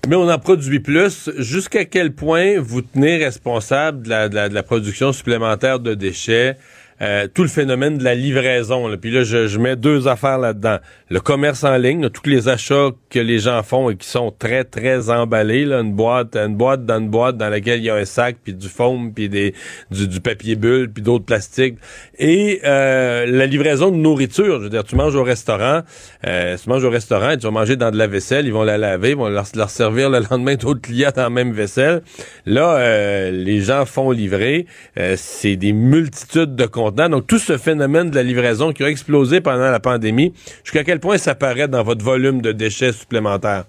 [0.09, 1.31] Mais on en produit plus.
[1.39, 6.57] Jusqu'à quel point vous tenez responsable de la, de la production supplémentaire de déchets?
[7.01, 8.87] Euh, tout le phénomène de la livraison.
[8.87, 8.97] Là.
[8.97, 10.79] Puis là, je, je, mets deux affaires là-dedans.
[11.13, 14.65] Le commerce en ligne, tous les achats que les gens font et qui sont très,
[14.65, 15.67] très emballés.
[15.67, 18.37] Là, une boîte, une boîte dans une boîte dans laquelle il y a un sac,
[18.43, 19.53] puis du foam, puis des,
[19.91, 21.77] du, du papier bulle, puis d'autres plastiques.
[22.19, 24.61] Et euh, la livraison de nourriture.
[24.61, 25.83] Je veux dire, tu manges au restaurant,
[26.27, 28.63] euh, tu manges au restaurant et tu vas manger dans de la vaisselle, ils vont
[28.63, 32.01] la laver, ils vont leur, servir le lendemain d'autres clients dans la même vaisselle.
[32.47, 34.65] Là, euh, les gens font livrer.
[34.99, 38.89] Euh, c'est des multitudes de contenus donc, tout ce phénomène de la livraison qui a
[38.89, 40.33] explosé pendant la pandémie,
[40.65, 43.65] jusqu'à quel point ça paraît dans votre volume de déchets supplémentaires?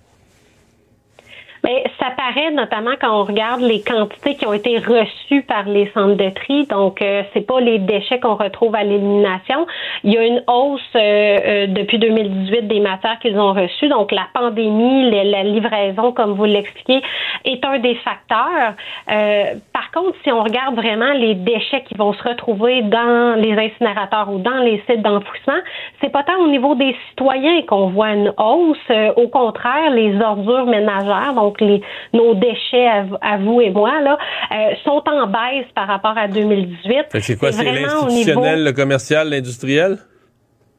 [1.63, 5.89] Mais ça paraît notamment quand on regarde les quantités qui ont été reçues par les
[5.93, 6.65] centres de tri.
[6.65, 9.65] Donc, euh, c'est pas les déchets qu'on retrouve à l'élimination.
[10.03, 13.87] Il y a une hausse euh, euh, depuis 2018 des matières qu'ils ont reçues.
[13.87, 17.01] Donc, la pandémie, la livraison, comme vous l'expliquez,
[17.45, 18.73] est un des facteurs.
[19.07, 24.29] par contre, si on regarde vraiment les déchets qui vont se retrouver dans les incinérateurs
[24.31, 25.59] ou dans les sites d'enfouissement,
[26.01, 28.91] c'est pas tant au niveau des citoyens qu'on voit une hausse.
[29.15, 31.81] au contraire, les ordures ménagères, les,
[32.13, 32.87] nos déchets
[33.21, 34.17] à, vous et moi, là,
[34.51, 37.05] euh, sont en baisse par rapport à 2018.
[37.19, 39.97] C'est quoi, c'est l'institutionnel, le commercial, l'industriel?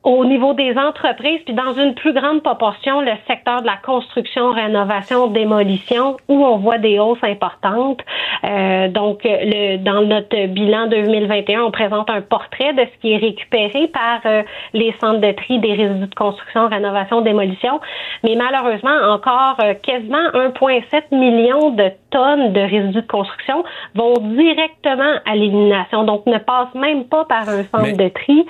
[0.05, 4.53] Au niveau des entreprises, puis dans une plus grande proportion, le secteur de la construction,
[4.53, 8.03] rénovation, démolition, où on voit des hausses importantes.
[8.45, 13.17] Euh, donc, le, dans notre bilan 2021, on présente un portrait de ce qui est
[13.17, 14.43] récupéré par euh,
[14.75, 17.81] les centres de tri des résidus de construction, rénovation, démolition.
[18.25, 23.65] Mais malheureusement, encore euh, quasiment 1,7 million de tonnes de résidus de construction
[23.95, 26.05] vont directement à l'élimination.
[26.05, 28.45] Donc, ne passent même pas par un centre de tri.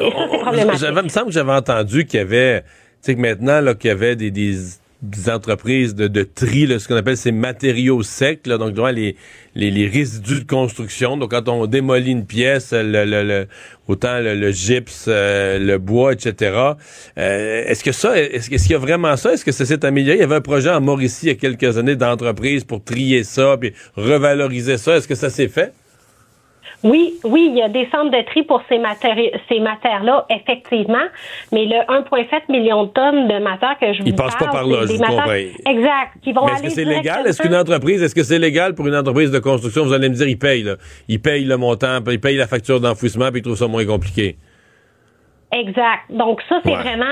[0.00, 2.66] Il me semble que j'avais entendu qu'il y avait, tu
[3.02, 6.88] sais, que maintenant, là, qu'il y avait des, des, entreprises de, de tri, là, ce
[6.88, 9.16] qu'on appelle ces matériaux secs, là, donc les,
[9.54, 11.16] les, les, résidus de construction.
[11.16, 13.46] Donc, quand on démolit une pièce, le, le,
[13.88, 16.74] autant le, gypse, euh, le bois, etc.
[17.18, 19.32] Euh, est-ce que ça, est-ce, qu'il y a vraiment ça?
[19.32, 20.18] Est-ce que ça s'est amélioré?
[20.18, 23.24] Il y avait un projet en Mauricie il y a quelques années d'entreprise pour trier
[23.24, 24.96] ça, puis revaloriser ça.
[24.96, 25.72] Est-ce que ça s'est fait?
[26.82, 29.16] Oui, oui, il y a des centres de tri pour ces matières,
[29.48, 31.04] ces matières-là, effectivement,
[31.52, 34.66] mais le 1,7 million de tonnes de matières que je vous Ils passent pas par
[34.66, 36.12] là, je vous Exact.
[36.22, 37.26] Qui vont mais est-ce que c'est légal?
[37.26, 39.84] Est-ce qu'une entreprise, est-ce que c'est légal pour une entreprise de construction?
[39.84, 40.76] Vous allez me dire, ils payent, là.
[41.08, 44.36] Ils payent le montant, ils payent la facture d'enfouissement, puis ils trouvent ça moins compliqué.
[45.52, 46.02] Exact.
[46.10, 47.04] Donc ça, c'est vraiment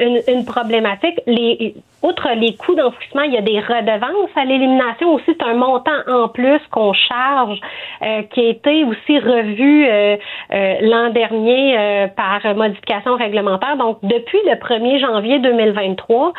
[0.00, 1.20] une, une, problématique.
[1.26, 5.24] Les, outre les coûts d'enfouissement, il y a des redevances à l'élimination aussi.
[5.26, 7.58] C'est un montant en plus qu'on charge,
[8.02, 10.16] euh, qui a été aussi revu euh,
[10.52, 13.76] euh, l'an dernier par modification réglementaire.
[13.76, 16.32] Donc depuis le 1er janvier 2023,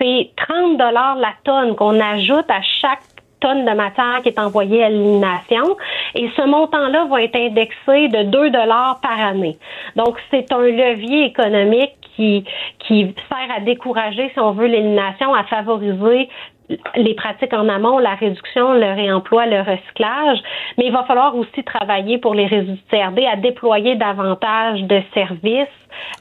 [0.00, 3.00] c'est 30 dollars la tonne qu'on ajoute à chaque
[3.42, 5.76] tonnes de matière qui est envoyée à l'élimination.
[6.14, 9.58] Et ce montant-là va être indexé de 2 dollars par année.
[9.96, 12.44] Donc, c'est un levier économique qui,
[12.78, 16.28] qui sert à décourager, si on veut, l'élimination, à favoriser
[16.96, 20.38] les pratiques en amont, la réduction, le réemploi, le recyclage,
[20.78, 25.00] mais il va falloir aussi travailler pour les résidus de CRD à déployer davantage de
[25.14, 25.68] services,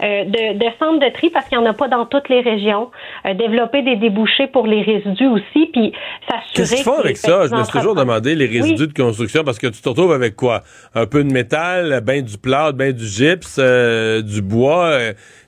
[0.02, 2.42] euh, de, de, centres de tri parce qu'il n'y en a pas dans toutes les
[2.42, 2.92] régions,
[3.26, 5.94] euh, développer des débouchés pour les résidus aussi, puis
[6.30, 6.52] s'assurer.
[6.54, 7.48] Qu'est-ce qu'il faut avec ça?
[7.48, 10.36] Je me suis toujours demandé les résidus de construction parce que tu te retrouves avec
[10.36, 10.62] quoi?
[10.96, 14.98] Un peu de métal, ben du plâtre, ben du gypse, euh, du bois.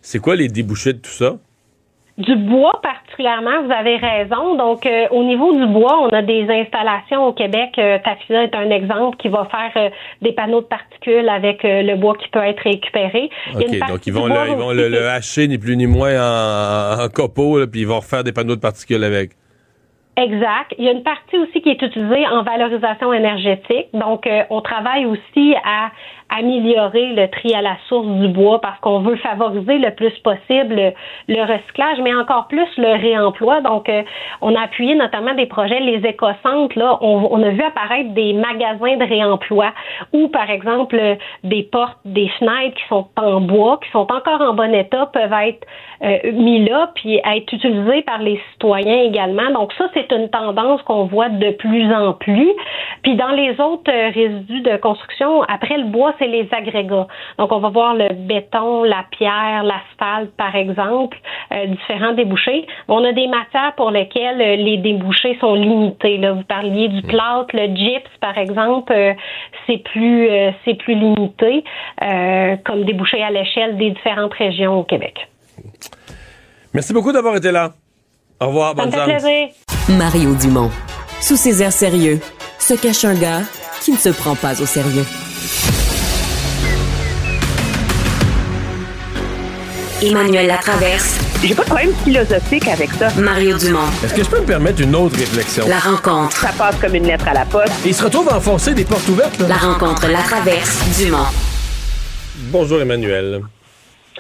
[0.01, 1.33] c'est quoi les débouchés de tout ça?
[2.17, 4.55] Du bois particulièrement, vous avez raison.
[4.55, 7.71] Donc, euh, au niveau du bois, on a des installations au Québec.
[7.79, 9.89] Euh, Tafisa est un exemple qui va faire euh,
[10.21, 13.31] des panneaux de particules avec euh, le bois qui peut être récupéré.
[13.55, 17.09] OK, donc ils vont, le, ils vont le, hacher ni plus ni moins en, en
[17.09, 19.31] copeaux, puis ils vont refaire des panneaux de particules avec.
[20.15, 20.75] Exact.
[20.77, 23.87] Il y a une partie aussi qui est utilisée en valorisation énergétique.
[23.93, 25.89] Donc, on travaille aussi à
[26.37, 30.93] améliorer le tri à la source du bois parce qu'on veut favoriser le plus possible
[31.27, 33.61] le recyclage, mais encore plus le réemploi.
[33.61, 34.03] Donc, euh,
[34.41, 38.97] on a appuyé notamment des projets, les écocentres, là, on, a vu apparaître des magasins
[38.97, 39.73] de réemploi
[40.11, 40.99] où, par exemple,
[41.43, 45.33] des portes, des fenêtres qui sont en bois, qui sont encore en bon état, peuvent
[45.33, 45.65] être
[46.03, 49.49] euh, mis là, puis être utilisés par les citoyens également.
[49.51, 52.51] Donc, ça, c'est une tendance qu'on voit de plus en plus.
[53.03, 57.07] Puis, dans les autres euh, résidus de construction, après le bois, c'est les agrégats.
[57.37, 61.17] Donc, on va voir le béton, la pierre, l'asphalte, par exemple,
[61.51, 62.65] euh, différents débouchés.
[62.87, 66.17] On a des matières pour lesquelles euh, les débouchés sont limités.
[66.17, 66.33] Là.
[66.33, 69.13] Vous parliez du plâtre, le gyps, par exemple, euh,
[69.67, 70.29] c'est plus
[70.65, 71.63] c'est plus limité
[72.65, 75.27] comme débouché à l'échelle des différentes régions au Québec.
[76.73, 77.71] Merci beaucoup d'avoir été là.
[78.41, 79.49] Au revoir, bonne Ça plaisir.
[79.97, 80.69] Mario Dumont.
[81.21, 82.19] Sous ses airs sérieux,
[82.59, 83.41] se cache un gars
[83.81, 85.05] qui ne se prend pas au sérieux.
[90.03, 91.17] Emmanuel Latraverse.
[91.41, 93.07] J'ai pas de problème philosophique avec ça.
[93.17, 93.87] Mario Dumont.
[94.03, 95.65] Est-ce que je peux me permettre une autre réflexion?
[95.67, 96.35] La rencontre.
[96.35, 97.73] Ça passe comme une lettre à la poste.
[97.85, 99.39] il se retrouve à enfoncer des portes ouvertes.
[99.47, 101.27] La rencontre, la traverse, Dumont.
[102.51, 103.43] Bonjour Emmanuel.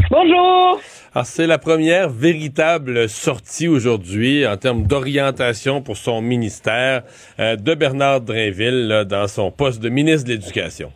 [0.09, 0.79] Bonjour.
[1.13, 7.03] Alors, c'est la première véritable sortie aujourd'hui en termes d'orientation pour son ministère
[7.39, 10.93] euh, de Bernard Drainville dans son poste de ministre de l'Éducation.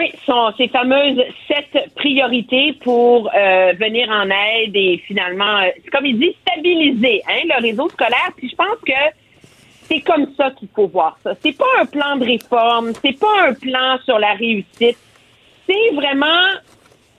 [0.00, 6.06] Oui, sont ces fameuses sept priorités pour euh, venir en aide et finalement, euh, comme
[6.06, 8.30] il dit, stabiliser hein, le réseau scolaire.
[8.34, 8.94] Puis je pense que
[9.82, 11.34] c'est comme ça qu'il faut voir ça.
[11.42, 14.96] C'est pas un plan de réforme, c'est pas un plan sur la réussite.
[15.66, 16.46] C'est vraiment,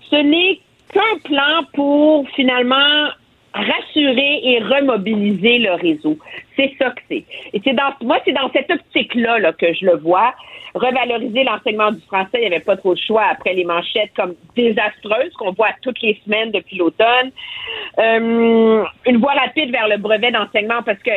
[0.09, 0.59] ce n'est
[0.91, 3.11] qu'un plan pour finalement
[3.91, 6.17] rassurer et remobiliser le réseau.
[6.55, 7.23] C'est ça que c'est.
[7.53, 10.33] Et c'est dans, moi, c'est dans cette optique-là là, que je le vois.
[10.73, 14.35] Revaloriser l'enseignement du français, il n'y avait pas trop de choix après les manchettes comme
[14.55, 17.31] désastreuses qu'on voit toutes les semaines depuis l'automne.
[17.99, 21.11] Euh, une voie rapide vers le brevet d'enseignement parce que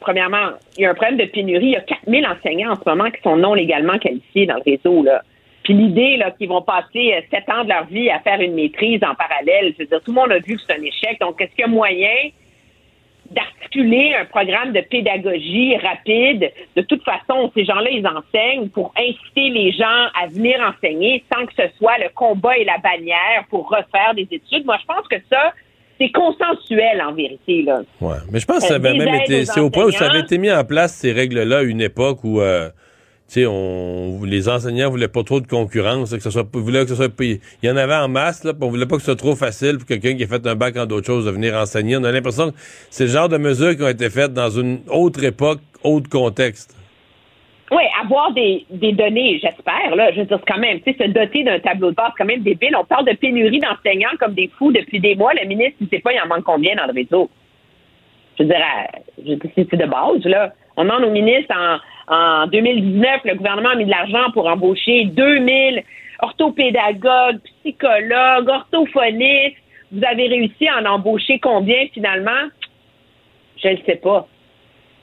[0.00, 1.66] premièrement, il y a un problème de pénurie.
[1.66, 4.62] Il y a 4000 enseignants en ce moment qui sont non légalement qualifiés dans le
[4.64, 5.02] réseau.
[5.02, 5.22] Là.
[5.68, 8.54] Puis l'idée là qu'ils vont passer euh, sept ans de leur vie à faire une
[8.54, 11.20] maîtrise en parallèle, je veux dire, tout le monde a vu que c'est un échec.
[11.20, 12.30] Donc, est-ce qu'il y a moyen
[13.30, 16.50] d'articuler un programme de pédagogie rapide?
[16.74, 21.44] De toute façon, ces gens-là, ils enseignent pour inciter les gens à venir enseigner sans
[21.44, 24.64] que ce soit le combat et la bannière pour refaire des études.
[24.64, 25.52] Moi, je pense que ça,
[26.00, 27.60] c'est consensuel en vérité.
[27.60, 27.82] Là.
[28.00, 29.44] Ouais, mais je pense que ça avait euh, même été.
[29.44, 32.24] C'est au point où ça avait été mis en place, ces règles-là, à une époque
[32.24, 32.40] où.
[32.40, 32.70] Euh,
[33.28, 36.94] sais, on, les enseignants voulaient pas trop de concurrence, que ce soit, voulaient que ce
[36.94, 39.36] soit, il y en avait en masse, là, on voulait pas que ce soit trop
[39.36, 41.96] facile pour quelqu'un qui a fait un bac en d'autres choses de venir enseigner.
[41.96, 42.56] On a l'impression que
[42.90, 46.74] c'est le genre de mesures qui ont été faites dans une autre époque, autre contexte.
[47.70, 51.10] Oui, avoir des, des données, j'espère, là, je veux dire, quand même, tu sais, se
[51.10, 52.74] doter d'un tableau de bord, c'est quand même débile.
[52.74, 55.34] On parle de pénurie d'enseignants comme des fous depuis des mois.
[55.34, 57.28] Le ministre, ne sait pas, il en manque combien dans le réseau.
[58.38, 58.58] Je veux dire,
[59.26, 60.54] euh, c'est de base, là.
[60.78, 61.76] On demande au ministre en,
[62.10, 65.82] en 2019, le gouvernement a mis de l'argent pour embaucher 2000
[66.20, 69.56] orthopédagogues, psychologues, orthophonistes.
[69.92, 72.48] Vous avez réussi à en embaucher combien finalement?
[73.62, 74.26] Je ne sais pas.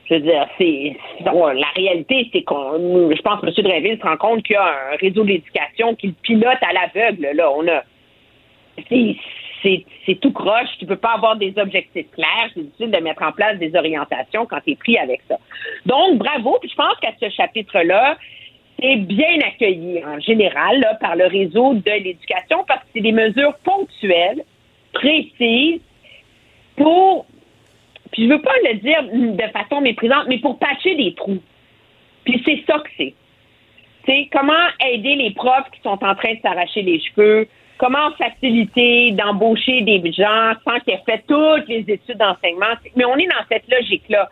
[0.10, 3.53] Je veux dire, c'est la réalité, c'est qu'on, je pense que M.
[3.57, 7.30] Dreville se rend compte qu'il y a un réseau d'éducation qui le pilote à l'aveugle.
[7.34, 7.82] Là, on a,
[10.06, 10.70] c'est tout croche.
[10.80, 12.50] Tu peux pas avoir des objectifs clairs.
[12.54, 15.38] C'est difficile de mettre en place des orientations quand tu es pris avec ça.
[15.86, 16.58] Donc, bravo.
[16.62, 18.18] Puis je pense qu'à ce chapitre-là,
[18.80, 23.56] c'est bien accueilli en général par le réseau de l'éducation parce que c'est des mesures
[23.64, 24.44] ponctuelles,
[24.94, 25.82] précises,
[26.76, 27.26] pour,
[28.12, 31.42] puis je veux pas le dire de façon méprisante, mais pour patcher des trous.
[32.26, 33.14] Puis c'est ça que c'est.
[34.06, 34.54] C'est comment
[34.86, 37.48] aider les profs qui sont en train de s'arracher les cheveux,
[37.78, 42.74] comment faciliter d'embaucher des gens sans aient fait toutes les études d'enseignement?
[42.96, 44.30] Mais on est dans cette logique-là.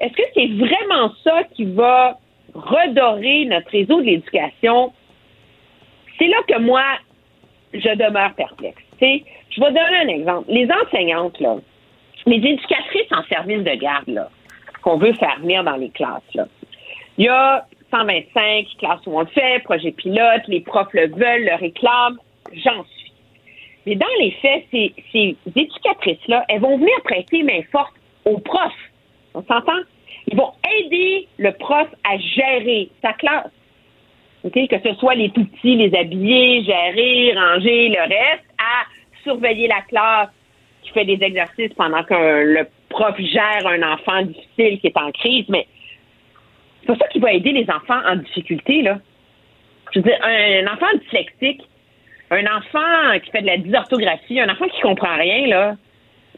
[0.00, 2.18] Est-ce que c'est vraiment ça qui va
[2.54, 4.92] redorer notre réseau de l'éducation?
[6.18, 6.82] C'est là que moi,
[7.72, 8.82] je demeure perplexe.
[9.00, 10.50] je vais donner un exemple.
[10.50, 11.56] Les enseignantes, là,
[12.26, 14.28] les éducatrices en service de garde,
[14.82, 16.46] qu'on veut faire venir dans les classes, là,
[17.18, 21.44] il y a 125 classes où on le fait, projet pilote, les profs le veulent,
[21.44, 22.18] le réclament
[22.54, 23.12] j'en suis.
[23.86, 28.90] Mais dans les faits, ces, ces éducatrices-là, elles vont venir prêter main forte aux profs.
[29.34, 29.80] On s'entend?
[30.28, 33.50] Ils vont aider le prof à gérer sa classe.
[34.44, 38.86] Que ce soit les tout petits, les habiller, gérer, ranger, le reste, à
[39.22, 40.30] surveiller la classe
[40.82, 45.12] qui fait des exercices pendant que le prof gère un enfant difficile qui est en
[45.12, 45.44] crise.
[45.48, 45.66] Mais
[46.80, 48.98] c'est pas ça qui va aider les enfants en difficulté, là.
[49.92, 51.62] Je veux dire, un enfant dyslexique,
[52.32, 55.76] un enfant qui fait de la dysorthographie, un enfant qui comprend rien, là,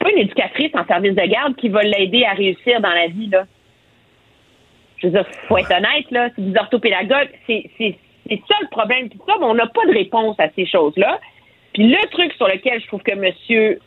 [0.01, 3.29] pas une éducatrice en service de garde qui va l'aider à réussir dans la vie,
[3.29, 3.45] là.
[4.99, 9.09] Je veux dire, faut être honnête, là, c'est des orthopédagogues, c'est, ça le problème.
[9.09, 11.21] Puis ça, on n'a pas de réponse à ces choses-là.
[11.75, 13.79] Puis le truc sur lequel je trouve que monsieur,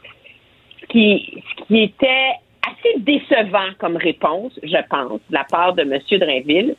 [0.90, 2.32] qui, qui était
[2.68, 6.76] assez décevant comme réponse, je pense, de la part de monsieur Drainville,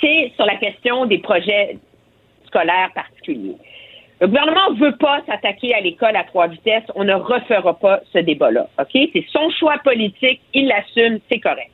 [0.00, 1.78] c'est sur la question des projets
[2.46, 3.56] scolaire particulier.
[4.20, 6.84] Le gouvernement veut pas s'attaquer à l'école à trois vitesses.
[6.96, 8.68] On ne refera pas ce débat-là.
[8.78, 8.90] OK?
[9.12, 10.40] C'est son choix politique.
[10.54, 11.20] Il l'assume.
[11.30, 11.70] C'est correct.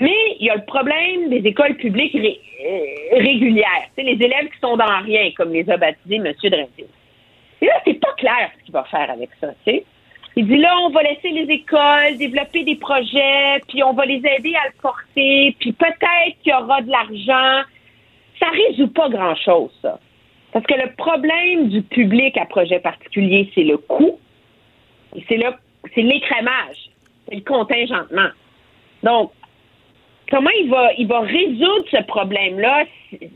[0.00, 3.88] Mais il y a le problème des écoles publiques euh, régulières.
[3.96, 6.32] C'est les élèves qui sont dans rien, comme les a baptisés M.
[6.42, 6.86] Drainville.
[7.60, 9.48] Et là, c'est pas clair ce qu'il va faire avec ça.
[9.64, 9.84] sais.
[10.36, 14.18] Il dit là, on va laisser les écoles développer des projets, puis on va les
[14.18, 17.64] aider à le porter, puis peut-être qu'il y aura de l'argent.
[18.38, 19.98] Ça résout pas grand-chose, ça.
[20.52, 24.18] Parce que le problème du public à projet particulier, c'est le coût,
[25.14, 25.50] et c'est le,
[25.94, 26.90] c'est l'écrémage,
[27.28, 28.28] c'est le contingentement.
[29.02, 29.32] Donc,
[30.30, 32.84] comment il va, il va résoudre ce problème-là?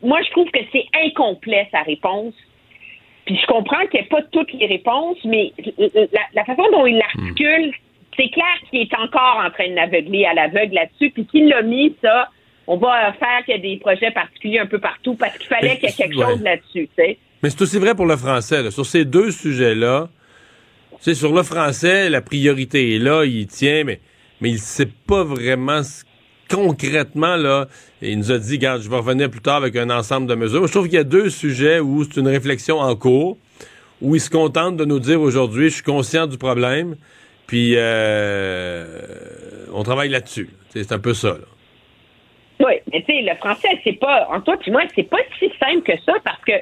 [0.03, 2.35] Moi, je trouve que c'est incomplet, sa réponse.
[3.25, 5.53] Puis je comprends qu'il n'y ait pas toutes les réponses, mais
[6.35, 7.73] la, façon dont il l'articule,
[8.17, 11.63] c'est clair qu'il est encore en train de naveugler à l'aveugle là-dessus, puis qu'il l'a
[11.63, 12.29] mis, ça,
[12.67, 15.77] on va faire qu'il y ait des projets particuliers un peu partout parce qu'il fallait
[15.77, 17.19] qu'il y ait quelque chose là-dessus, tu sais.
[17.43, 20.09] Mais c'est aussi vrai pour le français, Sur ces deux sujets-là,
[21.03, 24.01] tu sur le français, la priorité est là, il tient, mais,
[24.41, 26.05] mais il sait pas vraiment ce
[26.53, 27.67] concrètement, là,
[28.03, 30.67] il nous a dit, regarde, je vais revenir plus tard avec un ensemble de mesures.
[30.67, 33.39] Je trouve qu'il y a deux sujets où c'est une réflexion en cours,
[34.01, 36.97] où il se contente de nous dire aujourd'hui, je suis conscient du problème,
[37.47, 38.87] puis euh,
[39.73, 40.51] on travaille là-dessus.
[40.71, 41.37] C'est un peu ça.
[42.65, 45.51] Oui, mais tu sais, le français, c'est pas, en toi puis moi, c'est pas si
[45.59, 46.53] simple que ça parce que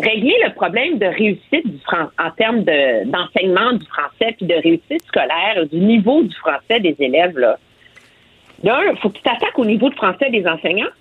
[0.00, 5.66] régler le problème de réussite du en termes d'enseignement du français puis de réussite scolaire,
[5.70, 7.58] du niveau du français des élèves, là,
[8.62, 10.92] D'un, il faut que tu t'attaques au niveau de français des enseignants.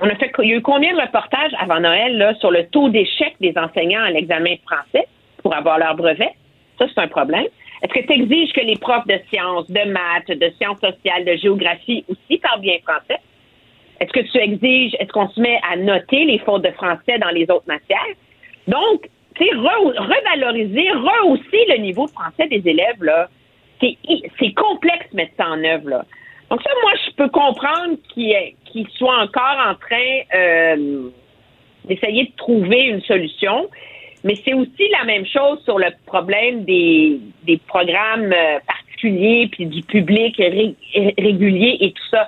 [0.00, 2.66] On a fait, il y a eu combien de reportages avant Noël là, sur le
[2.66, 5.06] taux d'échec des enseignants à l'examen de français
[5.42, 6.30] pour avoir leur brevet?
[6.78, 7.46] Ça, c'est un problème.
[7.82, 11.36] Est-ce que tu exiges que les profs de sciences, de maths, de sciences sociales, de
[11.36, 13.20] géographie aussi parlent bien français?
[14.00, 17.30] Est-ce que tu exiges, est-ce qu'on se met à noter les fautes de français dans
[17.30, 17.98] les autres matières?
[18.68, 23.28] Donc, tu sais, revaloriser, rehausser le niveau de français des élèves, là,
[23.80, 26.04] c'est complexe de mettre ça en œuvre, là.
[26.50, 31.08] Donc ça, moi, je peux comprendre qu'il soit encore en train euh,
[31.86, 33.68] d'essayer de trouver une solution.
[34.22, 39.66] Mais c'est aussi la même chose sur le problème des, des programmes euh, particuliers, puis
[39.66, 42.26] du public régulier et tout ça.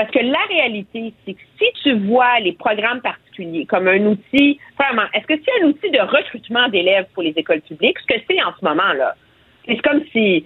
[0.00, 4.58] Parce que la réalité, c'est que si tu vois les programmes particuliers comme un outil,
[4.78, 7.98] vraiment, est-ce que c'est un outil de recrutement d'élèves pour les écoles publiques?
[7.98, 9.14] Ce que c'est en ce moment, là.
[9.66, 10.42] C'est comme si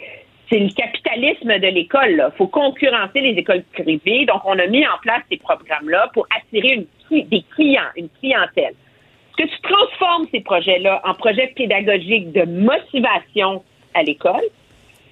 [0.50, 2.10] c'est le capitalisme de l'école.
[2.32, 4.26] Il faut concurrencer les écoles privées.
[4.26, 8.74] Donc, on a mis en place ces programmes-là pour attirer des clients, une clientèle.
[8.74, 13.62] Est-ce que tu transformes ces projets-là en projets pédagogiques de motivation
[13.94, 14.42] à l'école?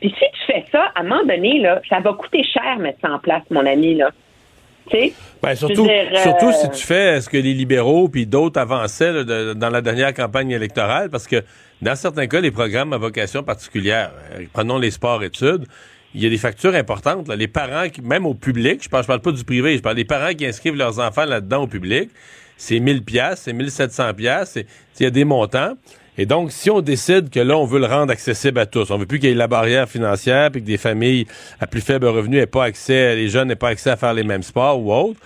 [0.00, 2.98] Puis si tu fais ça, à un moment donné, là, ça va coûter cher mettre
[3.02, 3.94] ça en place, mon ami.
[3.94, 4.10] Là.
[5.42, 5.88] Ben, surtout,
[6.22, 10.50] surtout si tu fais ce que les libéraux puis d'autres avançaient dans la dernière campagne
[10.50, 11.42] électorale, parce que
[11.80, 15.66] dans certains cas, les programmes à vocation particulière, euh, prenons les sports-études,
[16.14, 17.28] il y a des factures importantes.
[17.28, 20.04] Les parents, qui, même au public, je parle, parle pas du privé, je parle des
[20.04, 22.10] parents qui inscrivent leurs enfants là-dedans au public,
[22.56, 24.58] c'est 1000 pièces, c'est 1700 pièces,
[25.00, 25.72] il y a des montants.
[26.22, 28.96] Et donc, si on décide que là, on veut le rendre accessible à tous, on
[28.96, 31.26] veut plus qu'il y ait la barrière financière, puis que des familles
[31.58, 34.22] à plus faible revenu n'aient pas accès, les jeunes n'aient pas accès à faire les
[34.22, 35.18] mêmes sports ou autres,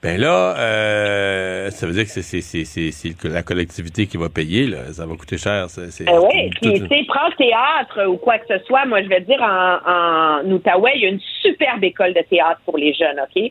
[0.00, 4.92] ben là, euh, ça veut dire que c'est la collectivité qui va payer, là.
[4.92, 5.66] ça va coûter cher.
[5.68, 9.08] C'est, ben oui, puis tu sais, prends théâtre ou quoi que ce soit, moi je
[9.08, 12.94] vais dire, en, en Outaouais, il y a une superbe école de théâtre pour les
[12.94, 13.50] jeunes, OK?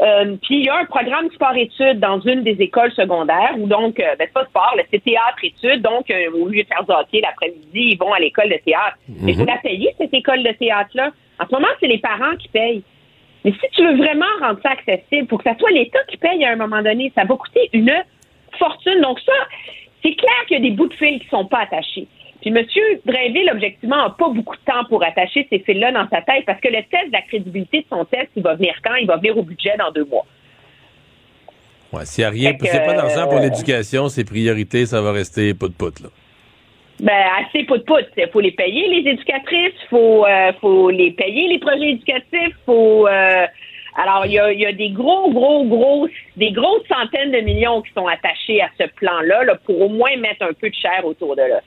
[0.00, 3.98] Euh, puis il y a un programme sport-études dans une des écoles secondaires où donc,
[3.98, 5.82] euh, ben, c'est pas sport, c'est théâtre-études.
[5.82, 8.96] Donc, euh, au lieu de faire hockey l'après-midi, ils vont à l'école de théâtre.
[9.08, 11.12] Mais vous la payez, cette école de théâtre-là.
[11.38, 12.82] En ce moment, c'est les parents qui payent.
[13.44, 16.44] Mais si tu veux vraiment rendre ça accessible, pour que ça soit l'État qui paye
[16.44, 17.92] à un moment donné, ça va coûter une
[18.58, 19.00] fortune.
[19.00, 19.32] Donc ça,
[20.02, 22.06] c'est clair qu'il y a des bouts de fil qui sont pas attachés.
[22.46, 22.64] Puis M.
[23.04, 26.60] Drainville, objectivement, n'a pas beaucoup de temps pour attacher ces fils-là dans sa tête parce
[26.60, 28.94] que le test de la crédibilité de son test, il va venir quand?
[28.94, 30.24] Il va venir au budget dans deux mois.
[31.92, 35.10] Ouais, s'il n'y a rien, c'est pas d'argent pour euh, l'éducation, ses priorités, ça va
[35.10, 36.08] rester pout-pout, là.
[37.00, 38.06] Ben, assez pout-pout.
[38.16, 42.54] Il faut les payer, les éducatrices, il faut, euh, faut les payer, les projets éducatifs,
[42.64, 43.08] faut...
[43.08, 43.46] Euh,
[43.96, 46.06] alors, il y a, y a, des gros, gros, gros,
[46.36, 50.14] des grosses centaines de millions qui sont attachés à ce plan-là là, pour au moins
[50.16, 51.60] mettre un peu de chair autour de là.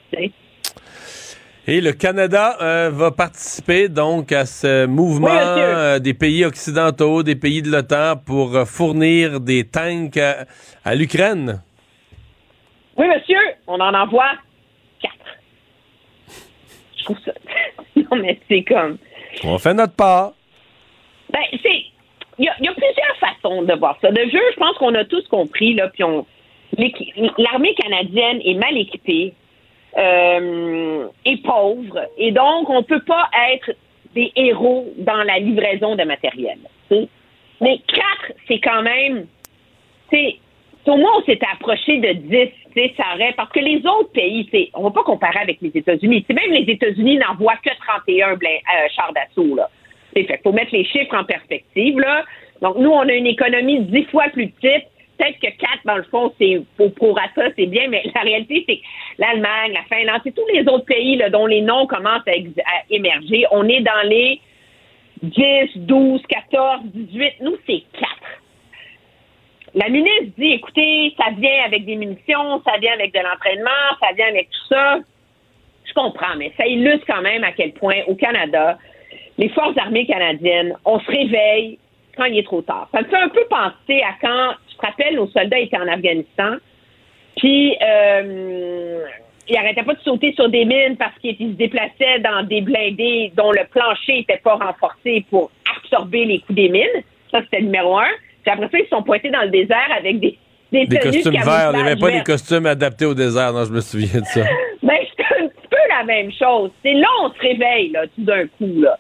[1.71, 7.35] Et le Canada euh, va participer donc à ce mouvement euh, des pays occidentaux, des
[7.35, 11.61] pays de l'OTAN pour euh, fournir des tanks à, l'Ukraine.
[12.97, 13.37] Oui, monsieur,
[13.67, 14.31] on en envoie
[14.99, 15.13] quatre.
[16.97, 17.33] Je trouve ça.
[17.95, 18.97] non, mais c'est comme.
[19.43, 20.31] On fait notre part.
[21.31, 21.83] Ben, c'est.
[22.39, 24.09] Il y, a plusieurs façons de voir ça.
[24.09, 26.25] De jeu, je pense qu'on a tous compris, là, puis on
[27.37, 29.33] l'armée canadienne est mal équipée,
[29.97, 33.71] euh, est pauvre, et donc on peut pas être
[34.15, 36.57] des héros dans la livraison de matériel.
[37.61, 39.25] Mais quatre, c'est quand même,
[40.11, 40.37] c'est
[40.87, 42.49] au moins on s'était approché de 10,
[42.97, 46.25] ça aurait, parce que les autres pays, on va pas comparer avec les États-Unis.
[46.29, 49.59] Même les États-Unis n'envoient que 31 blin, euh, chars d'assaut.
[50.15, 50.39] C'est fait.
[50.43, 52.23] Faut mettre les chiffres en perspective, là.
[52.61, 54.87] Donc, nous, on a une économie dix fois plus petite.
[55.19, 58.77] Peut-être que quatre, dans le fond, c'est pour prorata, c'est bien, mais la réalité, c'est
[58.77, 58.83] que
[59.17, 62.31] l'Allemagne, la Finlande, c'est tous les autres pays là, dont les noms commencent à,
[62.89, 63.45] émerger.
[63.51, 64.39] On est dans les
[65.21, 67.33] 10, 12, 14, 18.
[67.41, 68.15] Nous, c'est quatre.
[69.75, 73.69] La ministre dit, écoutez, ça vient avec des munitions, ça vient avec de l'entraînement,
[73.99, 74.99] ça vient avec tout ça.
[75.83, 78.77] Je comprends, mais ça illustre quand même à quel point au Canada,
[79.37, 81.77] les forces armées canadiennes, on se réveille
[82.19, 82.89] quand il est trop tard.
[82.93, 85.87] Ça me fait un peu penser à quand, je te rappelle, nos soldats étaient en
[85.87, 86.57] Afghanistan,
[87.37, 89.03] puis euh,
[89.47, 93.31] ils n'arrêtaient pas de sauter sur des mines parce qu'ils se déplaçaient dans des blindés
[93.35, 97.03] dont le plancher n'était pas renforcé pour absorber les coups des mines.
[97.31, 98.11] Ça, c'était le numéro un.
[98.43, 100.37] Puis après ça, ils se sont pointés dans le désert avec des,
[100.71, 101.71] des, des costumes verts.
[101.73, 103.53] Il n'y avait pas des costumes adaptés au désert.
[103.53, 104.41] Non, je me souviens de ça.
[104.81, 106.71] Ben, c'est un petit peu la même chose.
[106.81, 108.97] C'est là, on se réveille, là, tout d'un coup, là.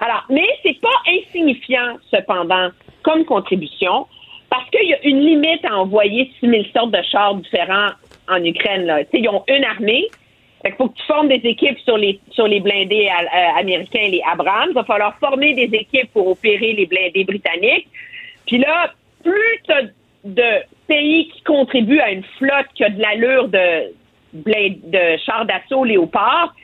[0.00, 2.70] Alors, mais c'est pas insignifiant, cependant,
[3.02, 4.06] comme contribution,
[4.50, 7.90] parce qu'il y a une limite à envoyer 6 000 sortes de chars différents
[8.28, 8.84] en Ukraine.
[8.84, 9.00] Là.
[9.12, 10.06] ils ont une armée.
[10.64, 14.22] Il faut que tu formes des équipes sur les, sur les blindés euh, américains, les
[14.30, 14.68] Abrams.
[14.70, 17.88] Il va falloir former des équipes pour opérer les blindés britanniques.
[18.46, 18.92] Puis là,
[19.22, 19.82] plus tu as
[20.24, 23.92] de pays qui contribuent à une flotte qui a de l'allure de,
[24.34, 26.54] de chars d'assaut léopard,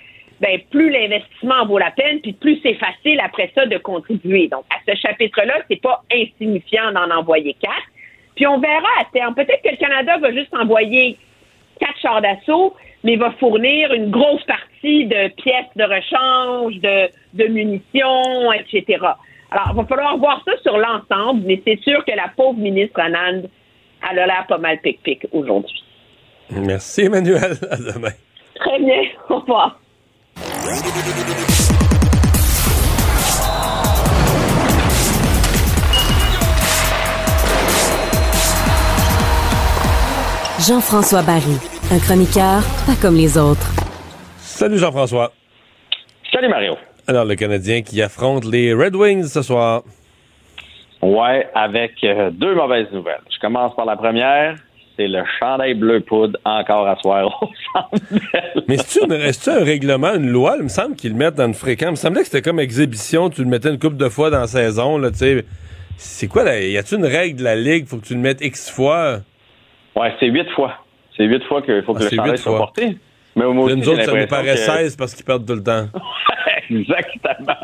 [0.40, 4.48] ben plus l'investissement vaut la peine, puis plus c'est facile après ça de contribuer.
[4.48, 7.88] Donc, à ce chapitre-là, c'est pas insignifiant d'en envoyer quatre.
[8.36, 9.34] Puis on verra à terme.
[9.34, 11.16] Peut-être que le Canada va juste envoyer
[11.80, 17.48] quatre chars d'assaut, mais va fournir une grosse partie de pièces de rechange, de, de
[17.48, 18.98] munitions, etc.
[19.50, 23.00] Alors, il va falloir voir ça sur l'ensemble, mais c'est sûr que la pauvre ministre
[23.00, 23.42] Anand,
[24.10, 25.82] elle a l'air pas mal pic-pic aujourd'hui.
[26.50, 27.56] Merci, Emmanuel.
[27.70, 28.12] À demain.
[28.54, 29.02] Très bien.
[29.28, 29.80] Au revoir.
[40.68, 41.56] Jean-François Barry,
[41.90, 43.72] un chroniqueur pas comme les autres.
[44.36, 45.32] Salut Jean-François.
[46.30, 46.76] Salut Mario.
[47.06, 49.82] Alors, le Canadien qui affronte les Red Wings ce soir.
[51.00, 53.22] Ouais, avec euh, deux mauvaises nouvelles.
[53.32, 54.56] Je commence par la première
[54.98, 60.28] c'est le chandail bleu poudre encore à soir au centre Mais c'est-tu un règlement, une
[60.28, 60.56] loi?
[60.58, 61.88] Il me semble qu'ils le mettent dans une fréquence.
[61.88, 64.40] Il me semblait que c'était comme exhibition, tu le mettais une couple de fois dans
[64.40, 64.98] la saison.
[64.98, 65.10] Là,
[65.96, 66.60] c'est quoi, là?
[66.60, 67.86] Y a-tu une règle de la Ligue?
[67.86, 69.18] Faut que tu le mettes X fois?
[69.94, 70.74] Ouais, c'est huit fois.
[71.16, 72.96] C'est huit fois qu'il faut que ah, le chandail soit porté.
[73.36, 75.86] Mais au moins, nous autres, ça nous paraît 16 parce qu'ils perdent tout le temps.
[76.70, 77.54] Exactement.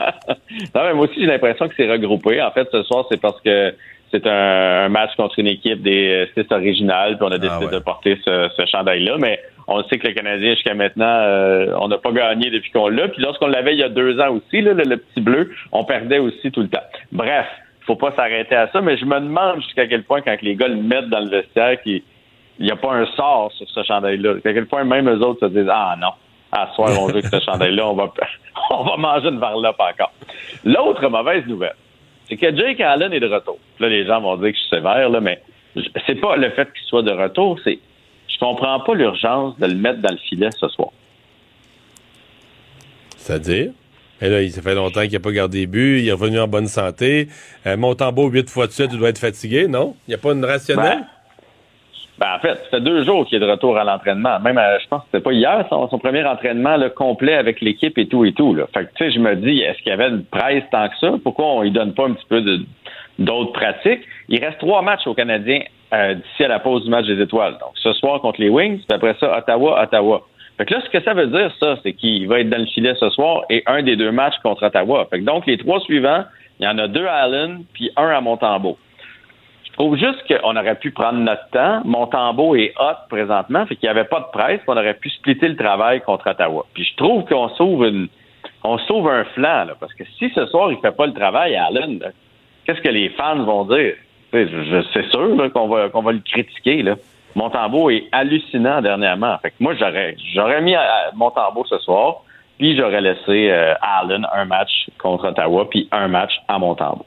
[0.75, 2.41] Non, moi aussi, j'ai l'impression que c'est regroupé.
[2.41, 3.75] En fait, ce soir, c'est parce que
[4.15, 7.79] c'est un, match contre une équipe des six originales, puis on a décidé ah de
[7.81, 9.17] porter ce, chandail-là.
[9.19, 12.89] Mais on sait que le Canadien, jusqu'à maintenant, euh, on n'a pas gagné depuis qu'on
[12.89, 13.09] l'a.
[13.09, 16.53] Puis lorsqu'on l'avait il y a deux ans aussi, le, petit bleu, on perdait aussi
[16.53, 16.85] tout le temps.
[17.11, 17.47] Bref,
[17.87, 20.69] faut pas s'arrêter à ça, mais je me demande jusqu'à quel point, quand les gars
[20.69, 22.03] le mettent dans le vestiaire, qu'il
[22.61, 24.35] n'y a pas un sort sur ce chandail-là.
[24.45, 26.13] À quel point même eux autres se disent Ah non,
[26.53, 28.13] à soir, on veut que ce chandail-là, on va,
[28.71, 30.13] on va manger une varlope encore.
[30.65, 31.75] L'autre mauvaise nouvelle,
[32.29, 33.59] c'est que Jake Allen est de retour.
[33.81, 35.43] Là, les gens vont dire que je suis sévère, là, mais
[36.07, 37.79] c'est pas le fait qu'il soit de retour, c'est
[38.27, 40.91] je comprends pas l'urgence de le mettre dans le filet ce soir.
[43.17, 43.71] C'est-à-dire?
[44.21, 46.49] Et là, il s'est fait longtemps qu'il n'a pas gardé but, il est revenu en
[46.49, 47.29] bonne santé.
[47.67, 49.97] Euh, Montembeau, huit fois de suite, il doit être fatigué, non?
[50.07, 51.01] Il n'y a pas une rationnelle?
[51.01, 51.07] Ben,
[52.19, 54.39] ben, en fait, ça fait deux jours qu'il est de retour à l'entraînement.
[54.39, 57.99] Même, euh, je pense que c'était pas hier, son, premier entraînement le complet avec l'équipe
[57.99, 58.55] et tout et tout.
[58.55, 58.67] Là.
[58.73, 60.97] Fait que, tu sais, je me dis, est-ce qu'il y avait une presse tant que
[61.01, 61.15] ça?
[61.23, 62.43] Pourquoi on lui donne pas un petit peu
[63.19, 64.03] d'autres pratiques?
[64.29, 65.63] Il reste trois matchs aux Canadiens
[65.93, 67.55] euh, d'ici à la pause du match des étoiles.
[67.55, 70.23] Donc, ce soir contre les Wings, puis après ça, Ottawa, Ottawa.
[70.57, 72.67] Fait que là, ce que ça veut dire, ça, c'est qu'il va être dans le
[72.67, 75.09] filet ce soir et un des deux matchs contre Ottawa.
[75.11, 76.23] Fait que donc, les trois suivants,
[76.61, 78.79] il y en a deux à Allen, puis un à Montembeau.
[79.75, 81.83] Je trouve juste qu'on aurait pu prendre notre temps.
[81.85, 85.49] Montembeau est hot présentement, fait qu'il n'y avait pas de presse, on aurait pu splitter
[85.49, 86.65] le travail contre Ottawa.
[86.75, 88.07] Puis je trouve qu'on sauve une,
[88.87, 91.99] sauve un flanc, là, parce que si ce soir il fait pas le travail Allen,
[92.65, 93.95] qu'est-ce que les fans vont dire?
[94.31, 96.85] C'est sûr qu'on va, qu'on va le critiquer.
[96.85, 96.95] Là.
[97.35, 99.39] Montembeau est hallucinant dernièrement.
[99.39, 100.77] Fait que moi, j'aurais, j'aurais mis
[101.15, 102.23] Montembeau ce soir,
[102.59, 107.07] puis j'aurais laissé euh, Allen un match contre Ottawa, puis un match à Montembeau.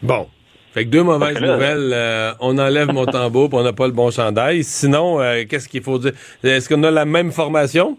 [0.00, 0.26] Bon,
[0.72, 1.90] Fait que deux mauvaises Parce que là- nouvelles.
[1.92, 4.64] euh, on enlève mon tambour puis on n'a pas le bon chandail.
[4.64, 6.12] Sinon, euh, qu'est-ce qu'il faut dire?
[6.42, 7.96] Est-ce qu'on a la même formation?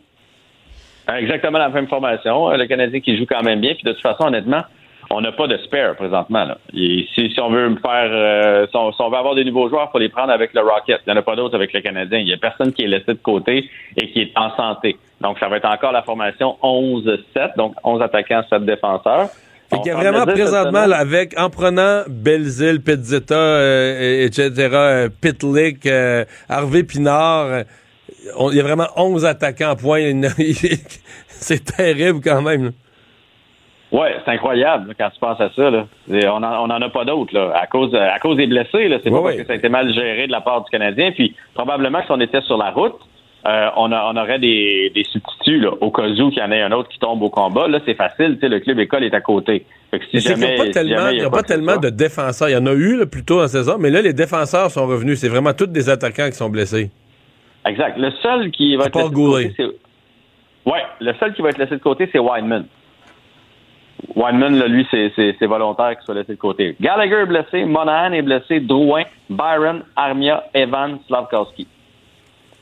[1.10, 2.50] Euh, Exactement la même formation.
[2.52, 3.74] Euh, Le Canadien qui joue quand même bien.
[3.76, 4.64] Puis de toute façon, honnêtement,
[5.12, 6.46] on n'a pas de spare présentement.
[6.46, 6.58] Là.
[6.74, 9.70] Et si, si on veut faire, euh, si, on, si on veut avoir des nouveaux
[9.70, 11.02] joueurs, il faut les prendre avec le Rocket.
[11.06, 12.20] Il n'y en a pas d'autres avec le Canadien.
[12.20, 13.70] Il n'y a personne qui est laissé de côté
[14.02, 14.96] et qui est en santé.
[15.22, 19.30] Donc, ça va être encore la formation 11-7, donc 11 attaquants, 7 défenseurs.
[19.74, 24.52] Fait qu'il y a vraiment présentement, là, avec, en prenant Belzile, Pizzetta, euh, et- etc.,
[24.74, 27.64] euh, Pitlick, euh, Harvey Pinard, euh,
[28.52, 30.02] il y a vraiment 11 attaquants à point.
[31.28, 32.66] C'est terrible quand même.
[32.66, 32.70] là.
[33.92, 35.70] Ouais, c'est incroyable là, quand tu penses à ça.
[35.70, 35.86] Là.
[36.34, 38.90] On n'en on en a pas d'autres à cause à cause des blessés.
[39.04, 41.12] C'est Ouais, pas parce que ça a été mal géré de la part du Canadien.
[41.12, 42.96] Puis probablement que si on était sur la route,
[43.46, 46.52] euh, on, a- on aurait des, des substituts là, au cas où qu'il y en
[46.52, 47.68] ait un autre qui tombe au combat.
[47.68, 48.38] Là, c'est facile.
[48.42, 49.66] Le club école est à côté.
[49.92, 51.78] Fait que si Mais c'est qu'il n'y a pas si tellement, il y a pas
[51.78, 52.50] de défenseurs.
[52.50, 54.88] Il y en a eu là, plus tôt dans saison, mais là, les défenseurs sont
[54.88, 55.20] revenus.
[55.20, 56.90] C'est vraiment tous des attaquants qui sont blessés.
[57.66, 57.98] Exact.
[57.98, 60.72] Le seul qui va À être laissé de côté, c'est.
[60.72, 62.66] Ouais, le seul qui va être laissé de côté, c'est Wineman.
[64.16, 66.76] Wineman, là, lui, c'est- c'est c'est volontaire qu'il soit laissé de côté.
[66.82, 71.68] Gallagher est blessé, Monahan est blessé, Drouin, Byron, Armia, Evan, Slavkowski.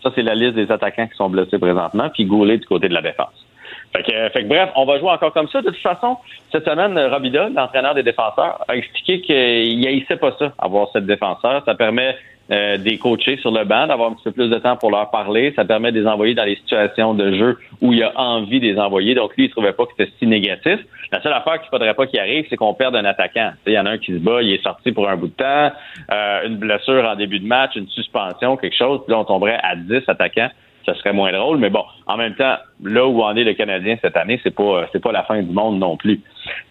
[0.04, 2.94] Ça, c'est la liste des attaquants qui sont blessés présentement, puis Goulet du côté de
[2.94, 3.46] la défense.
[3.94, 5.62] Fait que, fait que bref, on va jouer encore comme ça.
[5.62, 6.18] De toute façon,
[6.52, 11.62] cette semaine, Robida, l'entraîneur des défenseurs, a expliqué qu'il haïssait pas ça, avoir cette défenseur.
[11.66, 12.16] Ça permet
[12.52, 15.10] euh, des coachés sur le banc, d'avoir un petit peu plus de temps pour leur
[15.10, 15.54] parler.
[15.56, 18.60] Ça permet de les envoyer dans les situations de jeu où il y a envie
[18.60, 19.16] de les envoyer.
[19.16, 20.80] Donc, lui, il trouvait pas que c'était si négatif.
[21.12, 23.52] La seule affaire qu'il faudrait pas qu'il arrive, c'est qu'on perde un attaquant.
[23.66, 25.34] Il y en a un qui se bat, il est sorti pour un bout de
[25.34, 25.72] temps,
[26.12, 29.60] euh, une blessure en début de match, une suspension, quelque chose, puis là, on tomberait
[29.62, 30.50] à 10 attaquants.
[30.86, 33.98] Ça serait moins drôle, mais bon, en même temps, là où en est le Canadien
[34.02, 36.20] cette année, c'est pas c'est pas la fin du monde non plus.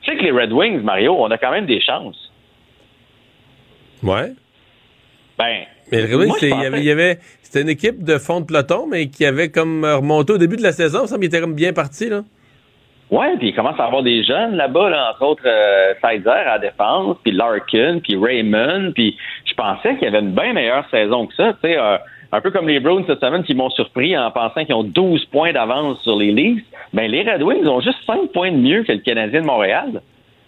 [0.02, 2.32] Tu sais que les Red Wings, Mario, on a quand même des chances.
[4.02, 4.32] Ouais.
[5.40, 5.60] Ben,
[5.92, 8.04] Mais le Red Wings, moi, c'est- il y avait, il y avait- c'était une équipe
[8.04, 10.98] de fond de peloton, mais qui avait comme euh, remonté au début de la saison.
[11.00, 12.20] Il me semble qu'il était comme bien parti, là.
[13.10, 16.44] Ouais, puis il commence à avoir des jeunes là-bas, là, entre autres euh, Sizer à
[16.44, 20.88] la défense, puis Larkin, puis Raymond, puis je pensais qu'il y avait une bien meilleure
[20.90, 21.96] saison que ça, tu sais, euh,
[22.30, 25.24] un peu comme les Browns cette semaine qui m'ont surpris en pensant qu'ils ont 12
[25.32, 26.62] points d'avance sur les Leafs.
[26.92, 30.00] Ben les Red Wings ont juste 5 points de mieux que le Canadien de Montréal.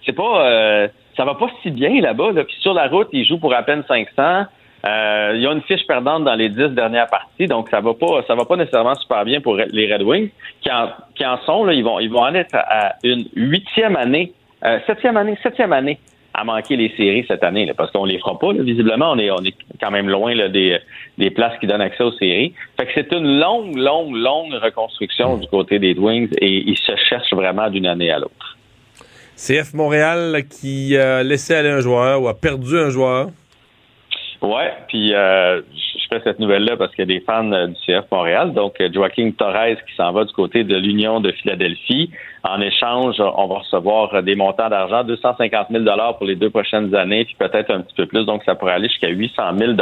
[0.07, 2.45] C'est pas euh, ça va pas si bien là-bas, là.
[2.45, 4.45] puis sur la route, ils jouent pour à peine 500.
[4.85, 7.95] Euh, il y a une fiche perdante dans les dix dernières parties, donc ça va
[7.95, 10.31] pas, ça va pas nécessairement super bien pour les Red Wings,
[10.61, 13.95] qui en, qui en sont là, ils vont, ils vont en être à une huitième
[13.97, 14.33] année,
[14.65, 15.99] euh, septième année, septième année
[16.35, 18.53] à manquer les séries cette année, là, parce qu'on les fera pas.
[18.53, 18.63] là.
[18.63, 20.79] visiblement, on est, on est quand même loin là, des,
[21.19, 22.55] des places qui donnent accès aux séries.
[22.79, 26.93] Fait que c'est une longue, longue, longue reconstruction du côté des Wings et ils se
[27.09, 28.57] cherchent vraiment d'une année à l'autre.
[29.37, 33.29] CF Montréal qui a laissé aller un joueur ou a perdu un joueur.
[34.43, 37.75] Ouais, puis euh, je fais cette nouvelle-là parce qu'il y a des fans euh, du
[37.87, 38.53] CF Montréal.
[38.53, 42.11] Donc, euh, Joaquin Torres qui s'en va du côté de l'Union de Philadelphie.
[42.43, 45.85] En échange, on va recevoir euh, des montants d'argent, 250 000
[46.19, 48.25] pour les deux prochaines années, puis peut-être un petit peu plus.
[48.25, 49.73] Donc, ça pourrait aller jusqu'à 800 000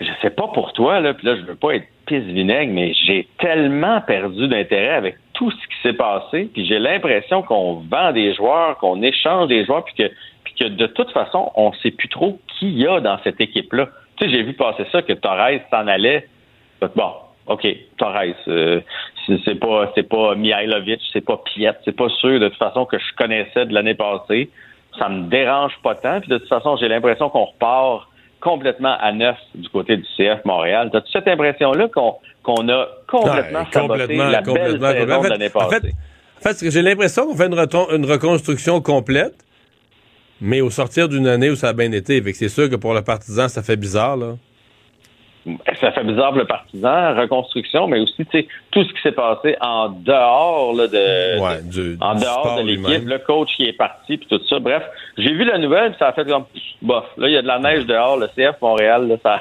[0.00, 2.94] Je sais pas pour toi, là, puis là, je veux pas être pisse vinaigre, mais
[2.94, 8.12] j'ai tellement perdu d'intérêt avec tout ce qui s'est passé, puis j'ai l'impression qu'on vend
[8.12, 10.10] des joueurs, qu'on échange des joueurs, puis que
[10.58, 13.88] que de toute façon, on sait plus trop qui y a dans cette équipe-là.
[14.16, 16.28] Tu sais, j'ai vu passer ça, que Torres s'en allait.
[16.96, 17.12] Bon,
[17.46, 17.66] OK,
[17.96, 18.80] Torres, euh,
[19.44, 22.98] c'est pas c'est pas Mihailovic, c'est pas Piet, c'est pas sûr de toute façon que
[22.98, 24.50] je connaissais de l'année passée.
[24.98, 26.20] Ça me dérange pas tant.
[26.20, 28.08] Puis de toute façon, j'ai l'impression qu'on repart
[28.40, 30.90] complètement à neuf du côté du CF Montréal.
[30.92, 35.22] T'as-tu cette impression-là qu'on a complètement Ouais, saboté complètement, la belle complètement, saison complètement.
[35.22, 35.92] de l'année En fait- passée?
[36.38, 37.54] En fait, j'ai l'impression qu'on fait une,
[37.96, 39.34] une reconstruction complète,
[40.40, 42.22] mais au sortir d'une année où ça a bien été.
[42.32, 44.34] C'est sûr que pour le partisan, ça fait bizarre, là.
[45.80, 48.24] ça fait bizarre pour le partisan, reconstruction, mais aussi
[48.70, 52.56] tout ce qui s'est passé en dehors là, de, Ouais, de- du- en du dehors
[52.58, 54.58] de l'équipe, le coach qui est parti, puis tout ça.
[54.58, 54.82] Bref,
[55.16, 56.44] j'ai vu la nouvelle, puis ça a fait comme
[56.82, 57.04] bof.
[57.16, 59.40] Là, il y a de la neige dehors, le CF Montréal, là, ça,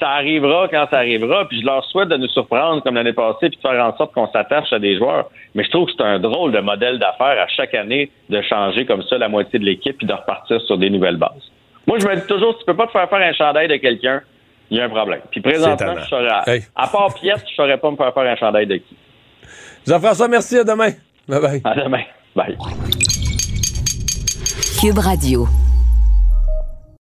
[0.00, 3.48] ça arrivera quand ça arrivera, puis je leur souhaite de nous surprendre comme l'année passée,
[3.48, 5.30] puis de faire en sorte qu'on s'attache à des joueurs.
[5.54, 8.86] Mais je trouve que c'est un drôle de modèle d'affaires à chaque année de changer
[8.86, 11.50] comme ça la moitié de l'équipe puis de repartir sur des nouvelles bases.
[11.86, 13.76] Moi, je me dis toujours, si tu peux pas te faire faire un chandail de
[13.76, 14.20] quelqu'un,
[14.70, 15.20] il y a un problème.
[15.30, 16.62] Puis présentement, je saurais, Hey.
[16.74, 18.96] à part Piette, je saurais pas me faire faire un chandail de qui.
[19.86, 20.90] Jean-François, merci, à demain.
[21.28, 21.60] Bye bye.
[21.64, 22.02] À demain.
[22.34, 22.56] Bye.
[24.80, 25.46] Cube Radio.